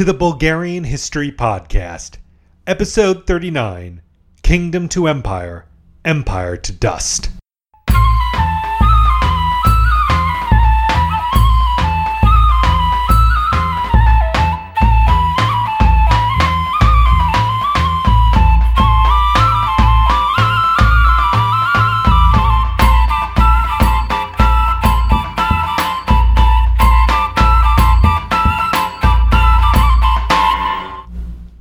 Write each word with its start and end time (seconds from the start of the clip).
to 0.00 0.04
the 0.06 0.14
Bulgarian 0.14 0.84
History 0.84 1.30
Podcast, 1.30 2.16
Episode 2.66 3.26
39 3.26 4.00
Kingdom 4.42 4.88
to 4.88 5.06
Empire, 5.06 5.66
Empire 6.06 6.56
to 6.56 6.72
Dust. 6.72 7.28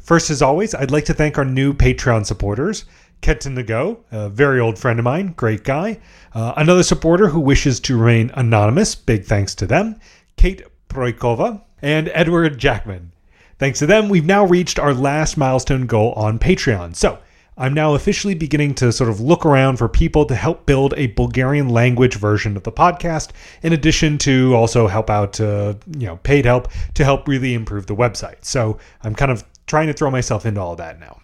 First, 0.09 0.31
as 0.31 0.41
always, 0.41 0.73
I'd 0.73 0.89
like 0.89 1.05
to 1.05 1.13
thank 1.13 1.37
our 1.37 1.45
new 1.45 1.71
Patreon 1.71 2.25
supporters. 2.25 2.85
Ketan 3.21 3.55
Nago, 3.55 3.99
a 4.11 4.27
very 4.27 4.59
old 4.59 4.79
friend 4.79 4.97
of 4.97 5.03
mine, 5.05 5.35
great 5.37 5.63
guy. 5.63 5.99
Uh, 6.33 6.51
another 6.57 6.81
supporter 6.81 7.27
who 7.27 7.39
wishes 7.39 7.79
to 7.81 7.95
remain 7.95 8.31
anonymous, 8.33 8.95
big 8.95 9.23
thanks 9.25 9.53
to 9.53 9.67
them. 9.67 9.99
Kate 10.35 10.63
Proikova 10.89 11.61
and 11.83 12.09
Edward 12.11 12.57
Jackman. 12.57 13.11
Thanks 13.59 13.77
to 13.77 13.85
them, 13.85 14.09
we've 14.09 14.25
now 14.25 14.45
reached 14.45 14.79
our 14.79 14.95
last 14.95 15.37
milestone 15.37 15.85
goal 15.85 16.13
on 16.13 16.39
Patreon. 16.39 16.95
So, 16.95 17.19
I'm 17.55 17.75
now 17.75 17.93
officially 17.93 18.33
beginning 18.33 18.73
to 18.75 18.91
sort 18.91 19.11
of 19.11 19.19
look 19.19 19.45
around 19.45 19.77
for 19.77 19.89
people 19.89 20.25
to 20.25 20.33
help 20.33 20.65
build 20.65 20.95
a 20.97 21.07
Bulgarian 21.07 21.69
language 21.69 22.15
version 22.15 22.57
of 22.57 22.63
the 22.63 22.71
podcast, 22.71 23.29
in 23.61 23.73
addition 23.73 24.17
to 24.19 24.55
also 24.55 24.87
help 24.87 25.09
out, 25.11 25.39
uh, 25.39 25.75
you 25.99 26.07
know, 26.07 26.15
paid 26.23 26.45
help 26.45 26.69
to 26.95 27.03
help 27.03 27.27
really 27.27 27.53
improve 27.53 27.85
the 27.85 27.95
website. 27.95 28.45
So 28.45 28.79
I'm 29.03 29.13
kind 29.13 29.29
of 29.29 29.43
trying 29.69 29.87
to 29.87 29.93
throw 29.93 30.11
myself 30.11 30.45
into 30.45 30.59
all 30.59 30.75
that 30.75 30.99
now. 30.99 31.21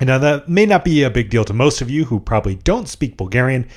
And 0.00 0.08
now 0.08 0.18
that 0.18 0.48
may 0.48 0.66
not 0.66 0.84
be 0.84 1.04
a 1.04 1.10
big 1.10 1.30
deal 1.30 1.44
to 1.44 1.52
most 1.52 1.80
of 1.80 1.90
you 1.90 2.06
who 2.06 2.18
probably 2.18 2.56
don't 2.56 2.88
speak 2.88 3.16
Bulgarian, 3.16 3.68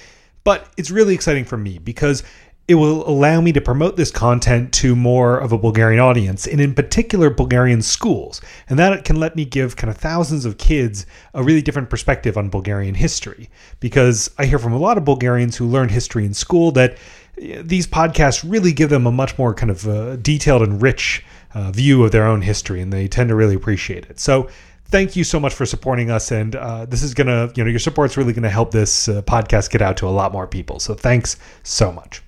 but 0.44 0.72
it's 0.78 0.90
really 0.90 1.14
exciting 1.14 1.46
for 1.46 1.58
me 1.58 1.78
because 1.78 2.24
it 2.68 2.76
will 2.76 3.08
allow 3.08 3.40
me 3.40 3.54
to 3.54 3.62
promote 3.62 3.96
this 3.96 4.12
content 4.12 4.74
to 4.74 4.94
more 4.96 5.38
of 5.38 5.54
a 5.54 5.58
Bulgarian 5.58 6.02
audience, 6.02 6.46
and 6.46 6.60
in 6.60 6.74
particular, 6.74 7.30
Bulgarian 7.30 7.82
schools. 7.82 8.42
And 8.68 8.78
that 8.78 9.06
can 9.06 9.18
let 9.18 9.38
me 9.38 9.46
give 9.46 9.78
kind 9.78 9.90
of 9.90 9.98
thousands 9.98 10.44
of 10.44 10.58
kids 10.58 11.06
a 11.34 11.44
really 11.44 11.62
different 11.62 11.90
perspective 11.90 12.38
on 12.38 12.50
Bulgarian 12.50 12.96
history. 12.96 13.50
Because 13.80 14.30
I 14.38 14.46
hear 14.46 14.60
from 14.60 14.74
a 14.74 14.78
lot 14.78 14.98
of 14.98 15.06
Bulgarians 15.06 15.56
who 15.56 15.66
learn 15.66 15.88
history 15.88 16.26
in 16.26 16.34
school 16.34 16.72
that 16.74 16.98
eh, 17.42 17.62
these 17.64 17.88
podcasts 17.88 18.44
really 18.46 18.74
give 18.74 18.90
them 18.90 19.08
a 19.08 19.12
much 19.14 19.38
more 19.38 19.54
kind 19.54 19.72
of 19.72 19.88
uh, 19.88 20.18
detailed 20.18 20.62
and 20.62 20.82
rich 20.82 21.24
uh, 21.58 21.72
view 21.72 22.04
of 22.04 22.12
their 22.12 22.28
own 22.28 22.42
history, 22.42 22.82
and 22.82 22.94
they 22.94 23.08
tend 23.08 23.30
to 23.30 23.36
really 23.36 23.56
appreciate 23.56 24.06
it. 24.06 24.20
So, 24.20 24.48
thank 24.86 25.16
you 25.16 25.24
so 25.24 25.40
much 25.40 25.56
for 25.56 25.66
supporting 25.66 26.12
us, 26.12 26.32
and 26.32 26.56
uh, 26.56 26.86
this 26.86 27.02
is 27.02 27.16
gonna, 27.16 27.52
you 27.56 27.64
know, 27.64 27.70
your 27.70 27.80
support's 27.80 28.16
really 28.16 28.32
gonna 28.34 28.50
help 28.50 28.70
this 28.70 29.10
uh, 29.10 29.24
podcast 29.24 29.72
get 29.72 29.82
out 29.82 29.98
to 29.98 30.08
a 30.08 30.10
lot 30.10 30.32
more 30.32 30.46
people. 30.46 30.80
So, 30.80 30.94
thanks 30.94 31.38
so 31.64 31.92
much. 31.92 32.22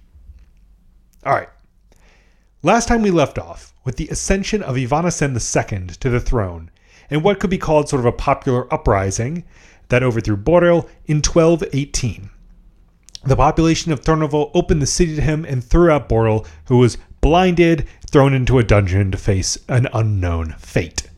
All 1.24 1.34
right. 1.34 1.50
Last 2.64 2.88
time 2.88 3.04
we 3.04 3.12
left 3.12 3.38
off 3.38 3.74
with 3.86 3.98
the 3.98 4.08
ascension 4.08 4.64
of 4.64 4.76
Ivan 4.76 5.06
Asen 5.06 5.34
II 5.36 5.88
to 6.00 6.10
the 6.10 6.20
throne, 6.20 6.72
and 7.12 7.24
what 7.24 7.40
could 7.40 7.52
be 7.52 7.60
called 7.60 7.88
sort 7.88 8.00
of 8.00 8.08
a 8.08 8.12
popular 8.12 8.74
uprising 8.74 9.46
that 9.90 10.02
overthrew 10.02 10.38
Boril 10.38 10.90
in 11.06 11.18
1218. 11.18 12.32
The 13.26 13.36
population 13.36 13.92
of 13.92 14.02
Turnovo 14.02 14.50
opened 14.54 14.82
the 14.82 14.88
city 14.88 15.16
to 15.16 15.22
him 15.22 15.46
and 15.46 15.64
threw 15.64 15.92
out 15.92 16.10
Boril, 16.10 16.48
who 16.66 16.78
was 16.78 16.98
blinded, 17.22 17.88
thrown 18.10 18.34
into 18.34 18.60
a 18.60 18.64
dungeon 18.64 19.12
to 19.12 19.18
face 19.18 19.58
an 19.68 19.88
unknown 19.94 20.56
fate. 20.58 21.10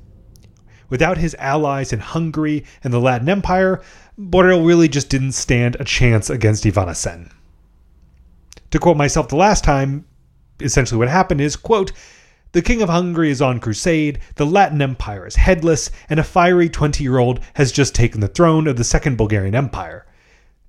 Without 0.89 1.17
his 1.17 1.35
allies 1.39 1.93
in 1.93 1.99
Hungary 1.99 2.65
and 2.83 2.93
the 2.93 2.99
Latin 2.99 3.29
Empire, 3.29 3.81
Boril 4.17 4.63
really 4.63 4.89
just 4.89 5.09
didn't 5.09 5.31
stand 5.31 5.77
a 5.79 5.85
chance 5.85 6.29
against 6.29 6.65
Ivan 6.65 6.89
Asen. 6.89 7.31
To 8.71 8.79
quote 8.79 8.97
myself 8.97 9.29
the 9.29 9.37
last 9.37 9.63
time, 9.63 10.05
essentially 10.59 10.97
what 10.97 11.07
happened 11.07 11.41
is, 11.41 11.55
quote, 11.55 11.93
the 12.51 12.61
king 12.61 12.81
of 12.81 12.89
Hungary 12.89 13.31
is 13.31 13.41
on 13.41 13.61
crusade, 13.61 14.19
the 14.35 14.45
Latin 14.45 14.81
Empire 14.81 15.25
is 15.25 15.37
headless, 15.37 15.89
and 16.09 16.19
a 16.19 16.23
fiery 16.23 16.67
20 16.67 17.01
year 17.01 17.17
old 17.17 17.39
has 17.53 17.71
just 17.71 17.95
taken 17.95 18.19
the 18.19 18.27
throne 18.27 18.67
of 18.67 18.75
the 18.75 18.83
Second 18.83 19.15
Bulgarian 19.15 19.55
Empire. 19.55 20.05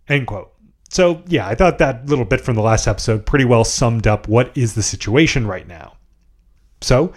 End 0.09 0.29
quote. 0.29 0.53
So, 0.89 1.23
yeah, 1.27 1.49
I 1.49 1.57
thought 1.57 1.79
that 1.79 2.07
little 2.07 2.25
bit 2.25 2.41
from 2.41 2.55
the 2.55 2.63
last 2.63 2.87
episode 2.87 3.27
pretty 3.27 3.45
well 3.45 3.65
summed 3.65 4.07
up 4.07 4.29
what 4.29 4.57
is 4.57 4.75
the 4.75 4.83
situation 4.83 5.47
right 5.47 5.67
now. 5.67 5.97
So, 6.83 7.13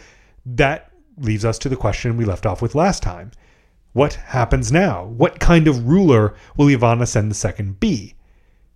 that 0.46 0.92
leaves 1.18 1.46
us 1.46 1.58
to 1.60 1.70
the 1.70 1.76
question 1.76 2.18
we 2.18 2.26
left 2.26 2.46
off 2.46 2.62
with 2.62 2.76
last 2.76 3.02
time. 3.02 3.32
What 3.94 4.16
happens 4.16 4.72
now? 4.72 5.06
What 5.06 5.40
kind 5.40 5.68
of 5.68 5.88
ruler 5.88 6.36
will 6.58 6.68
Ivan 6.68 7.00
Asen 7.00 7.32
II 7.32 7.76
be? 7.80 8.14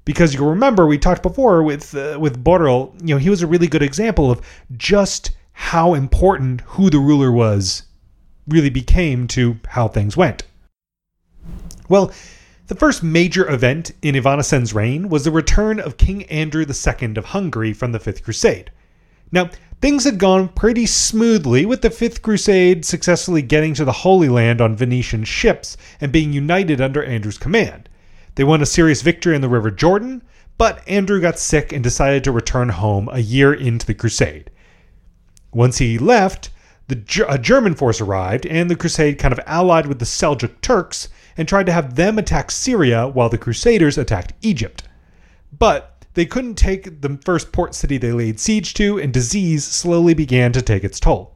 Because 0.06 0.34
you'll 0.34 0.50
remember 0.50 0.88
we 0.88 0.98
talked 0.98 1.22
before 1.22 1.62
with 1.62 1.94
uh, 1.94 2.18
with 2.20 2.44
Boril, 2.44 2.96
you 3.02 3.14
know, 3.14 3.20
he 3.20 3.30
was 3.30 3.42
a 3.42 3.48
really 3.48 3.68
good 3.68 3.84
example 3.84 4.32
of 4.32 4.42
just 4.78 5.32
how 5.52 5.94
important 5.94 6.62
who 6.62 6.90
the 6.90 7.00
ruler 7.00 7.32
was 7.32 7.84
really 8.48 8.70
became 8.70 9.28
to 9.28 9.60
how 9.68 9.88
things 9.88 10.16
went. 10.16 10.44
Well, 11.90 12.12
the 12.68 12.76
first 12.76 13.04
major 13.04 13.50
event 13.50 13.92
in 14.02 14.16
Ivan 14.16 14.40
Asen's 14.40 14.74
reign 14.74 15.10
was 15.10 15.26
the 15.26 15.32
return 15.32 15.80
of 15.80 15.98
King 15.98 16.24
Andrew 16.26 16.64
II 16.64 17.16
of 17.18 17.26
Hungary 17.26 17.74
from 17.74 17.92
the 17.92 18.00
Fifth 18.00 18.24
Crusade. 18.24 18.72
Now, 19.32 19.50
things 19.82 20.04
had 20.04 20.18
gone 20.18 20.50
pretty 20.50 20.86
smoothly 20.86 21.66
with 21.66 21.82
the 21.82 21.90
Fifth 21.90 22.22
Crusade 22.22 22.86
successfully 22.86 23.42
getting 23.42 23.74
to 23.76 23.86
the 23.86 23.92
Holy 23.92 24.30
Land 24.30 24.62
on 24.62 24.76
Venetian 24.76 25.24
ships 25.24 25.78
and 26.02 26.12
being 26.12 26.34
united 26.34 26.82
under 26.82 27.04
Andrew's 27.04 27.38
command. 27.38 27.88
They 28.36 28.44
won 28.44 28.62
a 28.62 28.66
serious 28.66 29.02
victory 29.02 29.36
in 29.36 29.42
the 29.42 29.50
River 29.50 29.72
Jordan, 29.72 30.22
but 30.58 30.88
Andrew 30.88 31.22
got 31.22 31.40
sick 31.40 31.72
and 31.72 31.84
decided 31.84 32.24
to 32.24 32.32
return 32.32 32.70
home 32.70 33.10
a 33.12 33.20
year 33.20 33.54
into 33.54 33.86
the 33.86 33.94
crusade. 33.94 34.50
Once 35.54 35.78
he 35.78 35.98
left, 35.98 36.50
the, 36.90 37.26
a 37.30 37.38
German 37.38 37.76
force 37.76 38.02
arrived, 38.02 38.46
and 38.46 38.70
the 38.70 38.76
crusade 38.76 39.20
kind 39.20 39.32
of 39.32 39.40
allied 39.46 39.88
with 39.88 40.00
the 40.00 40.06
Seljuk 40.06 40.60
Turks 40.62 41.08
and 41.38 41.48
tried 41.48 41.68
to 41.68 41.72
have 41.72 41.96
them 41.96 42.18
attack 42.18 42.52
Syria 42.52 43.08
while 43.08 43.30
the 43.30 43.38
Crusaders 43.38 43.98
attacked 43.98 44.34
Egypt. 44.42 44.84
But 45.58 45.89
they 46.14 46.25
couldn't 46.25 46.56
take 46.56 47.02
the 47.02 47.20
first 47.24 47.52
port 47.52 47.75
city 47.75 47.97
they 47.97 48.12
laid 48.12 48.40
siege 48.40 48.74
to, 48.75 49.00
and 49.00 49.14
disease 49.14 49.64
slowly 49.66 50.14
began 50.14 50.52
to 50.53 50.62
take 50.62 50.84
its 50.84 51.00
toll. 51.00 51.36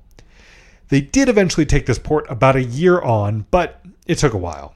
They 0.90 1.02
did 1.02 1.30
eventually 1.30 1.66
take 1.66 1.86
this 1.86 2.00
port 2.00 2.26
about 2.30 2.56
a 2.56 2.64
year 2.64 3.02
on, 3.02 3.46
but 3.52 3.82
it 4.06 4.18
took 4.18 4.34
a 4.34 4.38
while. 4.38 4.76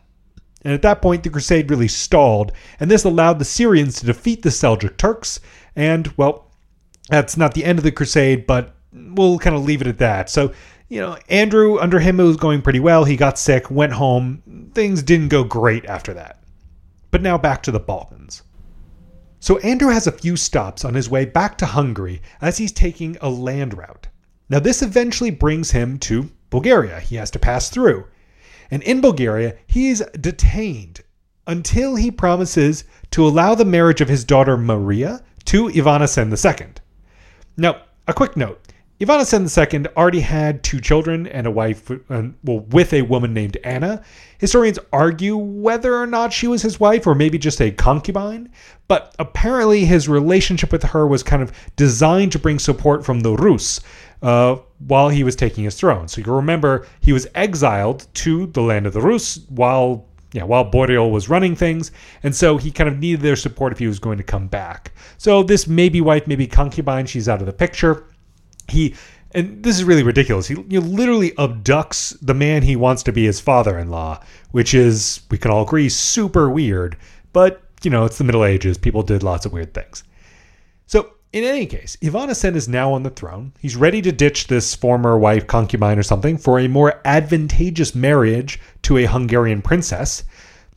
And 0.63 0.73
at 0.73 0.81
that 0.81 1.01
point, 1.01 1.23
the 1.23 1.29
crusade 1.29 1.69
really 1.69 1.87
stalled, 1.87 2.51
and 2.79 2.89
this 2.89 3.03
allowed 3.03 3.39
the 3.39 3.45
Syrians 3.45 3.99
to 3.99 4.05
defeat 4.05 4.41
the 4.41 4.49
Seljuk 4.49 4.97
Turks. 4.97 5.39
And, 5.75 6.11
well, 6.17 6.51
that's 7.09 7.37
not 7.37 7.53
the 7.53 7.63
end 7.63 7.77
of 7.77 7.83
the 7.83 7.91
crusade, 7.91 8.47
but 8.47 8.75
we'll 8.91 9.39
kind 9.39 9.55
of 9.55 9.63
leave 9.63 9.81
it 9.81 9.87
at 9.87 9.99
that. 9.99 10.29
So 10.29 10.53
you 10.89 11.01
know, 11.01 11.17
Andrew, 11.29 11.79
under 11.79 11.99
him, 11.99 12.19
it 12.19 12.23
was 12.23 12.37
going 12.37 12.61
pretty 12.61 12.79
well. 12.79 13.03
He 13.03 13.17
got 13.17 13.37
sick, 13.37 13.69
went 13.69 13.93
home. 13.93 14.71
Things 14.73 15.03
didn't 15.03 15.29
go 15.29 15.43
great 15.43 15.85
after 15.85 16.13
that. 16.13 16.41
But 17.11 17.21
now 17.21 17.37
back 17.37 17.63
to 17.63 17.71
the 17.71 17.79
Balkans. 17.79 18.43
So 19.47 19.59
Andrew 19.59 19.91
has 19.91 20.07
a 20.07 20.11
few 20.11 20.35
stops 20.35 20.83
on 20.83 20.93
his 20.93 21.09
way 21.09 21.23
back 21.23 21.57
to 21.59 21.65
Hungary 21.65 22.21
as 22.41 22.57
he's 22.57 22.73
taking 22.73 23.15
a 23.21 23.29
land 23.29 23.77
route. 23.77 24.09
Now, 24.49 24.59
this 24.59 24.81
eventually 24.81 25.29
brings 25.29 25.71
him 25.71 25.99
to 25.99 26.29
Bulgaria. 26.49 26.99
He 26.99 27.15
has 27.15 27.31
to 27.31 27.39
pass 27.39 27.69
through. 27.69 28.03
And 28.69 28.83
in 28.83 28.99
Bulgaria, 28.99 29.55
he's 29.65 30.01
detained 30.19 30.99
until 31.47 31.95
he 31.95 32.11
promises 32.11 32.83
to 33.11 33.25
allow 33.25 33.55
the 33.55 33.63
marriage 33.63 34.01
of 34.01 34.09
his 34.09 34.25
daughter 34.25 34.57
Maria 34.57 35.23
to 35.45 35.69
Ivan 35.69 36.01
Asen 36.01 36.29
II. 36.29 36.67
Now, 37.55 37.83
a 38.05 38.13
quick 38.13 38.35
note 38.35 38.66
Ivan 38.99 39.19
Asen 39.19 39.45
II 39.45 39.85
already 39.95 40.21
had 40.21 40.63
two 40.63 40.79
children 40.79 41.27
and 41.27 41.45
a 41.45 41.51
wife, 41.51 41.91
well, 42.09 42.59
with 42.71 42.93
a 42.93 43.03
woman 43.03 43.31
named 43.31 43.55
Anna. 43.63 44.01
Historians 44.39 44.79
argue 44.91 45.37
whether 45.37 45.95
or 45.95 46.07
not 46.07 46.33
she 46.33 46.47
was 46.47 46.63
his 46.63 46.79
wife 46.79 47.05
or 47.05 47.13
maybe 47.13 47.37
just 47.37 47.61
a 47.61 47.69
concubine, 47.69 48.49
but 48.87 49.13
apparently 49.19 49.85
his 49.85 50.09
relationship 50.09 50.71
with 50.71 50.81
her 50.81 51.05
was 51.05 51.21
kind 51.21 51.43
of 51.43 51.51
designed 51.75 52.31
to 52.31 52.39
bring 52.39 52.57
support 52.57 53.05
from 53.05 53.19
the 53.19 53.35
Rus 53.35 53.81
uh, 54.23 54.55
while 54.79 55.09
he 55.09 55.23
was 55.23 55.35
taking 55.35 55.65
his 55.65 55.75
throne. 55.75 56.07
So 56.07 56.21
you 56.21 56.33
remember 56.33 56.87
he 56.99 57.13
was 57.13 57.27
exiled 57.35 58.07
to 58.15 58.47
the 58.47 58.61
land 58.61 58.87
of 58.87 58.93
the 58.93 59.01
Rus 59.01 59.41
while 59.49 60.07
yeah, 60.33 60.43
while 60.43 60.65
Boril 60.65 61.09
was 61.09 61.29
running 61.29 61.55
things, 61.55 61.91
and 62.21 62.35
so 62.35 62.57
he 62.57 62.69
kind 62.69 62.89
of 62.89 62.99
needed 62.99 63.21
their 63.21 63.37
support 63.37 63.71
if 63.71 63.79
he 63.79 63.87
was 63.87 63.97
going 63.97 64.17
to 64.17 64.25
come 64.25 64.47
back. 64.47 64.91
So 65.17 65.41
this 65.41 65.67
maybe 65.67 66.01
wife, 66.01 66.27
maybe 66.27 66.47
concubine, 66.47 67.05
she's 67.05 67.29
out 67.29 67.39
of 67.39 67.45
the 67.45 67.53
picture 67.53 68.03
he 68.67 68.95
and 69.31 69.61
this 69.61 69.77
is 69.77 69.83
really 69.83 70.03
ridiculous. 70.03 70.47
He 70.47 70.55
you 70.67 70.79
know, 70.79 70.87
literally 70.87 71.31
abducts 71.31 72.17
the 72.21 72.33
man 72.33 72.63
he 72.63 72.75
wants 72.75 73.03
to 73.03 73.11
be 73.11 73.25
his 73.25 73.39
father-in-law, 73.39 74.21
which 74.51 74.73
is 74.73 75.21
we 75.29 75.37
can 75.37 75.51
all 75.51 75.63
agree 75.63 75.89
super 75.89 76.49
weird. 76.49 76.97
But 77.33 77.61
you 77.83 77.91
know, 77.91 78.05
it's 78.05 78.17
the 78.17 78.23
Middle 78.23 78.45
Ages. 78.45 78.77
People 78.77 79.03
did 79.03 79.23
lots 79.23 79.45
of 79.45 79.53
weird 79.53 79.73
things. 79.73 80.03
So 80.87 81.11
in 81.33 81.43
any 81.43 81.65
case, 81.65 81.97
Ivan 82.03 82.29
Ivanasen 82.29 82.55
is 82.55 82.67
now 82.67 82.93
on 82.93 83.03
the 83.03 83.09
throne. 83.09 83.53
He's 83.59 83.75
ready 83.75 84.01
to 84.01 84.11
ditch 84.11 84.47
this 84.47 84.73
former 84.73 85.17
wife, 85.17 85.45
concubine, 85.45 85.99
or 85.99 86.03
something 86.03 86.37
for 86.37 86.59
a 86.59 86.67
more 86.67 87.01
advantageous 87.03 87.93
marriage 87.93 88.59
to 88.83 88.97
a 88.97 89.05
Hungarian 89.05 89.61
princess. 89.61 90.23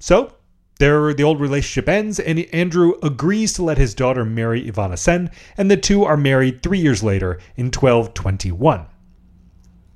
So, 0.00 0.34
there, 0.80 1.14
the 1.14 1.22
old 1.22 1.40
relationship 1.40 1.88
ends, 1.88 2.18
and 2.18 2.40
Andrew 2.52 2.94
agrees 3.02 3.52
to 3.52 3.62
let 3.62 3.78
his 3.78 3.94
daughter 3.94 4.24
marry 4.24 4.66
Ivan 4.66 4.90
Asen, 4.90 5.30
and 5.56 5.70
the 5.70 5.76
two 5.76 6.04
are 6.04 6.16
married 6.16 6.62
three 6.62 6.80
years 6.80 7.02
later 7.02 7.38
in 7.56 7.66
1221. 7.66 8.86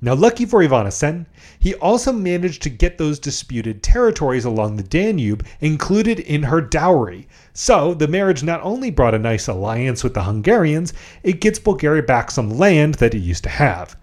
Now, 0.01 0.13
lucky 0.13 0.45
for 0.45 0.61
Ivan 0.61 0.85
Asen, 0.85 1.25
he 1.57 1.73
also 1.75 2.11
managed 2.11 2.61
to 2.61 2.69
get 2.69 2.97
those 2.97 3.17
disputed 3.17 3.81
territories 3.81 4.45
along 4.45 4.75
the 4.75 4.83
Danube 4.83 5.45
included 5.59 6.19
in 6.19 6.43
her 6.43 6.61
dowry. 6.61 7.27
So, 7.53 7.95
the 7.95 8.07
marriage 8.07 8.43
not 8.43 8.61
only 8.61 8.91
brought 8.91 9.15
a 9.15 9.19
nice 9.19 9.47
alliance 9.47 10.03
with 10.03 10.13
the 10.13 10.23
Hungarians, 10.23 10.93
it 11.23 11.41
gets 11.41 11.57
Bulgaria 11.57 12.03
back 12.03 12.29
some 12.29 12.51
land 12.51 12.95
that 12.95 13.15
it 13.15 13.19
used 13.19 13.43
to 13.45 13.49
have, 13.49 13.97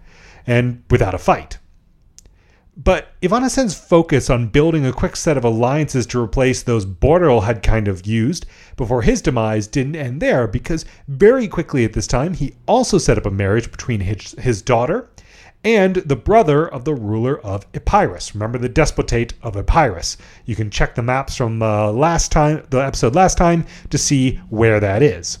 and 0.45 0.83
without 0.89 1.13
a 1.15 1.17
fight. 1.17 1.59
But 2.75 3.09
Ivan 3.23 3.43
Asen's 3.43 3.75
focus 3.75 4.31
on 4.31 4.47
building 4.47 4.83
a 4.83 4.91
quick 4.91 5.15
set 5.15 5.37
of 5.37 5.43
alliances 5.43 6.07
to 6.07 6.19
replace 6.19 6.63
those 6.63 6.85
Boril 6.85 7.41
had 7.41 7.61
kind 7.61 7.87
of 7.87 8.07
used 8.07 8.47
before 8.77 9.03
his 9.03 9.21
demise 9.21 9.67
didn't 9.67 9.95
end 9.95 10.21
there 10.21 10.47
because 10.47 10.83
very 11.07 11.47
quickly 11.47 11.85
at 11.85 11.93
this 11.93 12.07
time 12.07 12.33
he 12.33 12.55
also 12.65 12.97
set 12.97 13.17
up 13.17 13.27
a 13.27 13.31
marriage 13.31 13.69
between 13.69 13.99
his, 13.99 14.31
his 14.39 14.63
daughter 14.63 15.07
and 15.63 15.97
the 15.97 16.15
brother 16.15 16.67
of 16.67 16.83
the 16.83 16.95
ruler 16.95 17.39
of 17.41 17.67
Epirus. 17.73 18.33
Remember 18.33 18.57
the 18.57 18.69
despotate 18.69 19.33
of 19.43 19.55
Epirus. 19.55 20.17
You 20.45 20.55
can 20.55 20.71
check 20.71 20.95
the 20.95 21.03
maps 21.03 21.37
from 21.37 21.61
uh, 21.61 21.91
last 21.91 22.31
time, 22.31 22.65
the 22.71 22.79
episode 22.79 23.13
last 23.13 23.37
time, 23.37 23.65
to 23.91 23.97
see 23.99 24.37
where 24.49 24.79
that 24.79 25.03
is. 25.03 25.37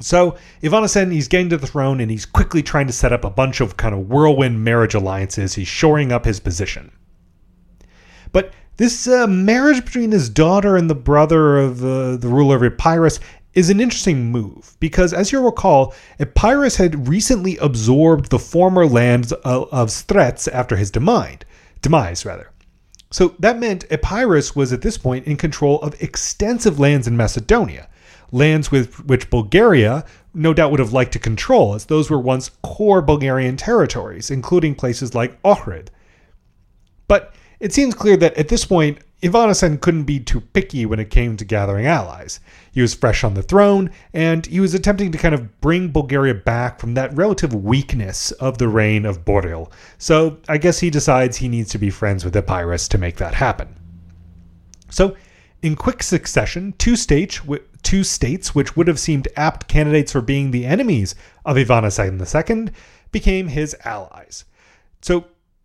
So 0.00 0.36
Ivan 0.62 0.84
Asen, 0.84 1.12
he's 1.12 1.28
getting 1.28 1.50
to 1.50 1.56
the 1.56 1.66
throne 1.66 2.00
and 2.00 2.10
he's 2.10 2.26
quickly 2.26 2.62
trying 2.62 2.86
to 2.86 2.92
set 2.92 3.12
up 3.12 3.24
a 3.24 3.30
bunch 3.30 3.60
of 3.60 3.76
kind 3.76 3.94
of 3.94 4.08
whirlwind 4.08 4.64
marriage 4.64 4.94
alliances. 4.94 5.54
He's 5.54 5.68
shoring 5.68 6.12
up 6.12 6.24
his 6.24 6.40
position. 6.40 6.90
But 8.32 8.52
this 8.76 9.06
uh, 9.06 9.28
marriage 9.28 9.84
between 9.84 10.10
his 10.10 10.28
daughter 10.28 10.76
and 10.76 10.90
the 10.90 10.94
brother 10.94 11.58
of 11.58 11.84
uh, 11.84 12.16
the 12.16 12.28
ruler 12.28 12.56
of 12.56 12.64
Epirus 12.64 13.20
is 13.54 13.70
an 13.70 13.80
interesting 13.80 14.32
move 14.32 14.76
because, 14.80 15.12
as 15.12 15.30
you'll 15.30 15.44
recall, 15.44 15.94
Epirus 16.18 16.76
had 16.76 17.06
recently 17.06 17.56
absorbed 17.58 18.30
the 18.30 18.38
former 18.38 18.84
lands 18.84 19.32
of, 19.32 19.68
of 19.72 19.88
Strez 19.88 20.52
after 20.52 20.76
his 20.76 20.90
demise. 20.90 21.38
Demise, 21.80 22.24
rather. 22.24 22.50
So 23.12 23.36
that 23.38 23.60
meant 23.60 23.84
Epirus 23.90 24.56
was 24.56 24.72
at 24.72 24.82
this 24.82 24.98
point 24.98 25.26
in 25.26 25.36
control 25.36 25.80
of 25.82 25.94
extensive 26.02 26.80
lands 26.80 27.06
in 27.06 27.16
Macedonia, 27.16 27.88
lands 28.32 28.70
with 28.70 29.04
which 29.06 29.30
Bulgaria 29.30 30.04
no 30.34 30.52
doubt 30.52 30.70
would 30.70 30.80
have 30.80 30.92
liked 30.92 31.12
to 31.12 31.18
control, 31.18 31.74
as 31.74 31.86
those 31.86 32.10
were 32.10 32.18
once 32.18 32.50
core 32.62 33.00
Bulgarian 33.00 33.56
territories, 33.56 34.30
including 34.30 34.74
places 34.74 35.14
like 35.14 35.40
Ohrid. 35.42 35.88
But 37.06 37.34
it 37.60 37.72
seems 37.72 37.94
clear 37.94 38.16
that 38.16 38.36
at 38.36 38.48
this 38.48 38.64
point, 38.64 38.98
Ivan 39.24 39.48
Asen 39.48 39.80
couldn't 39.80 40.04
be 40.04 40.20
too 40.20 40.40
picky 40.42 40.84
when 40.84 41.00
it 41.00 41.08
came 41.08 41.36
to 41.38 41.46
gathering 41.46 41.86
allies. 41.86 42.40
He 42.72 42.82
was 42.82 42.92
fresh 42.94 43.24
on 43.24 43.32
the 43.32 43.42
throne, 43.42 43.90
and 44.12 44.44
he 44.44 44.60
was 44.60 44.74
attempting 44.74 45.12
to 45.12 45.18
kind 45.18 45.34
of 45.34 45.60
bring 45.62 45.88
Bulgaria 45.88 46.34
back 46.34 46.78
from 46.78 46.92
that 46.94 47.16
relative 47.16 47.54
weakness 47.54 48.32
of 48.32 48.58
the 48.58 48.68
reign 48.68 49.06
of 49.06 49.24
Boril. 49.24 49.72
So 49.96 50.38
I 50.46 50.58
guess 50.58 50.80
he 50.80 50.90
decides 50.90 51.38
he 51.38 51.48
needs 51.48 51.70
to 51.70 51.78
be 51.78 51.88
friends 51.88 52.22
with 52.22 52.36
Epirus 52.36 52.86
to 52.88 52.98
make 52.98 53.16
that 53.16 53.34
happen. 53.34 53.74
So, 54.90 55.16
in 55.64 55.74
quick 55.76 56.02
succession, 56.02 56.74
two 56.76 56.94
states, 56.94 57.40
two 57.82 58.04
states 58.04 58.54
which 58.54 58.76
would 58.76 58.86
have 58.86 58.98
seemed 58.98 59.28
apt 59.34 59.66
candidates 59.66 60.12
for 60.12 60.20
being 60.20 60.50
the 60.50 60.66
enemies 60.66 61.14
of 61.46 61.56
Ivan 61.56 61.84
Asen 61.84 62.20
II 62.20 62.72
became 63.10 63.48
his 63.48 63.74
allies. 63.84 64.44
So 65.00 65.24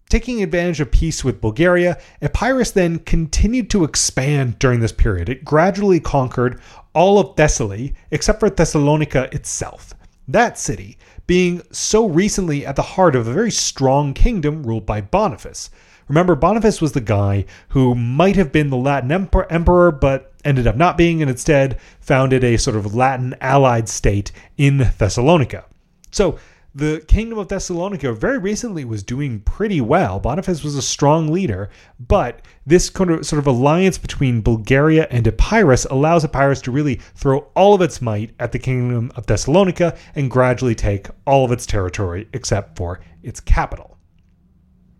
Taking 0.09 0.41
advantage 0.41 0.79
of 0.79 0.89
peace 0.89 1.23
with 1.23 1.39
Bulgaria, 1.39 1.99
Epirus 2.19 2.71
then 2.71 2.97
continued 2.97 3.69
to 3.69 3.83
expand 3.83 4.57
during 4.57 4.79
this 4.79 4.91
period. 4.91 5.29
It 5.29 5.45
gradually 5.45 5.99
conquered 5.99 6.59
all 6.95 7.19
of 7.19 7.35
Thessaly 7.35 7.93
except 8.09 8.39
for 8.39 8.49
Thessalonica 8.49 9.29
itself. 9.31 9.93
That 10.27 10.57
city 10.57 10.97
being 11.27 11.61
so 11.71 12.07
recently 12.07 12.65
at 12.65 12.75
the 12.75 12.81
heart 12.81 13.15
of 13.15 13.27
a 13.27 13.33
very 13.33 13.51
strong 13.51 14.15
kingdom 14.15 14.63
ruled 14.63 14.87
by 14.87 14.99
Boniface. 14.99 15.69
Remember, 16.09 16.35
Boniface 16.35 16.81
was 16.81 16.93
the 16.93 17.01
guy 17.01 17.45
who 17.69 17.93
might 17.93 18.35
have 18.35 18.51
been 18.51 18.71
the 18.71 18.77
Latin 18.77 19.11
emperor, 19.11 19.91
but 19.91 20.33
ended 20.43 20.65
up 20.65 20.75
not 20.75 20.97
being, 20.97 21.21
and 21.21 21.29
instead 21.29 21.79
founded 21.99 22.43
a 22.43 22.57
sort 22.57 22.75
of 22.75 22.95
Latin 22.95 23.35
allied 23.41 23.87
state 23.87 24.31
in 24.57 24.89
Thessalonica. 24.97 25.65
So, 26.09 26.39
the 26.73 27.03
kingdom 27.07 27.37
of 27.37 27.47
Thessalonica 27.47 28.13
very 28.13 28.39
recently 28.39 28.85
was 28.85 29.03
doing 29.03 29.41
pretty 29.41 29.81
well. 29.81 30.19
Boniface 30.19 30.63
was 30.63 30.75
a 30.75 30.81
strong 30.81 31.31
leader, 31.31 31.69
but 31.99 32.41
this 32.65 32.89
kind 32.89 33.11
of 33.11 33.25
sort 33.25 33.39
of 33.39 33.47
alliance 33.47 33.97
between 33.99 34.41
Bulgaria 34.41 35.07
and 35.11 35.27
Epirus 35.27 35.85
allows 35.85 36.23
Epirus 36.23 36.61
to 36.61 36.71
really 36.71 36.95
throw 37.15 37.39
all 37.55 37.75
of 37.75 37.81
its 37.81 38.01
might 38.01 38.33
at 38.39 38.51
the 38.51 38.59
kingdom 38.59 39.11
of 39.15 39.27
Thessalonica 39.27 39.95
and 40.15 40.31
gradually 40.31 40.75
take 40.75 41.07
all 41.25 41.45
of 41.45 41.51
its 41.51 41.67
territory 41.67 42.27
except 42.33 42.77
for 42.77 42.99
its 43.21 43.39
capital. 43.39 43.97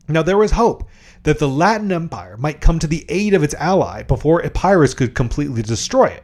Now, 0.07 0.23
there 0.23 0.37
was 0.37 0.51
hope 0.51 0.89
that 1.29 1.37
the 1.37 1.47
Latin 1.47 1.91
Empire 1.91 2.37
might 2.37 2.59
come 2.59 2.79
to 2.79 2.87
the 2.87 3.05
aid 3.07 3.35
of 3.35 3.43
its 3.43 3.53
ally 3.53 4.01
before 4.01 4.43
Epirus 4.43 4.95
could 4.95 5.13
completely 5.13 5.61
destroy 5.61 6.05
it. 6.05 6.23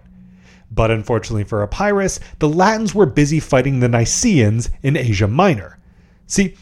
But 0.72 0.90
unfortunately 0.90 1.44
for 1.44 1.62
Epirus, 1.62 2.19
the 2.40 2.50
Latins 2.50 2.96
were 2.96 3.06
busy 3.06 3.40
fighting 3.40 3.80
the 3.80 3.88
Nicaeans 3.88 4.72
in 4.81 4.98
Asia 4.98 5.28
Minor. 5.28 5.78
See, 6.25 6.56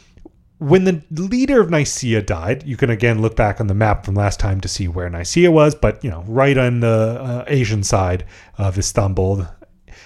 when 0.57 0.83
the 0.83 1.01
leader 1.09 1.61
of 1.61 1.69
Nicaea 1.69 2.21
died, 2.21 2.67
you 2.67 2.75
can 2.75 2.89
again 2.89 3.21
look 3.21 3.37
back 3.37 3.61
on 3.61 3.67
the 3.67 3.73
map 3.73 4.05
from 4.05 4.15
last 4.15 4.41
time 4.41 4.59
to 4.59 4.67
see 4.67 4.89
where 4.89 5.09
Nicaea 5.09 5.49
was, 5.49 5.73
but 5.73 6.03
you 6.03 6.09
know, 6.09 6.25
right 6.27 6.57
on 6.57 6.81
the 6.81 6.87
uh, 7.21 7.45
Asian 7.47 7.81
side 7.81 8.25
of 8.57 8.77
Istanbul. 8.77 9.47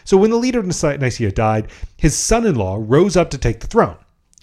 So 0.04 0.16
when 0.16 0.30
the 0.30 0.38
leader 0.38 0.60
of 0.60 0.68
Nicaea 0.68 1.32
died, 1.32 1.72
his 1.98 2.16
son-in-law 2.16 2.84
rose 2.86 3.18
up 3.18 3.32
to 3.32 3.40
take 3.40 3.62
the 3.62 3.68
throne. 3.68 3.98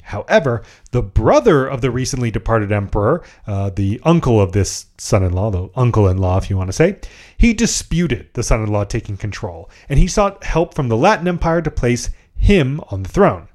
However, 0.05 0.63
the 0.91 1.03
brother 1.03 1.67
of 1.67 1.81
the 1.81 1.91
recently 1.91 2.31
departed 2.31 2.71
emperor, 2.71 3.25
uh, 3.47 3.71
the 3.71 4.01
uncle 4.05 4.39
of 4.39 4.53
this 4.53 4.87
son 4.99 5.23
in 5.23 5.33
law, 5.33 5.51
the 5.51 5.71
uncle 5.75 6.07
in 6.09 6.19
law, 6.19 6.37
if 6.37 6.51
you 6.51 6.59
want 6.59 6.69
to 6.69 6.75
say, 6.75 6.99
he 7.39 7.55
disputed 7.55 8.29
the 8.35 8.43
son 8.43 8.63
in 8.63 8.71
law 8.71 8.85
taking 8.85 9.17
control, 9.17 9.71
and 9.89 9.99
he 9.99 10.07
sought 10.07 10.45
help 10.45 10.75
from 10.75 10.89
the 10.89 10.97
Latin 10.97 11.27
Empire 11.27 11.63
to 11.63 11.71
place 11.71 12.11
him 12.37 12.83
on 12.91 13.03
the 13.03 13.09
throne. 13.09 13.49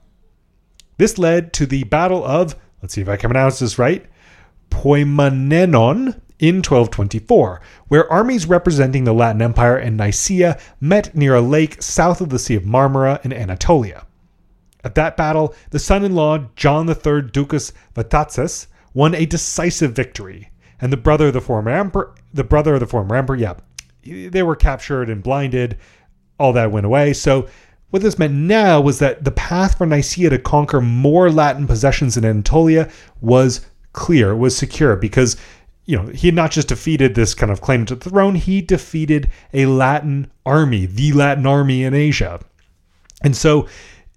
This 0.98 1.20
led 1.20 1.54
to 1.54 1.68
the 1.68 1.84
Battle 1.84 2.26
of, 2.26 2.56
let's 2.82 2.96
see 2.96 3.02
if 3.02 3.10
I 3.10 3.16
can 3.16 3.30
pronounce 3.30 3.60
this 3.60 3.78
right, 3.78 4.06
Poimanenon 4.72 6.20
in 6.40 6.56
1224, 6.58 7.62
where 7.90 8.12
armies 8.12 8.48
representing 8.48 9.04
the 9.04 9.14
Latin 9.14 9.44
Empire 9.44 9.78
and 9.78 9.98
Nicaea 9.98 10.60
met 10.82 11.14
near 11.16 11.36
a 11.36 11.42
lake 11.42 11.82
south 11.82 12.22
of 12.22 12.30
the 12.30 12.40
Sea 12.40 12.56
of 12.56 12.64
Marmara 12.64 13.24
in 13.24 13.34
Anatolia. 13.34 14.08
At 14.84 14.96
that 14.96 15.18
battle, 15.18 15.54
the 15.72 15.80
son 15.80 16.06
in 16.06 16.16
law, 16.16 16.46
John 16.56 16.88
III 16.88 17.24
Ducas 17.34 17.74
Vatatzes, 17.96 18.68
won 18.94 19.14
a 19.14 19.26
decisive 19.26 19.92
victory, 19.92 20.50
and 20.80 20.92
the 20.92 20.98
brother 20.98 21.28
of 21.28 21.34
the 21.34 21.42
former 21.42 21.72
emperor, 21.72 22.14
the 22.34 22.44
brother 22.44 22.76
of 22.76 22.80
the 22.80 22.88
former 22.88 23.16
emperor, 23.16 23.36
yeah, 23.36 23.56
they 24.04 24.44
were 24.44 24.56
captured 24.56 25.10
and 25.10 25.24
blinded. 25.24 25.78
All 26.40 26.54
that 26.54 26.72
went 26.72 26.86
away. 26.86 27.12
So, 27.12 27.50
what 27.90 28.02
this 28.02 28.18
meant 28.18 28.34
now 28.34 28.80
was 28.80 29.00
that 29.00 29.26
the 29.26 29.32
path 29.32 29.78
for 29.78 29.86
Nicaea 29.86 30.30
to 30.30 30.40
conquer 30.40 30.80
more 30.80 31.30
Latin 31.30 31.68
possessions 31.68 32.16
in 32.16 32.24
Anatolia 32.24 32.90
was 33.20 33.66
clear, 33.92 34.36
was 34.36 34.56
secure, 34.56 34.96
because 34.96 35.36
you 35.86 35.98
know 35.98 36.08
he 36.08 36.28
had 36.28 36.36
not 36.36 36.52
just 36.52 36.70
defeated 36.70 37.16
this 37.16 37.34
kind 37.34 37.52
of 37.52 37.60
claim 37.60 37.86
to 37.88 37.96
the 37.96 38.10
throne, 38.10 38.36
he 38.36 38.62
defeated 38.62 39.30
a 39.54 39.66
Latin 39.66 40.32
army, 40.46 40.86
the 40.86 41.12
Latin 41.12 41.46
army 41.46 41.84
in 41.84 41.94
Asia, 41.94 42.40
and 43.22 43.36
so 43.36 43.68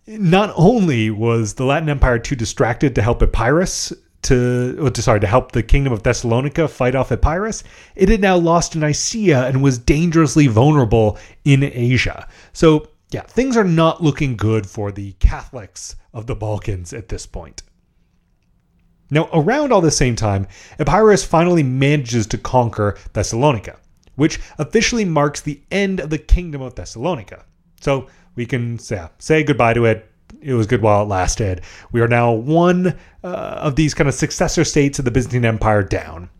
not 0.06 0.52
only 0.56 1.10
was 1.10 1.54
the 1.54 1.64
Latin 1.64 1.88
Empire 1.88 2.18
too 2.18 2.36
distracted 2.36 2.94
to 2.94 3.02
help 3.02 3.22
Epirus 3.22 3.92
to, 4.22 4.76
oh, 4.78 4.88
to 4.88 5.02
sorry 5.02 5.20
to 5.20 5.26
help 5.26 5.52
the 5.52 5.62
kingdom 5.62 5.92
of 5.92 6.02
Thessalonica 6.02 6.68
fight 6.68 6.94
off 6.94 7.10
Epirus, 7.12 7.64
it 7.96 8.08
had 8.08 8.20
now 8.20 8.36
lost 8.36 8.76
Nicaea 8.76 9.46
and 9.46 9.62
was 9.62 9.78
dangerously 9.78 10.46
vulnerable 10.46 11.18
in 11.44 11.62
Asia. 11.62 12.28
So 12.52 12.88
yeah, 13.10 13.22
things 13.22 13.56
are 13.56 13.64
not 13.64 14.02
looking 14.02 14.36
good 14.36 14.66
for 14.66 14.90
the 14.90 15.12
Catholics 15.14 15.96
of 16.12 16.26
the 16.26 16.34
Balkans 16.34 16.92
at 16.92 17.08
this 17.08 17.26
point. 17.26 17.62
Now, 19.10 19.28
around 19.34 19.72
all 19.72 19.82
the 19.82 19.90
same 19.90 20.16
time, 20.16 20.46
Epirus 20.78 21.22
finally 21.22 21.62
manages 21.62 22.26
to 22.28 22.38
conquer 22.38 22.96
Thessalonica, 23.12 23.78
which 24.14 24.40
officially 24.58 25.04
marks 25.04 25.42
the 25.42 25.60
end 25.70 26.00
of 26.00 26.08
the 26.08 26.16
kingdom 26.18 26.62
of 26.62 26.74
Thessalonica. 26.74 27.44
So 27.82 28.06
we 28.34 28.46
can 28.46 28.78
yeah, 28.90 29.08
say 29.18 29.42
goodbye 29.42 29.74
to 29.74 29.84
it. 29.84 30.08
It 30.40 30.54
was 30.54 30.66
good 30.66 30.82
while 30.82 31.02
it 31.02 31.08
lasted. 31.08 31.60
We 31.92 32.00
are 32.00 32.08
now 32.08 32.32
one 32.32 32.98
uh, 33.22 33.26
of 33.26 33.76
these 33.76 33.94
kind 33.94 34.08
of 34.08 34.14
successor 34.14 34.64
states 34.64 34.98
of 34.98 35.04
the 35.04 35.10
Byzantine 35.10 35.44
Empire 35.44 35.82
down. 35.82 36.30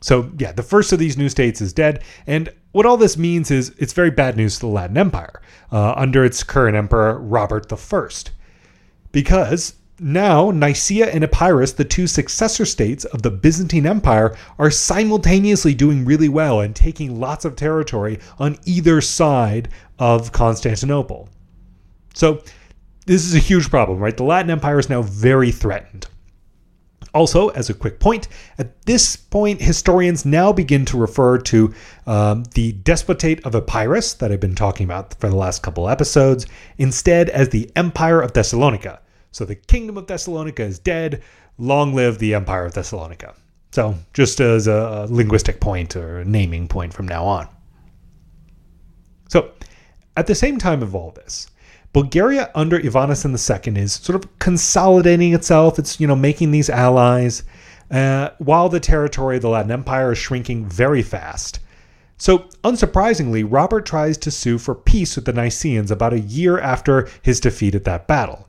So, 0.00 0.30
yeah, 0.38 0.52
the 0.52 0.62
first 0.62 0.92
of 0.92 0.98
these 0.98 1.18
new 1.18 1.28
states 1.28 1.60
is 1.60 1.72
dead. 1.72 2.04
And 2.26 2.48
what 2.72 2.86
all 2.86 2.96
this 2.96 3.16
means 3.16 3.50
is 3.50 3.70
it's 3.78 3.92
very 3.92 4.10
bad 4.10 4.36
news 4.36 4.54
to 4.54 4.60
the 4.60 4.66
Latin 4.68 4.96
Empire 4.96 5.42
uh, 5.72 5.94
under 5.96 6.24
its 6.24 6.44
current 6.44 6.76
emperor, 6.76 7.18
Robert 7.18 7.70
I. 7.72 8.08
Because 9.10 9.74
now 10.00 10.50
Nicaea 10.50 11.06
and 11.06 11.24
Epirus, 11.24 11.72
the 11.72 11.84
two 11.84 12.06
successor 12.06 12.64
states 12.64 13.04
of 13.06 13.22
the 13.22 13.30
Byzantine 13.30 13.86
Empire, 13.86 14.36
are 14.58 14.70
simultaneously 14.70 15.74
doing 15.74 16.04
really 16.04 16.28
well 16.28 16.60
and 16.60 16.74
taking 16.74 17.18
lots 17.20 17.44
of 17.44 17.56
territory 17.56 18.18
on 18.38 18.58
either 18.64 19.00
side 19.00 19.68
of 19.98 20.32
Constantinople. 20.32 21.28
So, 22.14 22.42
this 23.06 23.24
is 23.24 23.34
a 23.34 23.38
huge 23.38 23.70
problem, 23.70 23.98
right? 23.98 24.16
The 24.16 24.24
Latin 24.24 24.50
Empire 24.50 24.78
is 24.78 24.90
now 24.90 25.02
very 25.02 25.50
threatened. 25.50 26.06
Also, 27.14 27.48
as 27.48 27.70
a 27.70 27.74
quick 27.74 28.00
point, 28.00 28.28
at 28.58 28.82
this 28.82 29.16
point, 29.16 29.62
historians 29.62 30.26
now 30.26 30.52
begin 30.52 30.84
to 30.84 30.98
refer 30.98 31.38
to 31.38 31.72
um, 32.06 32.44
the 32.54 32.74
despotate 32.74 33.40
of 33.46 33.54
Epirus 33.54 34.14
that 34.14 34.30
I've 34.30 34.40
been 34.40 34.54
talking 34.54 34.84
about 34.84 35.14
for 35.18 35.30
the 35.30 35.36
last 35.36 35.62
couple 35.62 35.88
episodes, 35.88 36.46
instead 36.76 37.30
as 37.30 37.48
the 37.48 37.70
Empire 37.74 38.20
of 38.20 38.34
Thessalonica. 38.34 39.00
So 39.30 39.44
the 39.44 39.54
kingdom 39.54 39.96
of 39.96 40.06
Thessalonica 40.06 40.62
is 40.62 40.78
dead. 40.78 41.22
Long 41.58 41.94
live 41.94 42.18
the 42.18 42.34
Empire 42.34 42.66
of 42.66 42.74
Thessalonica. 42.74 43.34
So, 43.70 43.94
just 44.14 44.40
as 44.40 44.66
a 44.66 45.06
linguistic 45.10 45.60
point 45.60 45.94
or 45.94 46.20
a 46.20 46.24
naming 46.24 46.68
point 46.68 46.92
from 46.94 47.06
now 47.06 47.24
on. 47.24 47.48
So, 49.28 49.50
at 50.16 50.26
the 50.26 50.34
same 50.34 50.58
time 50.58 50.82
of 50.82 50.94
all 50.94 51.10
this, 51.10 51.48
Bulgaria 51.92 52.50
under 52.54 52.76
Ivan 52.76 53.10
Asen 53.10 53.32
II 53.32 53.80
is 53.80 53.92
sort 53.92 54.16
of 54.16 54.38
consolidating 54.38 55.34
itself. 55.34 55.78
It's, 55.78 56.00
you 56.00 56.06
know, 56.06 56.16
making 56.16 56.50
these 56.50 56.70
allies, 56.70 57.42
uh, 57.90 58.30
while 58.38 58.68
the 58.68 58.80
territory 58.80 59.36
of 59.36 59.42
the 59.42 59.48
Latin 59.50 59.70
Empire 59.70 60.12
is 60.12 60.18
shrinking 60.18 60.66
very 60.66 61.02
fast. 61.02 61.60
So, 62.16 62.48
unsurprisingly, 62.64 63.46
Robert 63.48 63.86
tries 63.86 64.18
to 64.18 64.30
sue 64.30 64.58
for 64.58 64.74
peace 64.74 65.14
with 65.14 65.26
the 65.26 65.32
Nicaeans 65.32 65.90
about 65.90 66.14
a 66.14 66.20
year 66.20 66.58
after 66.58 67.08
his 67.22 67.38
defeat 67.38 67.74
at 67.74 67.84
that 67.84 68.08
battle. 68.08 68.47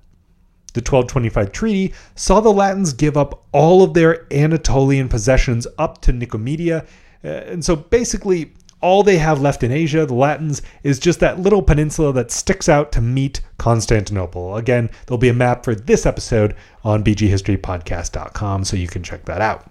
The 0.71 0.81
1225 0.81 1.51
treaty 1.51 1.93
saw 2.15 2.39
the 2.39 2.53
Latins 2.53 2.93
give 2.93 3.17
up 3.17 3.45
all 3.51 3.83
of 3.83 3.93
their 3.93 4.31
Anatolian 4.31 5.09
possessions 5.09 5.65
up 5.77 6.01
to 6.01 6.13
Nicomedia, 6.13 6.85
uh, 7.23 7.27
and 7.27 7.65
so 7.65 7.75
basically 7.75 8.53
all 8.81 9.03
they 9.03 9.17
have 9.17 9.41
left 9.41 9.63
in 9.63 9.71
Asia, 9.71 10.05
the 10.05 10.13
Latins, 10.13 10.61
is 10.83 10.99
just 10.99 11.19
that 11.19 11.39
little 11.39 11.61
peninsula 11.61 12.13
that 12.13 12.31
sticks 12.31 12.69
out 12.69 12.91
to 12.93 13.01
meet 13.01 13.41
Constantinople. 13.57 14.55
Again, 14.55 14.89
there'll 15.05 15.17
be 15.17 15.29
a 15.29 15.33
map 15.33 15.65
for 15.65 15.75
this 15.75 16.05
episode 16.05 16.55
on 16.83 17.03
bghistorypodcast.com, 17.03 18.63
so 18.63 18.77
you 18.77 18.87
can 18.87 19.03
check 19.03 19.25
that 19.25 19.41
out. 19.41 19.69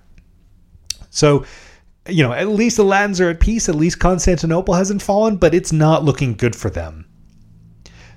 So, 1.10 1.44
you 2.06 2.22
know, 2.22 2.32
at 2.32 2.48
least 2.48 2.76
the 2.76 2.84
Latins 2.84 3.20
are 3.20 3.30
at 3.30 3.40
peace. 3.40 3.68
At 3.68 3.74
least 3.74 3.98
Constantinople 3.98 4.74
hasn't 4.74 5.02
fallen, 5.02 5.36
but 5.36 5.54
it's 5.54 5.72
not 5.72 6.04
looking 6.04 6.34
good 6.34 6.54
for 6.54 6.68
them. 6.68 7.06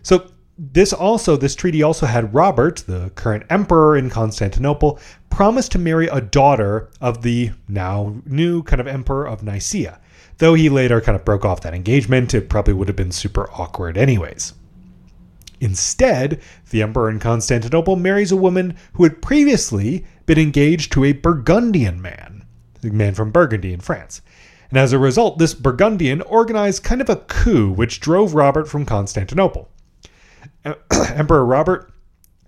So, 0.04 0.31
this 0.64 0.94
also, 0.94 1.36
this 1.36 1.56
treaty 1.56 1.82
also 1.82 2.06
had 2.06 2.36
Robert, 2.36 2.84
the 2.86 3.10
current 3.16 3.44
emperor 3.50 3.98
in 3.98 4.12
Constantinople, 4.12 5.00
promise 5.32 5.68
to 5.70 5.80
marry 5.80 6.06
a 6.08 6.22
daughter 6.22 6.92
of 7.02 7.24
the 7.24 7.50
now 7.68 8.14
new 8.28 8.62
kind 8.62 8.80
of 8.80 8.86
emperor 8.86 9.28
of 9.28 9.42
Nicaea. 9.42 10.00
Though 10.38 10.54
he 10.54 10.70
later 10.70 11.02
kind 11.02 11.16
of 11.16 11.26
broke 11.26 11.46
off 11.46 11.62
that 11.62 11.74
engagement, 11.74 12.36
it 12.36 12.48
probably 12.48 12.76
would 12.76 12.88
have 12.88 12.96
been 12.96 13.12
super 13.12 13.50
awkward 13.54 13.98
anyways. 13.98 14.54
Instead, 15.60 16.40
the 16.70 16.84
emperor 16.84 17.10
in 17.10 17.20
Constantinople 17.20 17.96
marries 17.96 18.32
a 18.32 18.38
woman 18.38 18.76
who 18.94 19.04
had 19.04 19.20
previously 19.20 20.06
been 20.28 20.38
engaged 20.38 20.92
to 20.92 21.04
a 21.06 21.14
Burgundian 21.14 22.00
man, 22.04 22.46
a 22.84 22.88
man 22.88 23.16
from 23.16 23.32
Burgundy 23.32 23.74
in 23.74 23.80
France. 23.80 24.22
And 24.70 24.78
as 24.78 24.94
a 24.94 25.00
result, 25.00 25.40
this 25.40 25.56
Burgundian 25.56 26.22
organized 26.22 26.84
kind 26.84 27.02
of 27.02 27.10
a 27.10 27.16
coup 27.16 27.72
which 27.72 28.00
drove 28.00 28.36
Robert 28.36 28.68
from 28.70 28.86
Constantinople. 28.86 29.68
Emperor 31.16 31.46
Robert 31.46 31.92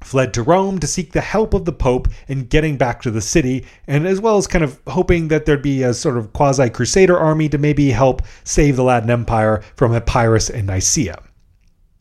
fled 0.03 0.33
to 0.33 0.43
Rome 0.43 0.79
to 0.79 0.87
seek 0.87 1.11
the 1.11 1.21
help 1.21 1.53
of 1.53 1.65
the 1.65 1.71
Pope 1.71 2.07
in 2.27 2.45
getting 2.45 2.77
back 2.77 3.01
to 3.01 3.11
the 3.11 3.21
city, 3.21 3.65
and 3.87 4.05
as 4.05 4.19
well 4.19 4.37
as 4.37 4.47
kind 4.47 4.63
of 4.63 4.79
hoping 4.87 5.29
that 5.29 5.45
there'd 5.45 5.61
be 5.61 5.83
a 5.83 5.93
sort 5.93 6.17
of 6.17 6.33
quasi 6.33 6.69
crusader 6.69 7.17
army 7.17 7.49
to 7.49 7.57
maybe 7.57 7.89
help 7.89 8.21
save 8.43 8.75
the 8.75 8.83
Latin 8.83 9.09
Empire 9.09 9.63
from 9.75 9.93
Epirus 9.93 10.49
and 10.49 10.67
Nicaea. 10.67 11.21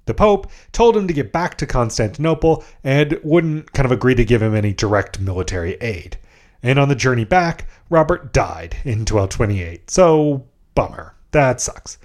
The 0.06 0.14
Pope 0.14 0.50
told 0.72 0.96
him 0.96 1.06
to 1.06 1.14
get 1.14 1.32
back 1.32 1.56
to 1.58 1.66
Constantinople 1.66 2.64
and 2.82 3.18
wouldn't 3.22 3.72
kind 3.72 3.86
of 3.86 3.92
agree 3.92 4.16
to 4.16 4.24
give 4.24 4.42
him 4.42 4.54
any 4.54 4.72
direct 4.72 5.20
military 5.20 5.74
aid. 5.74 6.18
And 6.62 6.78
on 6.78 6.88
the 6.88 6.94
journey 6.96 7.24
back, 7.24 7.68
Robert 7.88 8.32
died 8.32 8.76
in 8.84 9.00
1228. 9.00 9.90
So, 9.90 10.44
bummer. 10.74 11.14
That 11.30 11.60
sucks. 11.60 11.98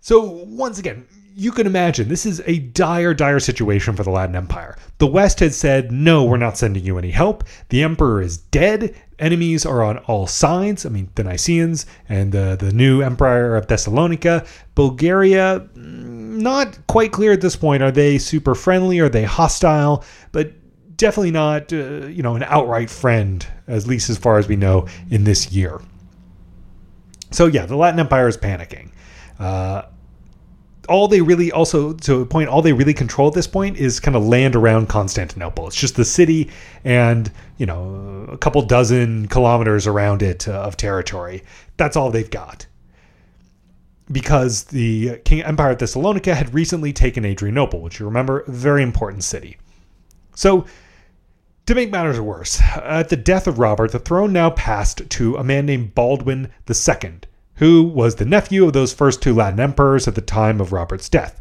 So, 0.00 0.20
once 0.22 0.78
again, 0.78 1.06
you 1.36 1.50
can 1.50 1.66
imagine 1.66 2.08
this 2.08 2.26
is 2.26 2.40
a 2.46 2.60
dire, 2.60 3.12
dire 3.12 3.40
situation 3.40 3.96
for 3.96 4.04
the 4.04 4.10
Latin 4.10 4.36
Empire. 4.36 4.76
The 4.98 5.06
West 5.06 5.40
had 5.40 5.52
said, 5.52 5.90
no, 5.90 6.24
we're 6.24 6.36
not 6.36 6.56
sending 6.56 6.84
you 6.84 6.96
any 6.96 7.10
help. 7.10 7.42
The 7.70 7.82
emperor 7.82 8.22
is 8.22 8.36
dead. 8.38 8.94
Enemies 9.18 9.66
are 9.66 9.82
on 9.82 9.98
all 9.98 10.28
sides. 10.28 10.86
I 10.86 10.90
mean, 10.90 11.10
the 11.16 11.24
Nicaeans 11.24 11.86
and 12.08 12.30
the, 12.30 12.56
the 12.58 12.72
new 12.72 13.02
empire 13.02 13.56
of 13.56 13.66
Thessalonica. 13.66 14.46
Bulgaria, 14.76 15.68
mm, 15.74 16.38
not 16.40 16.78
quite 16.86 17.10
clear 17.10 17.32
at 17.32 17.40
this 17.40 17.56
point. 17.56 17.82
Are 17.82 17.90
they 17.90 18.16
super 18.18 18.54
friendly? 18.54 19.00
Are 19.00 19.08
they 19.08 19.24
hostile? 19.24 20.04
But 20.30 20.52
definitely 20.96 21.32
not, 21.32 21.72
uh, 21.72 22.06
you 22.06 22.22
know, 22.22 22.36
an 22.36 22.44
outright 22.44 22.90
friend, 22.90 23.44
at 23.66 23.86
least 23.86 24.08
as 24.08 24.18
far 24.18 24.38
as 24.38 24.46
we 24.46 24.54
know 24.54 24.86
in 25.10 25.24
this 25.24 25.50
year. 25.50 25.80
So 27.32 27.46
yeah, 27.46 27.66
the 27.66 27.76
Latin 27.76 27.98
Empire 27.98 28.28
is 28.28 28.36
panicking. 28.36 28.92
Uh, 29.40 29.82
all 30.88 31.08
they 31.08 31.20
really 31.20 31.52
also 31.52 31.92
to 31.92 32.20
a 32.20 32.26
point 32.26 32.48
all 32.48 32.62
they 32.62 32.72
really 32.72 32.94
control 32.94 33.28
at 33.28 33.34
this 33.34 33.46
point 33.46 33.76
is 33.76 34.00
kind 34.00 34.16
of 34.16 34.24
land 34.24 34.56
around 34.56 34.88
Constantinople. 34.88 35.66
It's 35.66 35.76
just 35.76 35.96
the 35.96 36.04
city 36.04 36.50
and 36.84 37.30
you 37.58 37.66
know 37.66 38.26
a 38.30 38.38
couple 38.38 38.62
dozen 38.62 39.28
kilometers 39.28 39.86
around 39.86 40.22
it 40.22 40.48
uh, 40.48 40.52
of 40.62 40.76
territory. 40.76 41.42
That's 41.76 41.96
all 41.96 42.10
they've 42.10 42.30
got. 42.30 42.66
Because 44.12 44.64
the 44.64 45.16
King 45.24 45.42
Empire 45.42 45.70
of 45.70 45.78
Thessalonica 45.78 46.34
had 46.34 46.52
recently 46.52 46.92
taken 46.92 47.24
Adrianople, 47.24 47.80
which 47.80 47.98
you 47.98 48.06
remember, 48.06 48.40
a 48.40 48.50
very 48.50 48.82
important 48.82 49.24
city. 49.24 49.56
So 50.34 50.66
to 51.66 51.74
make 51.74 51.90
matters 51.90 52.20
worse, 52.20 52.60
at 52.76 53.08
the 53.08 53.16
death 53.16 53.46
of 53.46 53.58
Robert, 53.58 53.92
the 53.92 53.98
throne 53.98 54.32
now 54.34 54.50
passed 54.50 55.08
to 55.08 55.36
a 55.36 55.44
man 55.44 55.64
named 55.64 55.94
Baldwin 55.94 56.52
II 56.68 57.20
who 57.56 57.82
was 57.82 58.16
the 58.16 58.24
nephew 58.24 58.66
of 58.66 58.72
those 58.72 58.92
first 58.92 59.22
two 59.22 59.34
Latin 59.34 59.60
emperors 59.60 60.08
at 60.08 60.14
the 60.14 60.20
time 60.20 60.60
of 60.60 60.72
Robert's 60.72 61.08
death. 61.08 61.40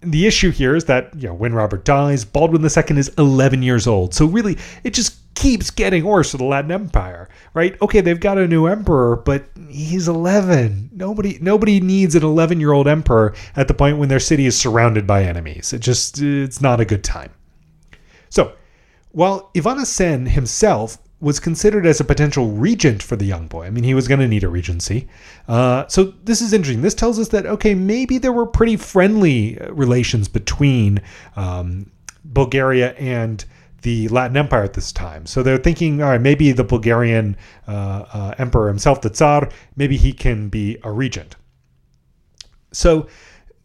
The 0.00 0.26
issue 0.26 0.50
here 0.50 0.76
is 0.76 0.84
that, 0.84 1.12
you 1.16 1.28
know, 1.28 1.34
when 1.34 1.54
Robert 1.54 1.84
dies, 1.84 2.24
Baldwin 2.24 2.62
II 2.62 2.98
is 2.98 3.08
11 3.18 3.62
years 3.62 3.86
old. 3.86 4.14
So 4.14 4.26
really, 4.26 4.56
it 4.84 4.94
just 4.94 5.16
keeps 5.34 5.70
getting 5.70 6.04
worse 6.04 6.32
for 6.32 6.36
the 6.36 6.44
Latin 6.44 6.72
Empire, 6.72 7.28
right? 7.54 7.80
Okay, 7.80 8.00
they've 8.00 8.18
got 8.18 8.38
a 8.38 8.48
new 8.48 8.66
emperor, 8.66 9.16
but 9.16 9.44
he's 9.68 10.08
11. 10.08 10.90
Nobody 10.92 11.38
nobody 11.40 11.80
needs 11.80 12.14
an 12.14 12.22
11-year-old 12.22 12.88
emperor 12.88 13.34
at 13.54 13.68
the 13.68 13.74
point 13.74 13.98
when 13.98 14.08
their 14.08 14.20
city 14.20 14.46
is 14.46 14.58
surrounded 14.58 15.06
by 15.06 15.22
enemies. 15.22 15.72
It 15.72 15.80
just 15.80 16.20
it's 16.20 16.60
not 16.60 16.80
a 16.80 16.84
good 16.84 17.04
time. 17.04 17.30
So, 18.30 18.52
while 19.12 19.50
Ivan 19.56 19.78
Asen 19.78 20.28
himself 20.28 20.98
was 21.20 21.40
considered 21.40 21.84
as 21.84 21.98
a 21.98 22.04
potential 22.04 22.50
regent 22.50 23.02
for 23.02 23.16
the 23.16 23.24
young 23.24 23.48
boy. 23.48 23.66
I 23.66 23.70
mean, 23.70 23.84
he 23.84 23.94
was 23.94 24.06
going 24.06 24.20
to 24.20 24.28
need 24.28 24.44
a 24.44 24.48
regency. 24.48 25.08
Uh, 25.48 25.86
so 25.88 26.14
this 26.24 26.40
is 26.40 26.52
interesting. 26.52 26.82
This 26.82 26.94
tells 26.94 27.18
us 27.18 27.28
that, 27.28 27.44
okay, 27.44 27.74
maybe 27.74 28.18
there 28.18 28.32
were 28.32 28.46
pretty 28.46 28.76
friendly 28.76 29.60
uh, 29.60 29.72
relations 29.72 30.28
between 30.28 31.00
um, 31.34 31.90
Bulgaria 32.24 32.92
and 32.94 33.44
the 33.82 34.08
Latin 34.08 34.36
Empire 34.36 34.62
at 34.62 34.74
this 34.74 34.92
time. 34.92 35.26
So 35.26 35.42
they're 35.42 35.58
thinking, 35.58 36.02
all 36.02 36.10
right, 36.10 36.20
maybe 36.20 36.52
the 36.52 36.64
Bulgarian 36.64 37.36
uh, 37.66 38.04
uh, 38.12 38.34
emperor 38.38 38.68
himself, 38.68 39.00
the 39.00 39.10
Tsar, 39.10 39.50
maybe 39.76 39.96
he 39.96 40.12
can 40.12 40.48
be 40.48 40.78
a 40.84 40.92
regent. 40.92 41.36
So 42.72 43.08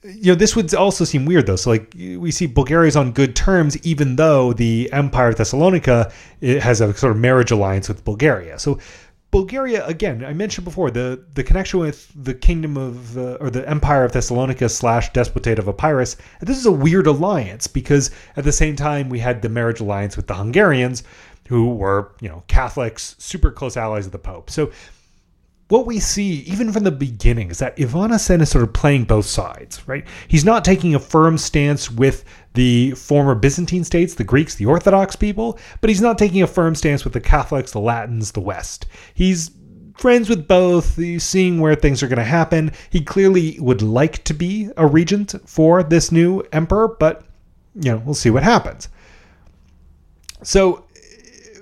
you 0.04 0.32
know, 0.32 0.36
this 0.36 0.56
would 0.56 0.74
also 0.74 1.06
seem 1.06 1.26
weird 1.26 1.46
though. 1.46 1.56
So 1.56 1.72
like 1.72 1.94
we 1.96 2.32
see 2.32 2.46
Bulgaria 2.46 2.88
is 2.88 2.96
on 2.96 3.12
good 3.12 3.36
terms, 3.36 3.78
even 3.86 4.16
though 4.16 4.54
the 4.54 4.92
Empire 4.92 5.30
of 5.30 5.36
Thessalonica 5.38 6.12
has 6.42 6.82
a 6.82 6.94
sort 6.94 7.12
of 7.12 7.18
marriage 7.18 7.52
alliance 7.52 7.88
with 7.88 8.04
Bulgaria. 8.04 8.60
So 8.60 8.80
Bulgaria, 9.32 9.84
again, 9.88 10.24
I 10.24 10.34
mentioned 10.34 10.66
before 10.66 10.92
the 10.92 11.24
the 11.34 11.44
connection 11.44 11.80
with 11.80 12.12
the 12.16 12.34
kingdom 12.34 12.78
of 12.78 13.18
uh, 13.18 13.38
or 13.40 13.50
the 13.50 13.68
Empire 13.68 14.04
of 14.04 14.12
Thessalonica 14.12 14.70
slash 14.70 15.12
Despotate 15.12 15.58
of 15.58 15.68
Epirus. 15.68 16.18
This 16.42 16.58
is 16.58 16.66
a 16.66 16.72
weird 16.72 17.08
alliance 17.08 17.66
because 17.66 18.12
at 18.36 18.44
the 18.44 18.52
same 18.52 18.76
time 18.76 19.10
we 19.10 19.20
had 19.20 19.42
the 19.42 19.50
marriage 19.50 19.80
alliance 19.80 20.16
with 20.16 20.28
the 20.28 20.36
Hungarians, 20.36 21.04
who 21.48 21.74
were 21.74 22.12
you 22.22 22.30
know 22.30 22.44
Catholics, 22.48 23.16
super 23.18 23.52
close 23.52 23.78
allies 23.78 24.06
of 24.06 24.12
the 24.12 24.20
Pope. 24.20 24.50
So 24.50 24.72
what 25.74 25.88
we 25.88 26.00
see, 26.00 26.42
even 26.42 26.72
from 26.72 26.84
the 26.84 26.92
beginning, 26.92 27.50
is 27.50 27.58
that 27.58 27.74
Ivan 27.80 28.12
Asen 28.12 28.44
is 28.44 28.50
sort 28.50 28.64
of 28.64 28.74
playing 28.74 29.06
both 29.06 29.26
sides, 29.26 29.82
right? 29.88 30.06
He's 30.28 30.46
not 30.46 30.64
taking 30.64 30.94
a 30.94 31.00
firm 31.00 31.36
stance 31.36 31.90
with 31.90 32.24
the 32.54 32.92
former 32.92 33.34
Byzantine 33.34 33.84
states, 33.84 34.14
the 34.14 34.24
Greeks, 34.24 34.54
the 34.54 34.68
Orthodox 34.68 35.16
people, 35.16 35.58
but 35.82 35.90
he's 35.90 36.00
not 36.00 36.20
taking 36.20 36.44
a 36.44 36.48
firm 36.48 36.76
stance 36.76 37.04
with 37.04 37.14
the 37.14 37.20
Catholics, 37.20 37.72
the 37.72 37.80
Latins, 37.80 38.34
the 38.34 38.40
West. 38.40 38.86
He's 39.16 39.50
friends 39.98 40.30
with 40.30 40.48
both, 40.48 40.96
he's 40.96 41.24
seeing 41.24 41.60
where 41.60 41.74
things 41.74 42.04
are 42.04 42.08
going 42.08 42.18
to 42.18 42.24
happen. 42.24 42.72
He 42.92 43.02
clearly 43.02 43.58
would 43.60 43.82
like 43.82 44.24
to 44.26 44.36
be 44.36 44.70
a 44.78 44.86
regent 44.86 45.34
for 45.48 45.82
this 45.82 46.12
new 46.12 46.42
emperor, 46.52 46.88
but 47.00 47.24
you 47.74 47.90
know, 47.90 47.98
we'll 48.06 48.14
see 48.14 48.30
what 48.30 48.44
happens. 48.44 48.90
So, 50.44 50.86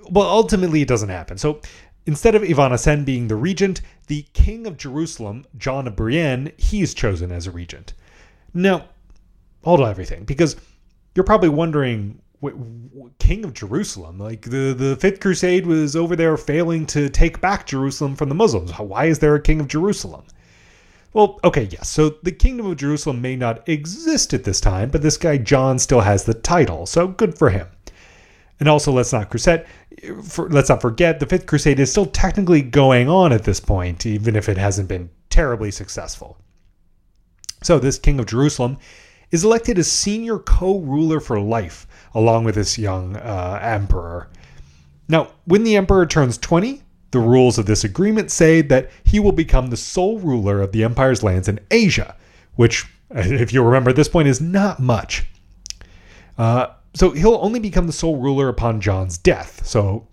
well, 0.10 0.28
ultimately, 0.28 0.82
it 0.82 0.90
doesn't 0.90 1.08
happen. 1.08 1.38
So, 1.38 1.62
instead 2.06 2.36
of 2.36 2.44
Ivan 2.44 2.72
Asen 2.72 3.06
being 3.06 3.28
the 3.28 3.36
regent, 3.36 3.82
the 4.08 4.26
king 4.34 4.68
of 4.68 4.78
Jerusalem, 4.78 5.46
John 5.58 5.88
of 5.88 5.96
Brienne, 5.96 6.52
he's 6.58 6.94
chosen 6.94 7.32
as 7.32 7.48
a 7.48 7.52
regent. 7.52 7.94
Now, 8.54 8.86
hold 9.64 9.82
on 9.82 9.90
everything, 9.90 10.24
because 10.24 10.56
you're 11.16 11.24
probably 11.24 11.50
wondering, 11.50 12.20
king 13.20 13.46
of 13.46 13.54
Jerusalem, 13.54 14.18
like 14.18 14.42
the 14.42 14.74
the 14.74 14.96
Fifth 14.96 15.20
Crusade 15.20 15.66
was 15.68 15.96
over 15.96 16.16
there 16.16 16.36
failing 16.38 16.88
to 16.88 17.08
take 17.10 17.40
back 17.40 17.68
Jerusalem 17.68 18.16
from 18.16 18.30
the 18.30 18.36
Muslims. 18.36 18.72
Why 18.72 19.06
is 19.06 19.20
there 19.20 19.36
a 19.36 19.42
king 19.42 19.60
of 19.60 19.68
Jerusalem? 19.68 20.26
Well, 21.14 21.40
okay, 21.44 21.64
yes. 21.64 21.90
So 21.90 22.16
the 22.24 22.32
kingdom 22.32 22.66
of 22.66 22.78
Jerusalem 22.78 23.22
may 23.22 23.36
not 23.36 23.68
exist 23.70 24.34
at 24.34 24.44
this 24.44 24.62
time, 24.62 24.90
but 24.90 25.02
this 25.02 25.18
guy 25.18 25.38
John 25.38 25.78
still 25.78 26.02
has 26.02 26.24
the 26.24 26.34
title, 26.34 26.86
so 26.86 27.10
good 27.10 27.38
for 27.38 27.50
him. 27.50 27.68
And 28.62 28.70
also, 28.70 28.92
let's 28.92 29.12
not 29.12 29.32
crusade. 29.32 29.66
For, 30.24 30.48
let's 30.48 30.70
not 30.70 30.82
forget 30.82 31.20
the 31.20 31.26
Fifth 31.26 31.48
Crusade 31.48 31.80
is 31.80 31.90
still 31.90 32.06
technically 32.06 32.62
going 32.62 33.10
on 33.10 33.34
at 33.34 33.44
this 33.44 33.60
point, 33.60 34.06
even 34.06 34.36
if 34.36 34.48
it 34.48 34.56
hasn't 34.56 34.88
been 34.88 35.10
terribly 35.32 35.72
successful. 35.72 36.38
So 37.64 37.80
this 37.80 37.98
king 37.98 38.20
of 38.20 38.28
Jerusalem 38.28 38.78
is 39.32 39.44
elected 39.44 39.80
as 39.80 39.92
senior 39.92 40.38
co-ruler 40.38 41.20
for 41.20 41.40
life, 41.40 41.88
along 42.14 42.44
with 42.44 42.54
this 42.54 42.78
young 42.78 43.16
uh, 43.16 43.60
emperor. 43.64 44.30
Now, 45.10 45.30
when 45.46 45.64
the 45.64 45.76
emperor 45.76 46.06
turns 46.06 46.38
20, 46.38 46.84
the 47.10 47.20
rules 47.20 47.58
of 47.58 47.66
this 47.66 47.84
agreement 47.84 48.30
say 48.30 48.62
that 48.62 48.92
he 49.04 49.20
will 49.20 49.32
become 49.32 49.72
the 49.72 49.78
sole 49.78 50.20
ruler 50.20 50.62
of 50.62 50.72
the 50.72 50.84
empire's 50.84 51.24
lands 51.24 51.48
in 51.48 51.60
Asia, 51.72 52.16
which, 52.58 52.86
if 53.10 53.54
you 53.54 53.64
remember 53.64 53.90
at 53.90 53.96
this 53.96 54.08
point, 54.08 54.28
is 54.28 54.40
not 54.40 54.80
much. 54.80 55.26
Uh, 56.38 56.68
so 56.94 57.12
he'll 57.12 57.40
only 57.42 57.60
become 57.60 57.88
the 57.88 57.94
sole 57.94 58.18
ruler 58.18 58.50
upon 58.50 58.82
John's 58.82 59.18
death. 59.18 59.66
So 59.66 60.08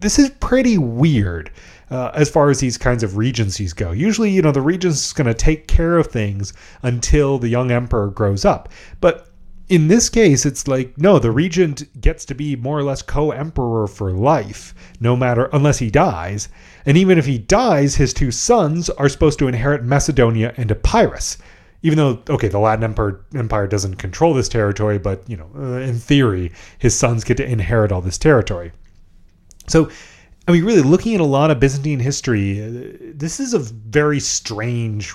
this 0.00 0.18
is 0.18 0.30
pretty 0.40 0.78
weird 0.78 1.50
uh, 1.90 2.10
as 2.14 2.30
far 2.30 2.50
as 2.50 2.60
these 2.60 2.78
kinds 2.78 3.02
of 3.02 3.16
regencies 3.16 3.72
go. 3.72 3.92
Usually, 3.92 4.30
you 4.30 4.42
know, 4.42 4.52
the 4.52 4.62
regent 4.62 4.94
is 4.94 5.12
going 5.12 5.26
to 5.26 5.34
take 5.34 5.68
care 5.68 5.98
of 5.98 6.06
things 6.06 6.52
until 6.82 7.38
the 7.38 7.48
young 7.48 7.70
emperor 7.70 8.08
grows 8.08 8.44
up. 8.44 8.70
But 9.00 9.28
in 9.68 9.86
this 9.86 10.08
case, 10.08 10.44
it's 10.46 10.66
like, 10.66 10.98
no, 10.98 11.18
the 11.18 11.30
regent 11.30 12.00
gets 12.00 12.24
to 12.26 12.34
be 12.34 12.56
more 12.56 12.78
or 12.78 12.82
less 12.82 13.02
co 13.02 13.30
emperor 13.30 13.86
for 13.86 14.10
life, 14.10 14.74
no 14.98 15.16
matter, 15.16 15.48
unless 15.52 15.78
he 15.78 15.90
dies. 15.90 16.48
And 16.86 16.96
even 16.96 17.18
if 17.18 17.26
he 17.26 17.38
dies, 17.38 17.94
his 17.94 18.12
two 18.12 18.32
sons 18.32 18.90
are 18.90 19.08
supposed 19.08 19.38
to 19.38 19.48
inherit 19.48 19.84
Macedonia 19.84 20.54
and 20.56 20.70
Epirus. 20.70 21.38
Even 21.82 21.96
though, 21.96 22.22
okay, 22.28 22.48
the 22.48 22.58
Latin 22.58 22.84
Empire, 22.84 23.20
Empire 23.34 23.66
doesn't 23.66 23.96
control 23.96 24.34
this 24.34 24.48
territory, 24.48 24.98
but, 24.98 25.28
you 25.28 25.36
know, 25.36 25.50
uh, 25.56 25.78
in 25.78 25.94
theory, 25.94 26.52
his 26.78 26.98
sons 26.98 27.24
get 27.24 27.38
to 27.38 27.46
inherit 27.46 27.90
all 27.90 28.02
this 28.02 28.18
territory. 28.18 28.72
So, 29.66 29.90
I 30.46 30.52
mean, 30.52 30.64
really, 30.64 30.82
looking 30.82 31.14
at 31.14 31.20
a 31.20 31.24
lot 31.24 31.50
of 31.50 31.60
Byzantine 31.60 32.00
history, 32.00 32.62
uh, 32.62 33.12
this 33.14 33.40
is 33.40 33.54
a 33.54 33.58
very 33.60 34.20
strange 34.20 35.14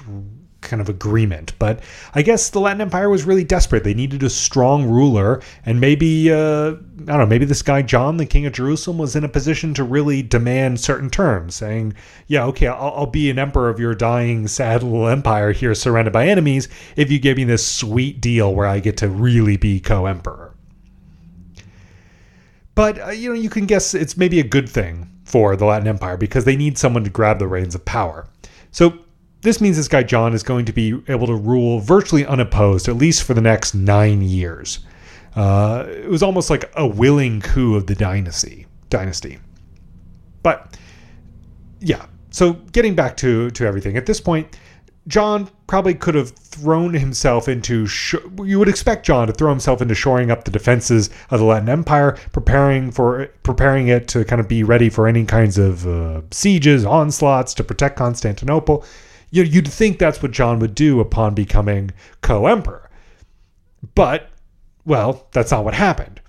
kind 0.65 0.81
of 0.81 0.89
agreement. 0.89 1.53
But 1.59 1.81
I 2.13 2.21
guess 2.21 2.49
the 2.49 2.59
Latin 2.59 2.81
Empire 2.81 3.09
was 3.09 3.23
really 3.23 3.45
desperate. 3.45 3.85
They 3.85 3.93
needed 3.93 4.23
a 4.23 4.29
strong 4.29 4.89
ruler, 4.89 5.41
and 5.65 5.79
maybe 5.79 6.31
uh, 6.31 6.71
I 6.71 6.73
don't 6.73 7.07
know. 7.07 7.25
Maybe 7.25 7.45
this 7.45 7.61
guy 7.61 7.81
John, 7.81 8.17
the 8.17 8.25
king 8.25 8.45
of 8.45 8.53
Jerusalem, 8.53 8.97
was 8.97 9.15
in 9.15 9.23
a 9.23 9.29
position 9.29 9.73
to 9.75 9.83
really 9.83 10.21
demand 10.21 10.79
certain 10.79 11.09
terms, 11.09 11.55
saying, 11.55 11.93
"Yeah, 12.27 12.45
okay, 12.47 12.67
I'll, 12.67 12.93
I'll 12.95 13.05
be 13.05 13.29
an 13.29 13.39
emperor 13.39 13.69
of 13.69 13.79
your 13.79 13.95
dying, 13.95 14.47
sad 14.47 14.83
little 14.83 15.07
empire 15.07 15.53
here, 15.53 15.73
surrounded 15.73 16.11
by 16.11 16.27
enemies, 16.27 16.67
if 16.95 17.09
you 17.09 17.19
give 17.19 17.37
me 17.37 17.45
this 17.45 17.65
sweet 17.65 18.19
deal 18.19 18.53
where 18.53 18.67
I 18.67 18.79
get 18.79 18.97
to 18.97 19.07
really 19.07 19.55
be 19.55 19.79
co-emperor." 19.79 20.53
But 22.75 22.99
uh, 22.99 23.11
you 23.11 23.29
know, 23.29 23.39
you 23.39 23.49
can 23.49 23.65
guess 23.65 23.93
it's 23.93 24.17
maybe 24.17 24.39
a 24.39 24.43
good 24.43 24.69
thing 24.69 25.09
for 25.23 25.55
the 25.55 25.65
Latin 25.65 25.87
Empire 25.87 26.17
because 26.17 26.45
they 26.45 26.55
need 26.55 26.77
someone 26.77 27.03
to 27.03 27.09
grab 27.09 27.39
the 27.39 27.47
reins 27.47 27.73
of 27.73 27.83
power. 27.85 28.27
So 28.71 28.99
this 29.45 29.61
means 29.61 29.77
this 29.77 29.87
guy 29.87 30.03
John 30.03 30.33
is 30.33 30.43
going 30.43 30.65
to 30.65 30.73
be 30.73 30.99
able 31.07 31.27
to 31.27 31.35
rule 31.35 31.79
virtually 31.79 32.25
unopposed, 32.25 32.89
at 32.89 32.95
least 32.95 33.23
for 33.23 33.33
the 33.35 33.41
next 33.41 33.75
nine 33.75 34.21
years. 34.21 34.79
Uh, 35.35 35.85
it 35.87 36.09
was 36.09 36.23
almost 36.23 36.49
like 36.49 36.69
a 36.75 36.87
willing 36.87 37.41
coup 37.41 37.75
of 37.75 37.87
the 37.87 37.95
dynasty. 37.95 38.65
Dynasty, 38.89 39.39
but 40.43 40.77
yeah. 41.79 42.05
So 42.31 42.53
getting 42.53 42.95
back 42.95 43.17
to 43.17 43.51
to 43.51 43.65
everything 43.65 43.97
at 43.97 44.05
this 44.05 44.19
point, 44.19 44.57
John 45.07 45.49
probably 45.67 45.93
could 45.93 46.15
have 46.15 46.31
thrown 46.31 46.93
himself 46.93 47.47
into. 47.47 47.85
Sh- 47.85 48.15
you 48.43 48.57
would 48.57 48.69
expect 48.69 49.05
John 49.05 49.27
to 49.27 49.33
throw 49.33 49.49
himself 49.49 49.81
into 49.81 49.93
shoring 49.93 50.31
up 50.31 50.45
the 50.45 50.51
defenses 50.51 51.09
of 51.29 51.39
the 51.39 51.45
Latin 51.45 51.69
Empire, 51.69 52.17
preparing 52.31 52.91
for 52.91 53.27
preparing 53.43 53.89
it 53.89 54.07
to 54.09 54.25
kind 54.25 54.39
of 54.39 54.47
be 54.47 54.63
ready 54.63 54.89
for 54.89 55.07
any 55.07 55.25
kinds 55.25 55.57
of 55.57 55.85
uh, 55.85 56.21
sieges, 56.31 56.85
onslaughts 56.85 57.53
to 57.55 57.63
protect 57.63 57.97
Constantinople 57.97 58.85
you 59.31 59.43
know, 59.43 59.49
you'd 59.49 59.67
think 59.67 59.99
that's 59.99 60.21
what 60.21 60.31
John 60.31 60.59
would 60.59 60.75
do 60.75 60.99
upon 60.99 61.33
becoming 61.33 61.91
co 62.21 62.47
emperor. 62.47 62.89
But, 63.93 64.29
well, 64.85 65.27
that's 65.31 65.51
not 65.51 65.63
what 65.63 65.73
happened. 65.73 66.21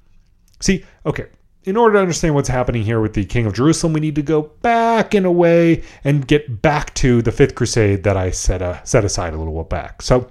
See, 0.60 0.84
okay, 1.04 1.26
in 1.64 1.76
order 1.76 1.94
to 1.94 2.00
understand 2.00 2.34
what's 2.34 2.48
happening 2.48 2.82
here 2.82 3.00
with 3.00 3.14
the 3.14 3.24
King 3.24 3.46
of 3.46 3.52
Jerusalem, 3.52 3.92
we 3.92 4.00
need 4.00 4.14
to 4.14 4.22
go 4.22 4.42
back 4.62 5.14
in 5.14 5.24
a 5.24 5.32
way 5.32 5.82
and 6.04 6.26
get 6.26 6.62
back 6.62 6.94
to 6.94 7.22
the 7.22 7.32
Fifth 7.32 7.54
Crusade 7.54 8.04
that 8.04 8.16
I 8.16 8.30
set, 8.30 8.62
uh, 8.62 8.82
set 8.84 9.04
aside 9.04 9.34
a 9.34 9.36
little 9.36 9.52
while 9.52 9.64
back. 9.64 10.00
So 10.02 10.28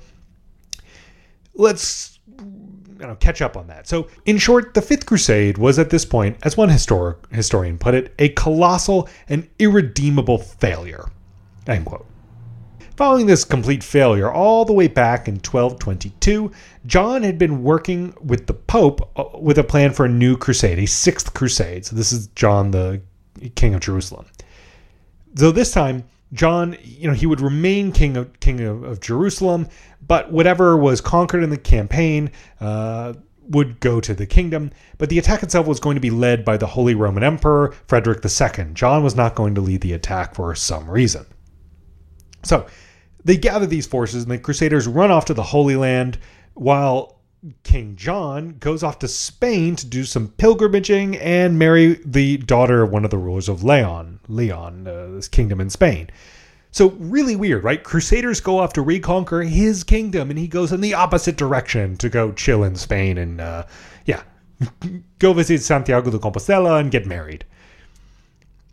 let's 1.54 2.20
you 2.38 3.08
know, 3.08 3.16
catch 3.16 3.42
up 3.42 3.58
on 3.58 3.68
that. 3.68 3.88
So, 3.88 4.08
in 4.26 4.38
short, 4.38 4.74
the 4.74 4.82
Fifth 4.82 5.06
Crusade 5.06 5.58
was 5.58 5.78
at 5.78 5.90
this 5.90 6.06
point, 6.06 6.38
as 6.44 6.56
one 6.56 6.70
historic, 6.70 7.18
historian 7.32 7.78
put 7.78 7.94
it, 7.94 8.14
a 8.20 8.30
colossal 8.30 9.10
and 9.28 9.48
irredeemable 9.60 10.38
failure. 10.38 11.06
End 11.68 11.86
quote. 11.86 12.06
Following 12.96 13.26
this 13.26 13.44
complete 13.44 13.84
failure, 13.84 14.32
all 14.32 14.64
the 14.64 14.72
way 14.72 14.88
back 14.88 15.28
in 15.28 15.36
1222, 15.36 16.50
John 16.86 17.24
had 17.24 17.38
been 17.38 17.62
working 17.62 18.14
with 18.22 18.48
the 18.48 18.54
Pope 18.54 19.12
uh, 19.20 19.38
with 19.38 19.58
a 19.58 19.66
plan 19.66 19.92
for 19.92 20.06
a 20.06 20.10
new 20.10 20.38
crusade, 20.38 20.80
a 20.80 20.86
sixth 20.86 21.34
crusade. 21.34 21.86
So 21.86 21.96
this 21.98 22.14
is 22.14 22.28
John, 22.28 22.72
the 22.72 23.02
King 23.56 23.74
of 23.74 23.82
Jerusalem. 23.82 24.28
So 25.36 25.52
this 25.52 25.74
time, 25.74 26.06
John, 26.32 26.78
you 26.84 27.10
know, 27.10 27.14
he 27.14 27.26
would 27.26 27.42
remain 27.42 27.92
king 27.92 28.16
of 28.16 28.40
king 28.40 28.62
of, 28.62 28.84
of 28.84 29.02
Jerusalem, 29.02 29.68
but 30.08 30.32
whatever 30.32 30.78
was 30.78 31.02
conquered 31.02 31.44
in 31.44 31.50
the 31.50 31.58
campaign 31.58 32.32
uh, 32.62 33.14
would 33.50 33.82
go 33.82 34.00
to 34.00 34.14
the 34.14 34.26
kingdom. 34.26 34.72
But 34.98 35.10
the 35.10 35.20
attack 35.20 35.44
itself 35.44 35.68
was 35.68 35.82
going 35.82 35.96
to 35.96 36.02
be 36.02 36.12
led 36.12 36.46
by 36.46 36.56
the 36.56 36.68
Holy 36.68 36.96
Roman 36.96 37.24
Emperor 37.24 37.76
Frederick 37.88 38.24
II. 38.24 38.68
John 38.74 39.04
was 39.04 39.16
not 39.16 39.36
going 39.36 39.54
to 39.56 39.62
lead 39.62 39.82
the 39.82 39.92
attack 39.92 40.34
for 40.34 40.56
some 40.56 40.90
reason. 40.90 41.26
So 42.44 42.68
they 43.26 43.36
gather 43.36 43.66
these 43.66 43.88
forces, 43.88 44.24
and 44.24 44.32
the 44.32 44.38
Crusaders 44.38 44.88
run 44.88 45.12
off 45.12 45.26
to 45.26 45.34
the 45.34 45.44
Holy 45.44 45.76
Land 45.76 46.18
while 46.54 47.20
King 47.64 47.96
John 47.96 48.56
goes 48.60 48.84
off 48.84 49.00
to 49.00 49.08
Spain 49.08 49.76
to 49.76 49.86
do 49.86 50.04
some 50.04 50.30
pilgrimaging 50.30 51.20
and 51.20 51.60
marry 51.60 52.00
the 52.06 52.38
daughter 52.38 52.84
of 52.84 52.92
one 52.92 53.04
of 53.04 53.12
the 53.12 53.18
rulers 53.18 53.50
of 53.50 53.64
Leon, 53.64 54.20
Leon, 54.28 54.88
uh, 54.88 55.08
this 55.08 55.28
kingdom 55.28 55.60
in 55.60 55.70
Spain. 55.70 56.10
So 56.72 56.90
really 56.92 57.36
weird, 57.36 57.64
right? 57.64 57.84
Crusaders 57.84 58.42
go 58.42 58.60
off 58.60 58.74
to 58.74 58.82
reconquer 58.82 59.42
his 59.42 59.84
kingdom, 59.84 60.30
and 60.30 60.38
he 60.38 60.48
goes 60.48 60.72
in 60.72 60.82
the 60.82 60.94
opposite 60.94 61.38
direction 61.38 61.98
to 61.98 62.10
go 62.10 62.32
chill 62.32 62.64
in 62.64 62.76
Spain 62.76 63.18
and, 63.18 63.42
uh, 63.42 63.66
yeah, 64.06 64.22
go 65.20 65.34
visit 65.34 65.62
Santiago 65.62 66.12
de 66.12 66.20
Compostela 66.20 66.80
and 66.80 66.92
get 66.92 67.06
married. 67.06 67.46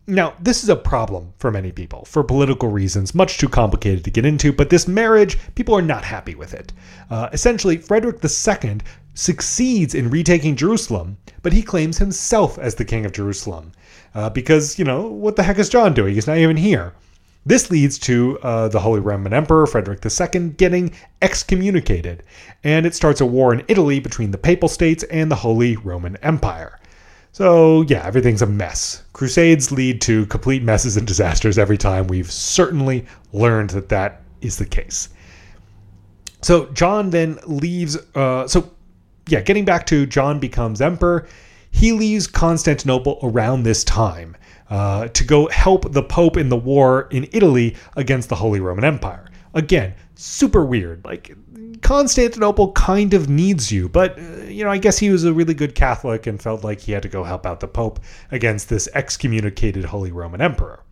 Now, 0.09 0.35
this 0.41 0.65
is 0.65 0.69
a 0.69 0.75
problem 0.75 1.33
for 1.39 1.53
many 1.53 1.71
people 1.71 2.05
for 2.07 2.25
political 2.25 2.69
reasons, 2.69 3.15
much 3.15 3.39
too 3.39 3.49
complicated 3.49 4.03
to 4.03 4.11
get 4.11 4.27
into, 4.27 4.53
but 4.53 4.69
this 4.69 4.89
marriage, 4.89 5.39
people 5.55 5.77
are 5.77 5.83
not 5.83 6.03
happy 6.03 6.35
with 6.35 6.55
it. 6.55 6.73
Uh, 7.09 7.29
essentially, 7.33 7.77
Frederick 7.77 8.17
II 8.25 8.79
succeeds 9.15 9.95
in 9.95 10.11
retaking 10.11 10.57
Jerusalem, 10.57 11.19
but 11.43 11.53
he 11.53 11.63
claims 11.63 11.99
himself 11.99 12.59
as 12.59 12.75
the 12.75 12.85
king 12.85 13.07
of 13.07 13.13
Jerusalem. 13.13 13.71
Uh, 14.13 14.29
because, 14.29 14.77
you 14.77 14.85
know, 14.85 15.03
what 15.07 15.37
the 15.37 15.45
heck 15.45 15.59
is 15.59 15.69
John 15.69 15.95
doing? 15.95 16.15
He's 16.15 16.27
not 16.27 16.39
even 16.39 16.57
here. 16.57 16.95
This 17.47 17.71
leads 17.71 17.97
to 18.01 18.41
uh, 18.43 18.69
the 18.69 18.81
Holy 18.81 19.01
Roman 19.01 19.33
Emperor 19.33 19.67
Frederick 19.69 20.05
II 20.05 20.51
getting 20.51 20.93
excommunicated, 21.21 22.25
and 22.65 22.87
it 22.87 22.97
starts 22.97 23.21
a 23.21 23.27
war 23.27 23.53
in 23.55 23.65
Italy 23.69 24.01
between 24.01 24.33
the 24.33 24.39
Papal 24.39 24.69
States 24.69 25.05
and 25.05 25.31
the 25.31 25.37
Holy 25.37 25.77
Roman 25.77 26.17
Empire. 26.17 26.81
So, 27.35 27.83
yeah, 27.83 28.05
everything's 28.05 28.43
a 28.43 28.47
mess. 28.47 29.03
Crusades 29.15 29.73
lead 29.73 30.03
to 30.03 30.27
complete 30.27 30.63
messes 30.63 30.99
and 30.99 31.07
disasters 31.07 31.59
every 31.59 31.79
time. 31.79 32.07
We've 32.07 32.31
certainly 32.31 33.07
learned 33.33 33.71
that 33.71 33.89
that 33.89 34.21
is 34.43 34.59
the 34.59 34.67
case. 34.67 35.09
So, 36.43 36.67
John 36.73 37.09
then 37.09 37.39
leaves. 37.47 37.97
Uh, 38.15 38.47
so, 38.47 38.71
yeah, 39.29 39.41
getting 39.41 39.65
back 39.65 39.87
to 39.87 40.05
John 40.05 40.41
becomes 40.41 40.83
emperor. 40.83 41.27
He 41.71 41.93
leaves 41.93 42.27
Constantinople 42.27 43.19
around 43.23 43.63
this 43.63 43.83
time. 43.83 44.37
uh, 44.73 45.07
to 45.09 45.25
go 45.25 45.49
help 45.49 45.93
the 45.93 46.03
Pope 46.03 46.39
in 46.39 46.49
the 46.49 46.57
war 46.57 47.07
in 47.11 47.29
Italy 47.33 47.77
against 47.95 48.31
the 48.31 48.35
Holy 48.35 48.59
Roman 48.59 48.85
Empire. 48.85 49.31
Again, 49.53 49.95
super 50.15 50.65
weird. 50.65 51.05
Like, 51.05 51.37
Constantinople 51.83 52.73
kind 52.73 53.13
of 53.13 53.29
needs 53.29 53.71
you, 53.71 53.89
but, 53.89 54.19
uh, 54.19 54.45
you 54.45 54.65
know, 54.65 54.71
I 54.71 54.79
guess 54.79 54.99
he 54.99 55.11
was 55.11 55.25
a 55.25 55.33
really 55.33 55.55
good 55.55 55.75
Catholic 55.75 56.27
and 56.27 56.41
felt 56.41 56.65
like 56.65 56.81
he 56.81 56.93
had 56.93 57.03
to 57.03 57.09
go 57.09 57.25
help 57.25 57.45
out 57.45 57.61
the 57.61 57.69
Pope 57.69 58.01
against 58.31 58.69
this 58.69 58.89
excommunicated 58.95 59.85
Holy 59.85 60.13
Roman 60.13 60.41
Emperor. 60.41 60.83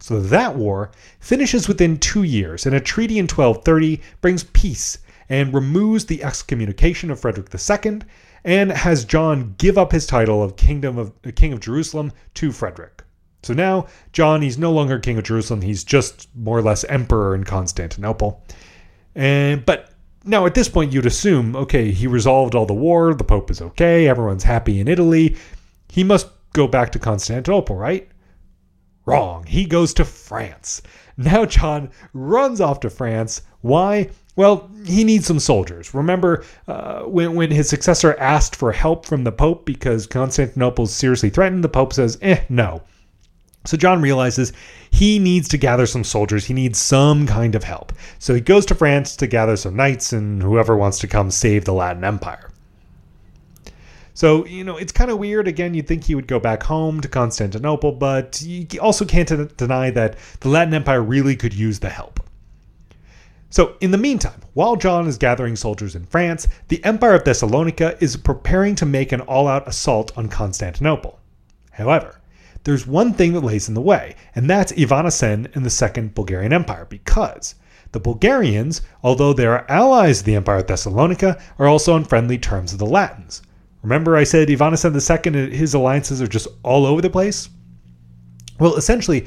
So 0.00 0.20
that 0.20 0.56
war 0.56 0.90
finishes 1.20 1.68
within 1.68 1.98
two 1.98 2.22
years, 2.22 2.66
and 2.66 2.74
a 2.74 2.80
treaty 2.80 3.18
in 3.18 3.24
1230 3.24 4.00
brings 4.22 4.44
peace 4.44 4.98
and 5.28 5.54
removes 5.54 6.06
the 6.06 6.24
excommunication 6.24 7.10
of 7.10 7.20
Frederick 7.20 7.48
II 7.54 8.00
and 8.44 8.72
has 8.72 9.04
John 9.04 9.54
give 9.58 9.76
up 9.76 9.92
his 9.92 10.06
title 10.06 10.42
of 10.42 10.56
kingdom 10.56 10.98
of 10.98 11.12
uh, 11.26 11.30
king 11.34 11.52
of 11.52 11.60
Jerusalem 11.60 12.12
to 12.34 12.52
Frederick. 12.52 13.04
So 13.42 13.54
now 13.54 13.86
John 14.12 14.42
he's 14.42 14.58
no 14.58 14.72
longer 14.72 14.98
king 14.98 15.18
of 15.18 15.24
Jerusalem, 15.24 15.60
he's 15.62 15.84
just 15.84 16.28
more 16.34 16.58
or 16.58 16.62
less 16.62 16.84
emperor 16.84 17.34
in 17.34 17.44
Constantinople. 17.44 18.42
And 19.14 19.64
but 19.64 19.89
now 20.24 20.46
at 20.46 20.54
this 20.54 20.68
point 20.68 20.92
you'd 20.92 21.06
assume 21.06 21.56
okay, 21.56 21.90
he 21.90 22.06
resolved 22.06 22.54
all 22.54 22.66
the 22.66 22.74
war, 22.74 23.14
the 23.14 23.24
pope 23.24 23.50
is 23.50 23.62
okay, 23.62 24.08
everyone's 24.08 24.44
happy 24.44 24.80
in 24.80 24.88
Italy. 24.88 25.36
He 25.88 26.04
must 26.04 26.28
go 26.52 26.66
back 26.66 26.92
to 26.92 26.98
Constantinople, 26.98 27.76
right? 27.76 28.08
Wrong. 29.06 29.44
He 29.46 29.64
goes 29.64 29.94
to 29.94 30.04
France. 30.04 30.82
Now 31.16 31.44
John 31.44 31.90
runs 32.14 32.62
off 32.62 32.80
to 32.80 32.88
France. 32.88 33.42
Why? 33.60 34.08
Well, 34.36 34.70
he 34.86 35.04
needs 35.04 35.26
some 35.26 35.38
soldiers. 35.38 35.92
Remember 35.92 36.44
uh, 36.66 37.00
when, 37.02 37.34
when 37.34 37.50
his 37.50 37.68
successor 37.68 38.16
asked 38.18 38.56
for 38.56 38.72
help 38.72 39.04
from 39.04 39.24
the 39.24 39.32
Pope 39.32 39.66
because 39.66 40.06
Constantinople 40.06 40.86
seriously 40.86 41.28
threatened? 41.28 41.62
The 41.62 41.68
Pope 41.68 41.92
says, 41.92 42.16
eh, 42.22 42.44
no. 42.48 42.80
So 43.66 43.76
John 43.76 44.00
realizes 44.00 44.52
he 44.90 45.18
needs 45.18 45.48
to 45.48 45.58
gather 45.58 45.86
some 45.86 46.02
soldiers. 46.02 46.46
He 46.46 46.54
needs 46.54 46.78
some 46.78 47.26
kind 47.26 47.54
of 47.54 47.62
help. 47.62 47.92
So 48.18 48.34
he 48.34 48.40
goes 48.40 48.64
to 48.66 48.74
France 48.74 49.16
to 49.16 49.26
gather 49.26 49.56
some 49.56 49.76
knights 49.76 50.12
and 50.12 50.42
whoever 50.42 50.76
wants 50.76 50.98
to 51.00 51.06
come 51.06 51.30
save 51.30 51.64
the 51.64 51.74
Latin 51.74 52.04
Empire. 52.04 52.50
So, 54.14 54.44
you 54.46 54.64
know, 54.64 54.76
it's 54.76 54.92
kind 54.92 55.10
of 55.10 55.18
weird. 55.18 55.46
Again, 55.48 55.72
you'd 55.72 55.86
think 55.86 56.04
he 56.04 56.14
would 56.14 56.26
go 56.26 56.38
back 56.38 56.62
home 56.62 57.00
to 57.00 57.08
Constantinople, 57.08 57.92
but 57.92 58.42
you 58.42 58.66
also 58.80 59.04
can't 59.04 59.56
deny 59.56 59.90
that 59.90 60.16
the 60.40 60.48
Latin 60.48 60.74
Empire 60.74 61.02
really 61.02 61.36
could 61.36 61.54
use 61.54 61.78
the 61.78 61.88
help. 61.88 62.20
So, 63.48 63.76
in 63.80 63.90
the 63.90 63.98
meantime, 63.98 64.40
while 64.54 64.76
John 64.76 65.06
is 65.06 65.16
gathering 65.16 65.56
soldiers 65.56 65.96
in 65.96 66.04
France, 66.04 66.48
the 66.68 66.84
Empire 66.84 67.14
of 67.14 67.24
Thessalonica 67.24 67.96
is 68.00 68.16
preparing 68.16 68.74
to 68.76 68.86
make 68.86 69.12
an 69.12 69.22
all 69.22 69.48
out 69.48 69.66
assault 69.66 70.16
on 70.16 70.28
Constantinople. 70.28 71.18
However, 71.72 72.19
there's 72.64 72.86
one 72.86 73.14
thing 73.14 73.32
that 73.32 73.40
lays 73.40 73.68
in 73.68 73.74
the 73.74 73.80
way, 73.80 74.16
and 74.34 74.48
that's 74.48 74.72
Ivan 74.72 75.06
Asen 75.06 75.54
and 75.54 75.64
the 75.64 75.70
Second 75.70 76.14
Bulgarian 76.14 76.52
Empire, 76.52 76.86
because 76.88 77.54
the 77.92 78.00
Bulgarians, 78.00 78.82
although 79.02 79.32
they 79.32 79.46
are 79.46 79.64
allies 79.68 80.20
of 80.20 80.26
the 80.26 80.34
Empire 80.36 80.58
of 80.58 80.66
Thessalonica, 80.66 81.40
are 81.58 81.66
also 81.66 81.94
on 81.94 82.04
friendly 82.04 82.38
terms 82.38 82.72
with 82.72 82.78
the 82.78 82.86
Latins. 82.86 83.42
Remember, 83.82 84.16
I 84.16 84.24
said 84.24 84.50
Ivan 84.50 84.74
Asen 84.74 84.94
II, 84.94 85.40
and 85.40 85.52
his 85.52 85.74
alliances 85.74 86.20
are 86.20 86.26
just 86.26 86.48
all 86.62 86.84
over 86.84 87.00
the 87.00 87.10
place? 87.10 87.48
Well, 88.58 88.76
essentially, 88.76 89.26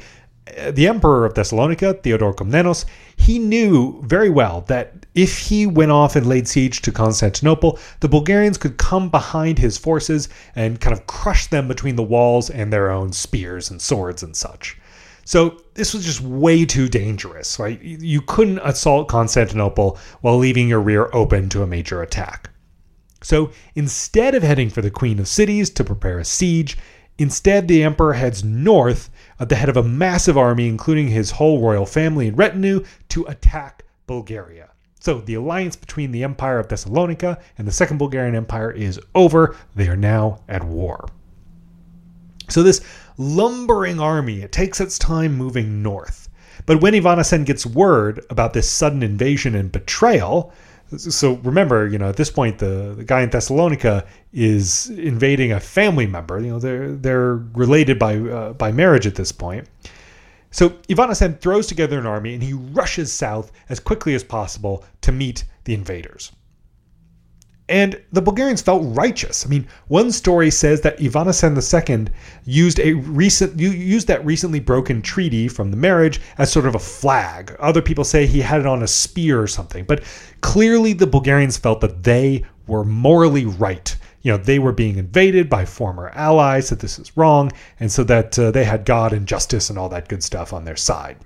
the 0.70 0.86
emperor 0.86 1.24
of 1.24 1.34
Thessalonica, 1.34 1.94
Theodore 1.94 2.34
Komnenos, 2.34 2.84
he 3.16 3.38
knew 3.38 4.02
very 4.02 4.28
well 4.28 4.62
that 4.62 5.06
if 5.14 5.38
he 5.38 5.66
went 5.66 5.90
off 5.90 6.16
and 6.16 6.26
laid 6.26 6.46
siege 6.48 6.82
to 6.82 6.92
Constantinople, 6.92 7.78
the 8.00 8.08
Bulgarians 8.08 8.58
could 8.58 8.76
come 8.76 9.08
behind 9.08 9.58
his 9.58 9.78
forces 9.78 10.28
and 10.54 10.80
kind 10.80 10.92
of 10.92 11.06
crush 11.06 11.46
them 11.46 11.66
between 11.68 11.96
the 11.96 12.02
walls 12.02 12.50
and 12.50 12.72
their 12.72 12.90
own 12.90 13.12
spears 13.12 13.70
and 13.70 13.80
swords 13.80 14.22
and 14.22 14.36
such. 14.36 14.78
So 15.24 15.62
this 15.72 15.94
was 15.94 16.04
just 16.04 16.20
way 16.20 16.66
too 16.66 16.88
dangerous, 16.88 17.58
right? 17.58 17.80
You 17.80 18.20
couldn't 18.20 18.58
assault 18.58 19.08
Constantinople 19.08 19.98
while 20.20 20.36
leaving 20.36 20.68
your 20.68 20.80
rear 20.80 21.08
open 21.14 21.48
to 21.50 21.62
a 21.62 21.66
major 21.66 22.02
attack. 22.02 22.50
So 23.22 23.50
instead 23.74 24.34
of 24.34 24.42
heading 24.42 24.68
for 24.68 24.82
the 24.82 24.90
Queen 24.90 25.18
of 25.18 25.28
Cities 25.28 25.70
to 25.70 25.84
prepare 25.84 26.18
a 26.18 26.24
siege, 26.26 26.76
instead 27.16 27.68
the 27.68 27.82
emperor 27.82 28.12
heads 28.12 28.44
north 28.44 29.08
at 29.40 29.48
the 29.48 29.56
head 29.56 29.68
of 29.68 29.76
a 29.76 29.82
massive 29.82 30.38
army, 30.38 30.68
including 30.68 31.08
his 31.08 31.32
whole 31.32 31.60
royal 31.60 31.86
family 31.86 32.28
and 32.28 32.38
retinue, 32.38 32.84
to 33.08 33.24
attack 33.24 33.84
Bulgaria. 34.06 34.70
So 35.00 35.20
the 35.20 35.34
alliance 35.34 35.76
between 35.76 36.12
the 36.12 36.24
Empire 36.24 36.58
of 36.58 36.68
Thessalonica 36.68 37.38
and 37.58 37.68
the 37.68 37.72
Second 37.72 37.98
Bulgarian 37.98 38.34
Empire 38.34 38.70
is 38.70 38.98
over. 39.14 39.54
They 39.74 39.88
are 39.88 39.96
now 39.96 40.40
at 40.48 40.64
war. 40.64 41.08
So 42.48 42.62
this 42.62 42.80
lumbering 43.18 44.00
army, 44.00 44.40
it 44.42 44.52
takes 44.52 44.80
its 44.80 44.98
time 44.98 45.34
moving 45.34 45.82
north. 45.82 46.28
But 46.66 46.80
when 46.80 46.94
Ivan 46.94 47.18
Asen 47.18 47.44
gets 47.44 47.66
word 47.66 48.24
about 48.30 48.52
this 48.54 48.70
sudden 48.70 49.02
invasion 49.02 49.54
and 49.54 49.70
betrayal, 49.70 50.52
so 50.96 51.34
remember, 51.42 51.86
you 51.86 51.98
know, 51.98 52.08
at 52.08 52.16
this 52.16 52.30
point, 52.30 52.58
the, 52.58 52.94
the 52.96 53.04
guy 53.04 53.22
in 53.22 53.30
Thessalonica 53.30 54.06
is 54.32 54.90
invading 54.90 55.52
a 55.52 55.60
family 55.60 56.06
member. 56.06 56.40
You 56.40 56.50
know, 56.50 56.58
they're 56.58 56.92
they're 56.92 57.36
related 57.36 57.98
by 57.98 58.18
uh, 58.18 58.52
by 58.52 58.72
marriage 58.72 59.06
at 59.06 59.14
this 59.14 59.32
point. 59.32 59.68
So 60.50 60.76
Ivan 60.88 61.10
Asen 61.10 61.40
throws 61.40 61.66
together 61.66 61.98
an 61.98 62.06
army 62.06 62.32
and 62.34 62.42
he 62.42 62.52
rushes 62.52 63.12
south 63.12 63.50
as 63.68 63.80
quickly 63.80 64.14
as 64.14 64.22
possible 64.22 64.84
to 65.00 65.10
meet 65.10 65.44
the 65.64 65.74
invaders. 65.74 66.30
And 67.68 67.98
the 68.12 68.20
Bulgarians 68.20 68.60
felt 68.60 68.82
righteous. 68.94 69.46
I 69.46 69.48
mean, 69.48 69.66
one 69.88 70.12
story 70.12 70.50
says 70.50 70.82
that 70.82 71.00
Ivan 71.00 71.28
Asen 71.28 71.56
II 71.56 72.12
used 72.44 72.78
a 72.78 72.92
recent 72.92 73.58
used 73.58 74.06
that 74.08 74.24
recently 74.24 74.60
broken 74.60 75.00
treaty 75.00 75.48
from 75.48 75.70
the 75.70 75.76
marriage 75.76 76.20
as 76.36 76.52
sort 76.52 76.66
of 76.66 76.74
a 76.74 76.78
flag. 76.78 77.56
Other 77.58 77.80
people 77.80 78.04
say 78.04 78.26
he 78.26 78.42
had 78.42 78.60
it 78.60 78.66
on 78.66 78.82
a 78.82 78.86
spear 78.86 79.40
or 79.40 79.46
something. 79.46 79.84
But 79.84 80.04
clearly 80.42 80.92
the 80.92 81.06
Bulgarians 81.06 81.56
felt 81.56 81.80
that 81.80 82.02
they 82.02 82.44
were 82.66 82.84
morally 82.84 83.46
right. 83.46 83.96
You 84.20 84.32
know, 84.32 84.38
they 84.38 84.58
were 84.58 84.72
being 84.72 84.98
invaded 84.98 85.48
by 85.48 85.64
former 85.64 86.10
allies, 86.10 86.68
that 86.68 86.80
this 86.80 86.98
is 86.98 87.16
wrong, 87.16 87.50
and 87.80 87.90
so 87.90 88.04
that 88.04 88.38
uh, 88.38 88.50
they 88.50 88.64
had 88.64 88.84
God 88.84 89.14
and 89.14 89.26
justice 89.26 89.70
and 89.70 89.78
all 89.78 89.88
that 89.88 90.08
good 90.08 90.22
stuff 90.22 90.52
on 90.52 90.64
their 90.64 90.76
side. 90.76 91.16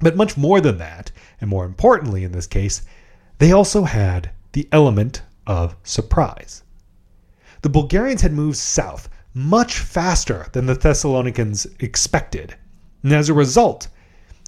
But 0.00 0.16
much 0.16 0.36
more 0.36 0.60
than 0.60 0.78
that, 0.78 1.10
and 1.40 1.50
more 1.50 1.64
importantly 1.64 2.22
in 2.22 2.32
this 2.32 2.46
case, 2.46 2.82
they 3.38 3.52
also 3.52 3.82
had 3.84 4.30
the 4.56 4.66
element 4.72 5.20
of 5.46 5.76
surprise. 5.82 6.62
The 7.60 7.68
Bulgarians 7.68 8.22
had 8.22 8.32
moved 8.32 8.56
south 8.56 9.06
much 9.34 9.80
faster 9.80 10.46
than 10.52 10.64
the 10.64 10.74
Thessalonians 10.74 11.66
expected, 11.78 12.54
and 13.02 13.12
as 13.12 13.28
a 13.28 13.34
result, 13.34 13.88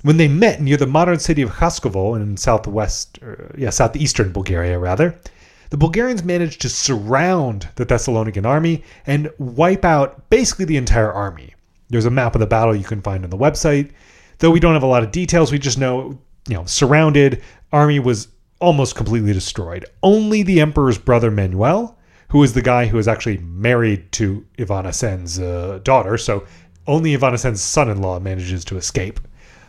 when 0.00 0.16
they 0.16 0.26
met 0.26 0.62
near 0.62 0.78
the 0.78 0.86
modern 0.86 1.18
city 1.18 1.42
of 1.42 1.50
Khaskovo 1.50 2.16
in 2.16 2.38
southwest, 2.38 3.18
or, 3.20 3.54
yeah, 3.58 3.68
southeastern 3.68 4.32
Bulgaria, 4.32 4.78
rather, 4.78 5.20
the 5.68 5.76
Bulgarians 5.76 6.24
managed 6.24 6.62
to 6.62 6.70
surround 6.70 7.68
the 7.74 7.84
Thessalonican 7.84 8.46
army 8.46 8.82
and 9.06 9.30
wipe 9.36 9.84
out 9.84 10.30
basically 10.30 10.64
the 10.64 10.78
entire 10.78 11.12
army. 11.12 11.54
There's 11.90 12.06
a 12.06 12.10
map 12.10 12.34
of 12.34 12.40
the 12.40 12.46
battle 12.46 12.74
you 12.74 12.84
can 12.84 13.02
find 13.02 13.24
on 13.24 13.30
the 13.30 13.36
website. 13.36 13.90
Though 14.38 14.52
we 14.52 14.60
don't 14.60 14.72
have 14.72 14.82
a 14.82 14.86
lot 14.86 15.02
of 15.02 15.12
details, 15.12 15.52
we 15.52 15.58
just 15.58 15.76
know, 15.76 16.18
you 16.48 16.54
know, 16.54 16.64
surrounded, 16.64 17.42
army 17.72 17.98
was 17.98 18.28
almost 18.60 18.94
completely 18.94 19.32
destroyed. 19.32 19.86
Only 20.02 20.42
the 20.42 20.60
emperor's 20.60 20.98
brother 20.98 21.30
Manuel, 21.30 21.98
who 22.30 22.42
is 22.42 22.52
the 22.52 22.62
guy 22.62 22.86
who 22.86 22.98
is 22.98 23.08
actually 23.08 23.38
married 23.38 24.10
to 24.12 24.44
Ivan 24.58 24.86
Asen's 24.86 25.38
uh, 25.38 25.80
daughter, 25.82 26.18
so 26.18 26.44
only 26.86 27.14
Ivan 27.14 27.34
Asen's 27.34 27.62
son-in-law 27.62 28.20
manages 28.20 28.64
to 28.66 28.76
escape. 28.76 29.20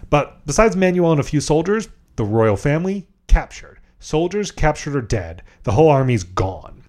But 0.09 0.45
besides 0.45 0.75
Manuel 0.75 1.11
and 1.11 1.19
a 1.19 1.23
few 1.23 1.41
soldiers, 1.41 1.89
the 2.15 2.25
royal 2.25 2.57
family 2.57 3.07
captured. 3.27 3.79
Soldiers 3.99 4.51
captured 4.51 4.95
or 4.95 5.01
dead. 5.01 5.43
The 5.63 5.71
whole 5.71 5.89
army's 5.89 6.23
gone. 6.23 6.83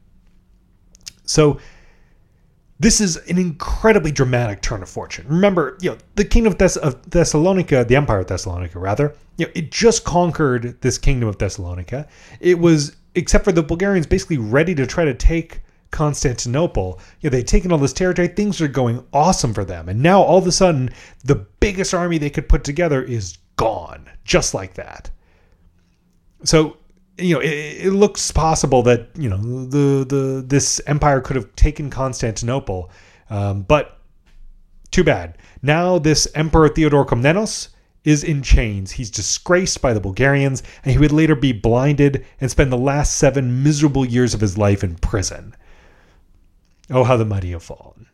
So 1.25 1.61
this 2.79 3.01
is 3.01 3.17
an 3.29 3.37
incredibly 3.39 4.11
dramatic 4.11 4.63
turn 4.63 4.83
of 4.83 4.89
fortune. 4.89 5.27
Remember, 5.29 5.77
you 5.81 5.91
know, 5.91 5.99
the 6.15 6.25
king 6.25 6.47
of, 6.47 6.59
Thess- 6.59 6.77
of 6.77 7.11
Thessalonica, 7.11 7.85
the 7.85 7.97
empire 7.97 8.21
of 8.21 8.27
Thessalonica, 8.27 8.79
rather, 8.79 9.15
you 9.41 9.47
know, 9.47 9.53
it 9.55 9.71
just 9.71 10.05
conquered 10.05 10.79
this 10.83 10.99
kingdom 10.99 11.27
of 11.27 11.39
Thessalonica. 11.39 12.07
It 12.41 12.59
was, 12.59 12.95
except 13.15 13.43
for 13.43 13.53
the 13.53 13.63
Bulgarians, 13.63 14.07
basically 14.07 14.37
ready 14.37 14.75
to 14.75 14.87
try 14.87 15.07
to 15.07 15.15
take 15.15 15.63
Constantinople. 15.93 17.01
You 17.21 17.31
know, 17.31 17.37
they'd 17.37 17.47
taken 17.47 17.73
all 17.73 17.79
this 17.79 17.95
territory. 17.95 18.29
Things 18.29 18.61
are 18.61 18.69
going 18.69 19.03
awesome 19.15 19.55
for 19.55 19.65
them. 19.65 19.89
And 19.89 20.03
now 20.03 20.21
all 20.21 20.37
of 20.37 20.47
a 20.47 20.53
sudden, 20.53 20.91
the 21.25 21.37
biggest 21.37 21.95
army 21.95 22.19
they 22.19 22.29
could 22.29 22.51
put 22.51 22.65
together 22.65 23.03
is 23.03 23.39
gone, 23.57 24.11
just 24.25 24.53
like 24.53 24.75
that. 24.75 25.11
So 26.45 26.77
you 27.17 27.35
know, 27.35 27.41
it, 27.41 27.87
it, 27.87 27.93
looks 27.93 28.31
possible 28.31 28.83
that 28.83 29.09
you 29.15 29.29
know 29.29 29.39
the 29.67 30.05
the 30.05 30.45
this 30.47 30.83
empire 30.87 31.21
could 31.23 31.37
have 31.37 31.55
taken 31.57 31.89
Constantinople, 31.89 32.91
um, 33.31 33.63
but 33.63 34.01
too 34.91 35.05
bad. 35.05 35.39
Now 35.63 35.99
this 35.99 36.29
Emperor 36.35 36.69
Theodore 36.69 37.07
Komnenos 37.07 37.70
is 38.05 38.25
in 38.25 38.43
chains. 38.43 38.93
He's 38.93 39.11
disgraced 39.11 39.83
by 39.83 39.93
the 39.93 40.01
Bulgarians, 40.01 40.63
and 40.83 40.93
he 40.93 40.99
would 40.99 41.13
later 41.13 41.35
be 41.35 41.53
blinded 41.53 42.25
and 42.41 42.51
spend 42.51 42.73
the 42.73 42.79
last 42.79 43.17
seven 43.17 43.63
miserable 43.63 44.05
years 44.05 44.35
of 44.35 44.41
his 44.41 44.57
life 44.57 44.83
in 44.83 44.97
prison. 44.97 45.55
Oh, 46.89 47.05
how 47.05 47.17
the 47.17 47.25
mighty 47.25 47.53
have 47.53 47.63
fallen. 47.63 48.07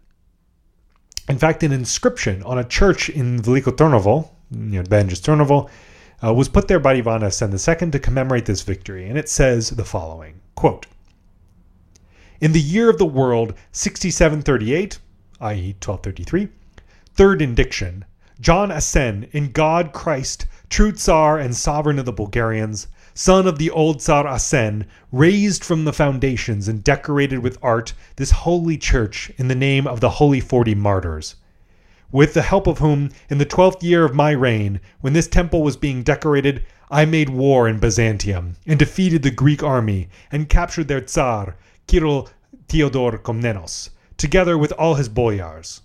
In 1.29 1.39
fact, 1.39 1.63
an 1.63 1.73
inscription 1.73 2.43
on 2.43 2.59
a 2.59 2.65
church 2.65 3.09
in 3.09 3.41
Veliko 3.41 3.73
Trnovo, 3.73 4.31
near 4.51 4.85
Banjas 4.85 5.21
Trnovo, 5.21 5.69
uh, 6.23 6.33
was 6.33 6.49
put 6.49 6.69
there 6.69 6.79
by 6.79 6.95
Ivan 6.95 7.23
II 7.23 7.91
to 7.91 7.99
commemorate 7.99 8.47
this 8.47 8.63
victory, 8.63 9.09
and 9.09 9.19
it 9.19 9.29
says 9.29 9.71
the 9.71 9.85
following 9.85 10.41
quote, 10.55 10.87
In 12.41 12.53
the 12.53 12.61
year 12.61 12.89
of 12.89 12.99
the 12.99 13.07
world 13.07 13.55
6738, 13.73 14.99
i.e., 15.41 15.75
1233, 15.83 16.49
third 17.15 17.43
indiction, 17.43 18.05
John 18.39 18.71
Asen, 18.71 19.31
in 19.33 19.51
God 19.51 19.95
Christ, 19.95 20.45
true 20.69 20.93
Tsar 20.93 21.39
and 21.39 21.57
sovereign 21.57 21.99
of 21.99 22.05
the 22.05 22.13
Bulgarians, 22.13 22.87
son 23.15 23.47
of 23.47 23.57
the 23.57 23.71
old 23.71 24.03
Tsar 24.03 24.25
Asen, 24.25 24.85
raised 25.11 25.65
from 25.65 25.87
the 25.87 25.93
foundations 25.93 26.69
and 26.69 26.85
decorated 26.85 27.39
with 27.39 27.57
art 27.63 27.95
this 28.17 28.33
holy 28.33 28.77
church 28.77 29.33
in 29.39 29.49
the 29.49 29.55
name 29.55 29.87
of 29.87 30.01
the 30.01 30.11
Holy 30.11 30.41
Forty 30.41 30.75
Martyrs. 30.75 31.37
With 32.13 32.35
the 32.35 32.43
help 32.43 32.67
of 32.67 32.79
whom, 32.79 33.09
in 33.31 33.39
the 33.39 33.47
twelfth 33.47 33.83
year 33.83 34.05
of 34.05 34.15
my 34.15 34.33
reign, 34.33 34.81
when 35.01 35.15
this 35.15 35.29
temple 35.29 35.63
was 35.63 35.79
being 35.79 36.03
decorated, 36.03 36.63
I 36.91 37.07
made 37.07 37.31
war 37.31 37.67
in 37.67 37.79
Byzantium, 37.79 38.57
and 38.67 38.79
defeated 38.79 39.23
the 39.23 39.31
Greek 39.31 39.63
army, 39.63 40.11
and 40.31 40.51
captured 40.51 40.89
their 40.89 41.01
Tsar, 41.01 41.57
Kirill 41.87 42.29
Theodor 42.69 43.17
Komnenos, 43.17 43.89
together 44.19 44.59
with 44.59 44.73
all 44.73 44.97
his 44.97 45.09
boyars. 45.09 45.81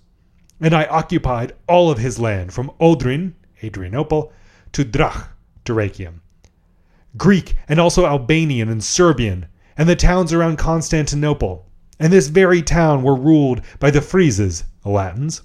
And 0.61 0.73
I 0.73 0.85
occupied 0.85 1.53
all 1.67 1.89
of 1.91 1.97
his 1.97 2.19
land 2.19 2.53
from 2.53 2.71
Odrin, 2.79 3.33
Adrianople, 3.63 4.31
to 4.73 4.85
Drach, 4.85 5.27
Dyrrhachium 5.65 6.21
Greek 7.17 7.55
and 7.67 7.79
also 7.79 8.05
Albanian 8.05 8.69
and 8.69 8.83
Serbian, 8.83 9.47
and 9.77 9.89
the 9.89 9.95
towns 9.95 10.31
around 10.31 10.57
Constantinople. 10.57 11.65
And 11.99 12.11
this 12.11 12.29
very 12.29 12.61
town 12.61 13.03
were 13.03 13.15
ruled 13.15 13.61
by 13.79 13.91
the 13.91 13.99
Frieses, 13.99 14.63
the 14.83 14.89
Latins. 14.89 15.41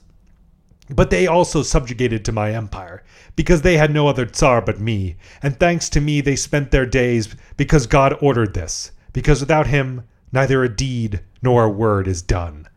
But 0.88 1.11
they 1.11 1.26
also 1.26 1.62
subjugated 1.62 2.24
to 2.24 2.33
my 2.33 2.52
empire, 2.52 3.02
because 3.35 3.62
they 3.62 3.76
had 3.76 3.92
no 3.92 4.07
other 4.07 4.26
Tsar 4.26 4.62
but 4.62 4.79
me, 4.79 5.16
and 5.42 5.59
thanks 5.59 5.88
to 5.90 6.00
me 6.00 6.20
they 6.20 6.37
spent 6.37 6.70
their 6.70 6.87
days, 6.87 7.35
because 7.57 7.88
God 7.88 8.16
ordered 8.20 8.55
this, 8.55 8.92
because 9.12 9.40
without 9.40 9.66
him 9.66 10.05
neither 10.31 10.62
a 10.62 10.68
deed 10.68 11.20
nor 11.42 11.64
a 11.64 11.70
word 11.70 12.07
is 12.07 12.22
done. 12.22 12.68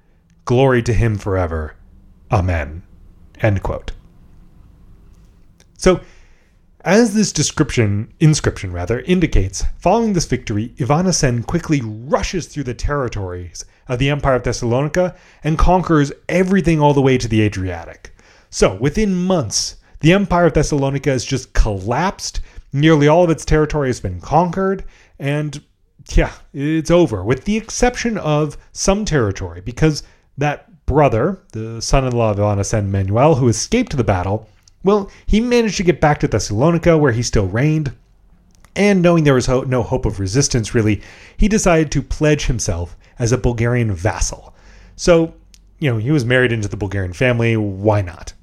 Glory 0.45 0.81
to 0.81 0.93
him 0.93 1.15
forever. 1.15 1.75
Amen. 2.31 2.83
End 3.41 3.63
quote. 3.63 3.91
So 5.77 6.01
as 6.85 7.13
this 7.13 7.33
description, 7.33 8.13
inscription 8.21 8.71
rather, 8.71 9.01
indicates, 9.01 9.65
following 9.79 10.13
this 10.13 10.25
victory, 10.25 10.73
Ivan 10.79 11.07
Asen 11.07 11.45
quickly 11.45 11.81
rushes 11.83 12.47
through 12.47 12.63
the 12.63 12.73
territories 12.73 13.65
of 13.89 13.99
the 13.99 14.09
Empire 14.09 14.35
of 14.35 14.43
Thessalonica 14.43 15.15
and 15.43 15.57
conquers 15.57 16.13
everything 16.29 16.79
all 16.79 16.93
the 16.93 17.01
way 17.01 17.17
to 17.17 17.27
the 17.27 17.41
Adriatic. 17.41 18.15
So, 18.49 18.75
within 18.75 19.13
months, 19.13 19.75
the 19.99 20.13
Empire 20.13 20.45
of 20.45 20.53
Thessalonica 20.53 21.09
has 21.09 21.25
just 21.25 21.51
collapsed. 21.53 22.39
Nearly 22.71 23.09
all 23.09 23.25
of 23.25 23.29
its 23.29 23.43
territory 23.43 23.89
has 23.89 23.99
been 23.99 24.21
conquered, 24.21 24.85
and 25.17 25.61
yeah, 26.13 26.31
it's 26.53 26.91
over, 26.91 27.25
with 27.25 27.43
the 27.43 27.57
exception 27.57 28.17
of 28.17 28.57
some 28.71 29.03
territory, 29.03 29.59
because 29.59 30.03
that 30.37 30.68
brother, 30.89 31.37
the 31.51 31.79
son 31.79 32.03
in 32.03 32.13
law 32.13 32.31
of 32.31 32.39
Ivan 32.39 32.57
Asen 32.57 32.87
Manuel, 32.87 33.35
who 33.35 33.47
escaped 33.47 33.95
the 33.95 34.03
battle, 34.03 34.49
well, 34.83 35.11
he 35.27 35.39
managed 35.39 35.77
to 35.77 35.83
get 35.83 36.01
back 36.01 36.19
to 36.19 36.27
Thessalonica, 36.27 36.97
where 36.97 37.11
he 37.11 37.21
still 37.21 37.45
reigned, 37.45 37.95
and 38.75 38.99
knowing 38.99 39.23
there 39.23 39.35
was 39.35 39.45
ho- 39.45 39.61
no 39.61 39.83
hope 39.83 40.07
of 40.07 40.19
resistance, 40.19 40.73
really, 40.73 41.03
he 41.37 41.47
decided 41.47 41.91
to 41.91 42.01
pledge 42.01 42.47
himself 42.47 42.97
as 43.19 43.31
a 43.31 43.37
Bulgarian 43.37 43.93
vassal. 43.93 44.55
So, 44.95 45.35
you 45.77 45.91
know, 45.91 45.99
he 45.99 46.09
was 46.09 46.25
married 46.25 46.51
into 46.51 46.67
the 46.67 46.75
Bulgarian 46.75 47.13
family. 47.13 47.55
Why 47.55 48.01
not? 48.01 48.33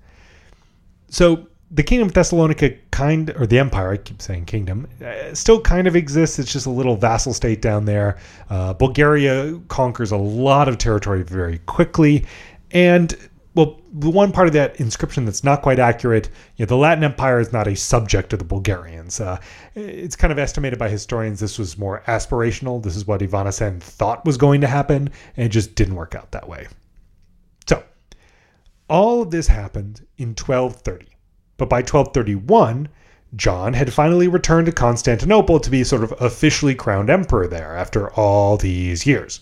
So, 1.09 1.49
the 1.71 1.83
kingdom 1.83 2.09
of 2.09 2.15
Thessalonica 2.15 2.71
kind 2.91 3.31
or 3.37 3.47
the 3.47 3.59
empire 3.59 3.93
I 3.93 3.97
keep 3.97 4.23
saying 4.23 4.45
kingdom 4.45 4.87
uh, 5.05 5.35
still 5.35 5.61
kind 5.61 5.87
of 5.87 5.97
exists 5.97 6.39
it's 6.39 6.53
just 6.53 6.67
a 6.67 6.71
little 6.71 6.97
vassal 6.97 7.35
state 7.35 7.61
down 7.61 7.85
there 7.85 8.19
uh, 8.51 8.73
Bulgaria 8.75 9.61
conquers 9.69 10.13
a 10.13 10.17
lot 10.17 10.69
of 10.69 10.79
territory 10.79 11.23
very 11.23 11.59
quickly 11.59 12.25
and 12.71 13.17
well, 13.57 13.81
the 13.91 14.11
one 14.11 14.33
part 14.33 14.49
of 14.49 14.53
that 14.53 14.79
inscription 14.81 15.25
that's 15.25 15.43
not 15.43 15.63
quite 15.63 15.79
accurate, 15.79 16.29
you 16.57 16.65
know, 16.65 16.67
the 16.67 16.77
Latin 16.77 17.03
Empire 17.03 17.41
is 17.41 17.55
not 17.55 17.67
a 17.67 17.75
subject 17.75 18.35
of 18.35 18.39
the 18.39 18.45
Bulgarians. 18.45 19.19
Uh, 19.19 19.39
it's 19.75 20.15
kind 20.15 20.31
of 20.31 20.39
estimated 20.39 20.79
by 20.79 20.91
historians 20.91 21.41
this 21.41 21.59
was 21.59 21.79
more 21.79 22.03
aspirational. 22.07 22.83
This 22.83 22.97
is 22.97 23.07
what 23.07 23.23
Ivan 23.23 23.47
Asen 23.47 23.81
thought 23.81 24.27
was 24.27 24.37
going 24.37 24.61
to 24.61 24.67
happen, 24.67 25.09
and 25.39 25.47
it 25.47 25.49
just 25.49 25.75
didn't 25.75 25.95
work 25.95 26.15
out 26.15 26.33
that 26.33 26.47
way. 26.47 26.69
So, 27.67 27.83
all 28.91 29.23
of 29.23 29.31
this 29.31 29.47
happened 29.47 30.07
in 30.19 30.35
1230. 30.35 31.16
But 31.57 31.69
by 31.69 31.79
1231, 31.79 32.89
John 33.35 33.73
had 33.73 33.93
finally 33.93 34.29
returned 34.29 34.67
to 34.67 34.73
Constantinople 34.73 35.61
to 35.61 35.71
be 35.71 35.85
sort 35.85 36.05
of 36.05 36.15
officially 36.21 36.75
crowned 36.75 37.11
emperor 37.11 37.47
there 37.47 37.77
after 37.77 38.11
all 38.13 38.57
these 38.57 39.07
years. 39.07 39.41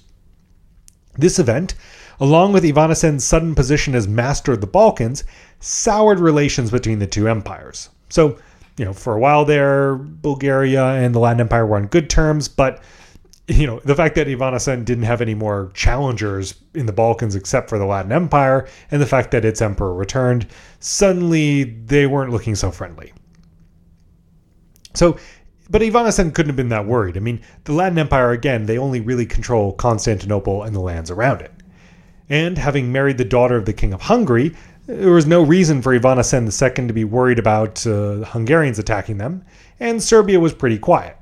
This 1.17 1.39
event 1.39 1.75
along 2.21 2.53
with 2.53 2.65
Ivan 2.65 2.91
Asen's 2.91 3.25
sudden 3.25 3.55
position 3.55 3.95
as 3.95 4.07
master 4.07 4.53
of 4.53 4.61
the 4.61 4.67
Balkans, 4.67 5.25
soured 5.61 6.21
relations 6.21 6.71
between 6.71 6.99
the 6.99 7.07
two 7.07 7.29
empires. 7.29 7.91
So, 8.09 8.39
you 8.77 8.85
know, 8.85 8.93
for 8.93 9.15
a 9.15 9.21
while 9.21 9.45
there, 9.45 9.97
Bulgaria 9.97 10.85
and 10.85 11.15
the 11.15 11.19
Latin 11.19 11.41
Empire 11.41 11.67
were 11.67 11.77
on 11.77 11.87
good 11.87 12.11
terms, 12.11 12.49
but 12.49 12.83
you 13.49 13.67
know, 13.67 13.81
the 13.85 13.95
fact 13.95 14.15
that 14.15 14.29
Ivan 14.29 14.55
Asen 14.55 14.85
didn't 14.85 15.05
have 15.05 15.21
any 15.21 15.35
more 15.35 15.71
challengers 15.75 16.55
in 16.75 16.87
the 16.87 16.93
Balkans 16.93 17.35
except 17.35 17.69
for 17.69 17.79
the 17.79 17.85
Latin 17.85 18.13
Empire, 18.13 18.67
and 18.91 19.01
the 19.01 19.07
fact 19.07 19.31
that 19.33 19.45
its 19.45 19.61
emperor 19.61 19.95
returned, 19.95 20.47
suddenly 20.81 21.65
they 21.65 22.07
weren't 22.07 22.33
looking 22.33 22.55
so 22.55 22.71
friendly. 22.71 23.13
So, 24.95 25.19
but 25.71 25.83
Ivan 25.83 26.07
Asen 26.07 26.35
couldn't 26.35 26.51
have 26.51 26.57
been 26.57 26.69
that 26.69 26.87
worried. 26.87 27.17
I 27.17 27.21
mean, 27.21 27.41
the 27.65 27.73
Latin 27.73 27.99
Empire, 27.99 28.31
again, 28.31 28.67
they 28.67 28.79
only 28.79 29.01
really 29.01 29.27
control 29.27 29.73
Constantinople 29.73 30.63
and 30.63 30.75
the 30.75 30.81
lands 30.81 31.11
around 31.11 31.41
it 31.41 31.53
and 32.29 32.57
having 32.57 32.91
married 32.91 33.19
the 33.19 33.25
daughter 33.25 33.57
of 33.57 33.67
the 33.67 33.73
king 33.73 33.93
of 33.93 34.03
Hungary, 34.03 34.55
there 34.87 35.11
was 35.11 35.27
no 35.27 35.43
reason 35.43 35.83
for 35.83 35.95
Ivan 35.95 36.19
Asen 36.19 36.47
II 36.47 36.87
to 36.87 36.93
be 36.93 37.05
worried 37.05 37.39
about 37.39 37.87
uh, 37.87 38.25
Hungarians 38.25 38.79
attacking 38.79 39.19
them, 39.19 39.45
and 39.81 40.03
Serbia 40.03 40.41
was 40.41 40.53
pretty 40.53 40.79
quiet. 40.79 41.17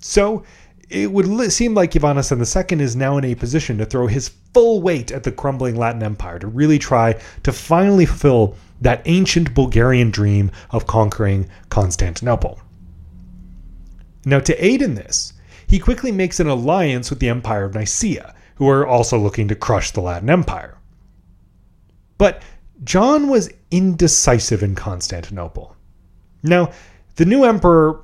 So 0.00 0.44
it 0.90 1.12
would 1.12 1.52
seem 1.52 1.74
like 1.74 1.94
Ivan 1.94 2.16
II 2.16 2.82
is 2.82 2.96
now 2.96 3.18
in 3.18 3.24
a 3.24 3.34
position 3.34 3.78
to 3.78 3.84
throw 3.84 4.06
his 4.06 4.30
full 4.54 4.80
weight 4.80 5.10
at 5.10 5.22
the 5.22 5.32
crumbling 5.32 5.76
Latin 5.76 6.02
Empire 6.02 6.38
to 6.38 6.46
really 6.46 6.78
try 6.78 7.20
to 7.42 7.52
finally 7.52 8.06
fulfill 8.06 8.56
that 8.80 9.02
ancient 9.04 9.54
Bulgarian 9.54 10.10
dream 10.10 10.50
of 10.70 10.86
conquering 10.86 11.48
Constantinople. 11.68 12.60
Now, 14.24 14.40
to 14.40 14.64
aid 14.64 14.82
in 14.82 14.94
this, 14.94 15.34
he 15.66 15.78
quickly 15.78 16.10
makes 16.10 16.40
an 16.40 16.48
alliance 16.48 17.10
with 17.10 17.20
the 17.20 17.28
Empire 17.28 17.64
of 17.64 17.74
Nicaea, 17.74 18.34
who 18.54 18.68
are 18.68 18.86
also 18.86 19.18
looking 19.18 19.48
to 19.48 19.54
crush 19.54 19.90
the 19.90 20.00
Latin 20.00 20.30
Empire. 20.30 20.78
But 22.16 22.42
John 22.84 23.28
was 23.28 23.50
indecisive 23.70 24.62
in 24.62 24.74
Constantinople. 24.74 25.76
Now, 26.42 26.72
the 27.16 27.26
new 27.26 27.44
emperor, 27.44 28.00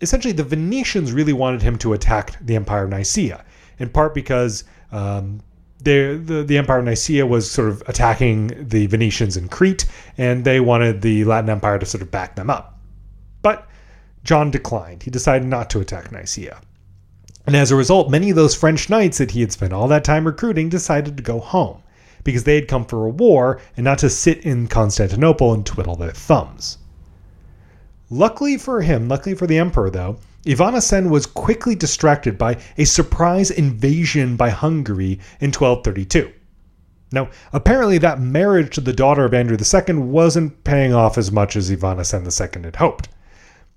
essentially, 0.00 0.32
the 0.32 0.44
Venetians 0.44 1.12
really 1.12 1.32
wanted 1.32 1.62
him 1.62 1.78
to 1.78 1.92
attack 1.92 2.36
the 2.40 2.56
Empire 2.56 2.84
of 2.84 2.90
Nicaea, 2.90 3.44
in 3.78 3.88
part 3.88 4.14
because 4.14 4.64
um, 4.92 5.40
the, 5.80 6.44
the 6.46 6.58
Empire 6.58 6.78
of 6.78 6.84
Nicaea 6.84 7.26
was 7.26 7.50
sort 7.50 7.68
of 7.68 7.82
attacking 7.86 8.68
the 8.68 8.86
Venetians 8.86 9.36
in 9.36 9.48
Crete, 9.48 9.86
and 10.18 10.44
they 10.44 10.60
wanted 10.60 11.02
the 11.02 11.24
Latin 11.24 11.50
Empire 11.50 11.78
to 11.78 11.86
sort 11.86 12.02
of 12.02 12.10
back 12.10 12.36
them 12.36 12.50
up. 12.50 12.78
But 13.42 13.68
John 14.24 14.50
declined. 14.50 15.02
He 15.02 15.10
decided 15.10 15.46
not 15.46 15.70
to 15.70 15.80
attack 15.80 16.10
Nicaea. 16.10 16.60
And 17.46 17.54
as 17.54 17.70
a 17.70 17.76
result, 17.76 18.10
many 18.10 18.30
of 18.30 18.36
those 18.36 18.56
French 18.56 18.90
knights 18.90 19.18
that 19.18 19.30
he 19.30 19.40
had 19.40 19.52
spent 19.52 19.72
all 19.72 19.86
that 19.88 20.02
time 20.02 20.26
recruiting 20.26 20.68
decided 20.68 21.16
to 21.16 21.22
go 21.22 21.38
home 21.38 21.80
because 22.24 22.42
they 22.42 22.56
had 22.56 22.66
come 22.66 22.84
for 22.84 23.06
a 23.06 23.10
war 23.10 23.60
and 23.76 23.84
not 23.84 23.98
to 23.98 24.10
sit 24.10 24.44
in 24.44 24.66
Constantinople 24.66 25.54
and 25.54 25.64
twiddle 25.64 25.94
their 25.94 26.10
thumbs. 26.10 26.78
Luckily 28.10 28.56
for 28.56 28.82
him, 28.82 29.08
luckily 29.08 29.34
for 29.34 29.46
the 29.46 29.58
emperor 29.58 29.90
though, 29.90 30.18
Ivan 30.48 30.74
Asen 30.74 31.10
was 31.10 31.26
quickly 31.26 31.74
distracted 31.74 32.38
by 32.38 32.58
a 32.78 32.84
surprise 32.84 33.50
invasion 33.50 34.36
by 34.36 34.50
Hungary 34.50 35.18
in 35.40 35.48
1232. 35.48 36.32
Now, 37.12 37.30
apparently 37.52 37.98
that 37.98 38.20
marriage 38.20 38.74
to 38.74 38.80
the 38.80 38.92
daughter 38.92 39.24
of 39.24 39.34
Andrew 39.34 39.56
II 39.56 39.96
wasn't 39.96 40.62
paying 40.64 40.92
off 40.92 41.18
as 41.18 41.32
much 41.32 41.56
as 41.56 41.70
Ivan 41.70 41.98
Asen 41.98 42.24
II 42.24 42.62
had 42.62 42.76
hoped. 42.76 43.08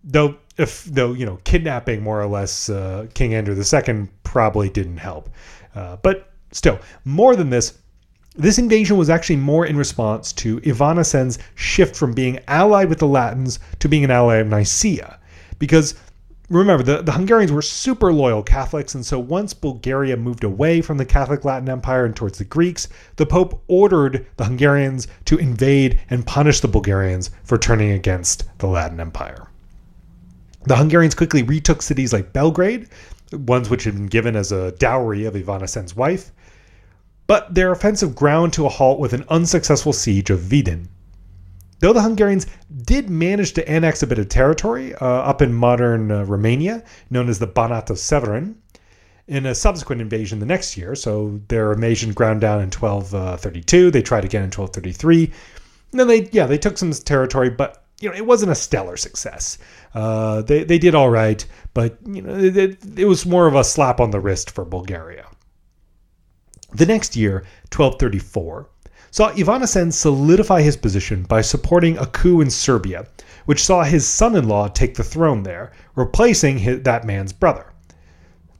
Though 0.04 0.36
if 0.58 0.84
though 0.84 1.14
you 1.14 1.26
know 1.26 1.40
kidnapping 1.44 2.04
more 2.04 2.22
or 2.22 2.28
less 2.28 2.70
uh, 2.70 3.08
King 3.14 3.34
Andrew 3.34 3.56
II 3.56 4.08
probably 4.24 4.70
didn't 4.70 4.98
help, 4.98 5.30
uh, 5.74 5.98
but 5.98 6.32
still 6.52 6.80
more 7.06 7.36
than 7.36 7.50
this. 7.50 7.78
This 8.40 8.58
invasion 8.58 8.96
was 8.96 9.10
actually 9.10 9.36
more 9.36 9.66
in 9.66 9.76
response 9.76 10.32
to 10.34 10.62
Ivan 10.66 10.98
Asen's 10.98 11.40
shift 11.56 11.94
from 11.94 12.14
being 12.14 12.40
allied 12.48 12.88
with 12.88 13.00
the 13.00 13.06
Latins 13.06 13.60
to 13.80 13.90
being 13.90 14.06
an 14.06 14.12
ally 14.12 14.38
of 14.38 14.48
Nicaea, 14.48 15.20
because 15.60 15.96
remember, 16.50 16.82
the, 16.82 17.02
the 17.02 17.12
Hungarians 17.12 17.52
were 17.52 17.62
super 17.62 18.14
loyal 18.14 18.42
Catholics, 18.42 18.96
and 18.96 19.06
so 19.06 19.20
once 19.20 19.54
Bulgaria 19.54 20.16
moved 20.16 20.46
away 20.46 20.80
from 20.80 20.98
the 20.98 21.06
Catholic 21.06 21.44
Latin 21.44 21.68
Empire 21.68 22.06
and 22.06 22.16
towards 22.16 22.38
the 22.38 22.46
Greeks, 22.46 22.88
the 23.18 23.26
Pope 23.26 23.62
ordered 23.68 24.26
the 24.38 24.46
Hungarians 24.46 25.10
to 25.26 25.38
invade 25.38 26.00
and 26.10 26.26
punish 26.26 26.62
the 26.62 26.70
Bulgarians 26.70 27.32
for 27.44 27.58
turning 27.58 27.92
against 27.92 28.46
the 28.60 28.68
Latin 28.68 29.02
Empire. 29.02 29.50
The 30.64 30.78
Hungarians 30.78 31.14
quickly 31.14 31.44
retook 31.44 31.82
cities 31.82 32.14
like 32.14 32.32
Belgrade, 32.32 32.88
ones 33.34 33.70
which 33.70 33.84
had 33.84 33.96
been 33.96 34.08
given 34.08 34.38
as 34.38 34.54
a 34.54 34.72
dowry 34.72 35.26
of 35.26 35.36
Ivan 35.36 35.62
Asen's 35.62 35.94
wife, 35.94 36.32
but 37.30 37.54
their 37.54 37.72
offensive 37.72 38.16
ground 38.16 38.52
to 38.52 38.66
a 38.66 38.70
halt 38.70 39.00
with 39.00 39.14
an 39.14 39.24
unsuccessful 39.30 39.94
siege 39.94 40.32
of 40.32 40.40
Vidin. 40.40 40.88
Though 41.78 41.94
the 41.94 42.02
Hungarians 42.02 42.48
did 42.82 43.08
manage 43.08 43.54
to 43.54 43.70
annex 43.70 44.02
a 44.02 44.08
bit 44.08 44.18
of 44.18 44.30
territory 44.30 44.96
uh, 44.96 45.06
up 45.06 45.40
in 45.40 45.54
modern 45.54 46.10
uh, 46.10 46.26
Romania, 46.26 46.84
known 47.12 47.30
as 47.30 47.38
the 47.38 47.46
Banat 47.46 47.92
of 47.92 48.00
Severin, 48.00 48.56
in 49.28 49.46
a 49.46 49.54
subsequent 49.54 50.02
invasion 50.02 50.40
the 50.40 50.46
next 50.48 50.76
year, 50.76 50.96
so 50.96 51.40
their 51.50 51.72
invasion 51.72 52.14
ground 52.14 52.42
down 52.42 52.62
in 52.62 52.72
1232, 52.72 53.92
they 53.92 54.02
tried 54.02 54.26
again 54.26 54.42
in 54.42 54.48
1233. 54.48 55.32
And 55.92 56.00
then 56.00 56.08
they, 56.08 56.30
yeah, 56.32 56.48
they 56.48 56.58
took 56.58 56.80
some 56.80 56.92
territory, 56.92 57.52
but 57.52 57.84
you 58.02 58.10
know, 58.10 58.16
it 58.16 58.26
wasn't 58.26 58.54
a 58.54 58.56
stellar 58.56 58.98
success. 58.98 59.60
Uh, 59.94 60.42
they 60.42 60.64
they 60.64 60.80
did 60.80 60.96
all 60.96 61.12
right, 61.12 61.46
but 61.76 62.00
you 62.08 62.24
know, 62.24 62.34
it, 62.34 62.80
it 62.98 63.06
was 63.06 63.28
more 63.28 63.46
of 63.46 63.54
a 63.54 63.64
slap 63.64 64.00
on 64.00 64.10
the 64.10 64.20
wrist 64.20 64.50
for 64.50 64.66
Bulgaria. 64.66 65.28
The 66.72 66.86
next 66.86 67.16
year, 67.16 67.46
1234, 67.76 68.70
saw 69.12 69.30
Ivan 69.30 69.64
Asen 69.64 69.92
solidify 69.92 70.62
his 70.62 70.78
position 70.78 71.24
by 71.24 71.42
supporting 71.42 71.98
a 71.98 72.06
coup 72.06 72.42
in 72.42 72.50
Serbia, 72.52 73.08
which 73.46 73.64
saw 73.64 73.84
his 73.84 74.08
son-in-law 74.08 74.68
take 74.70 74.96
the 74.96 75.04
throne 75.04 75.44
there, 75.44 75.72
replacing 75.96 76.60
his, 76.60 76.84
that 76.84 77.06
man's 77.06 77.34
brother. 77.34 77.74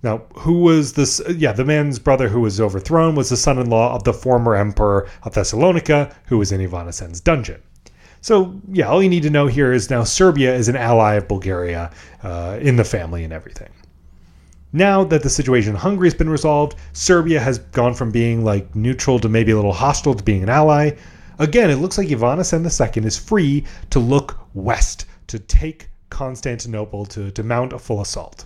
Now, 0.02 0.24
who 0.34 0.62
was 0.62 0.94
this? 0.94 1.22
Yeah, 1.30 1.52
the 1.52 1.66
man's 1.66 2.00
brother 2.00 2.30
who 2.30 2.42
was 2.42 2.60
overthrown 2.60 3.16
was 3.16 3.30
the 3.30 3.38
son-in-law 3.38 3.96
of 3.96 4.06
the 4.06 4.14
former 4.14 4.56
emperor 4.56 5.08
of 5.24 5.34
Thessalonica, 5.34 6.16
who 6.28 6.38
was 6.38 6.52
in 6.52 6.62
Ivan 6.62 6.88
Asen's 6.88 7.20
dungeon. 7.20 7.62
So, 8.22 8.60
yeah, 8.72 8.88
all 8.88 9.04
you 9.04 9.10
need 9.10 9.24
to 9.24 9.30
know 9.30 9.48
here 9.48 9.72
is 9.72 9.90
now 9.90 10.04
Serbia 10.04 10.56
is 10.56 10.68
an 10.68 10.76
ally 10.76 11.16
of 11.16 11.28
Bulgaria 11.28 11.92
uh, 12.24 12.58
in 12.62 12.76
the 12.76 12.84
family 12.84 13.24
and 13.24 13.32
everything. 13.32 13.70
Now 14.72 15.04
that 15.06 15.24
the 15.24 15.32
situation 15.32 15.72
in 15.72 15.78
Hungary 15.78 16.08
has 16.08 16.14
been 16.14 16.30
resolved, 16.30 16.76
Serbia 16.94 17.40
has 17.40 17.58
gone 17.58 17.96
from 17.96 18.12
being 18.12 18.44
like 18.44 18.76
neutral 18.76 19.20
to 19.20 19.28
maybe 19.28 19.52
a 19.52 19.56
little 19.56 19.74
hostile 19.74 20.14
to 20.14 20.24
being 20.24 20.44
an 20.44 20.50
ally. 20.50 20.92
Again, 21.40 21.72
it 21.72 21.78
looks 21.78 21.98
like 21.98 22.12
Ivan 22.12 22.38
Asen 22.38 22.64
II 22.64 23.06
is 23.06 23.18
free 23.18 23.66
to 23.90 24.00
look 24.00 24.40
west, 24.54 25.06
to 25.26 25.40
take 25.40 25.90
Constantinople, 26.12 27.08
to, 27.08 27.32
to 27.32 27.44
mount 27.44 27.74
a 27.74 27.80
full 27.80 28.00
assault. 28.00 28.46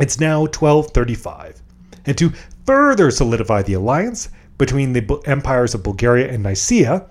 It's 0.00 0.18
now 0.18 0.40
1235. 0.40 1.60
And 2.06 2.16
to 2.16 2.32
further 2.64 3.10
solidify 3.10 3.62
the 3.62 3.74
alliance 3.74 4.30
between 4.56 4.94
the 4.94 5.20
empires 5.26 5.74
of 5.74 5.82
Bulgaria 5.82 6.32
and 6.32 6.42
Nicaea, 6.42 7.04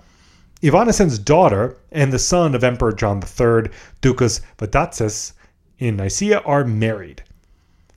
Ivan 0.64 0.88
Asen's 0.88 1.20
daughter 1.20 1.76
and 1.92 2.12
the 2.12 2.18
son 2.18 2.56
of 2.56 2.64
Emperor 2.64 2.92
John 2.92 3.22
III, 3.22 3.70
Ducas 4.00 4.40
Vatatzes, 4.58 5.34
in 5.78 5.96
Nicaea 5.96 6.40
are 6.40 6.64
married. 6.64 7.22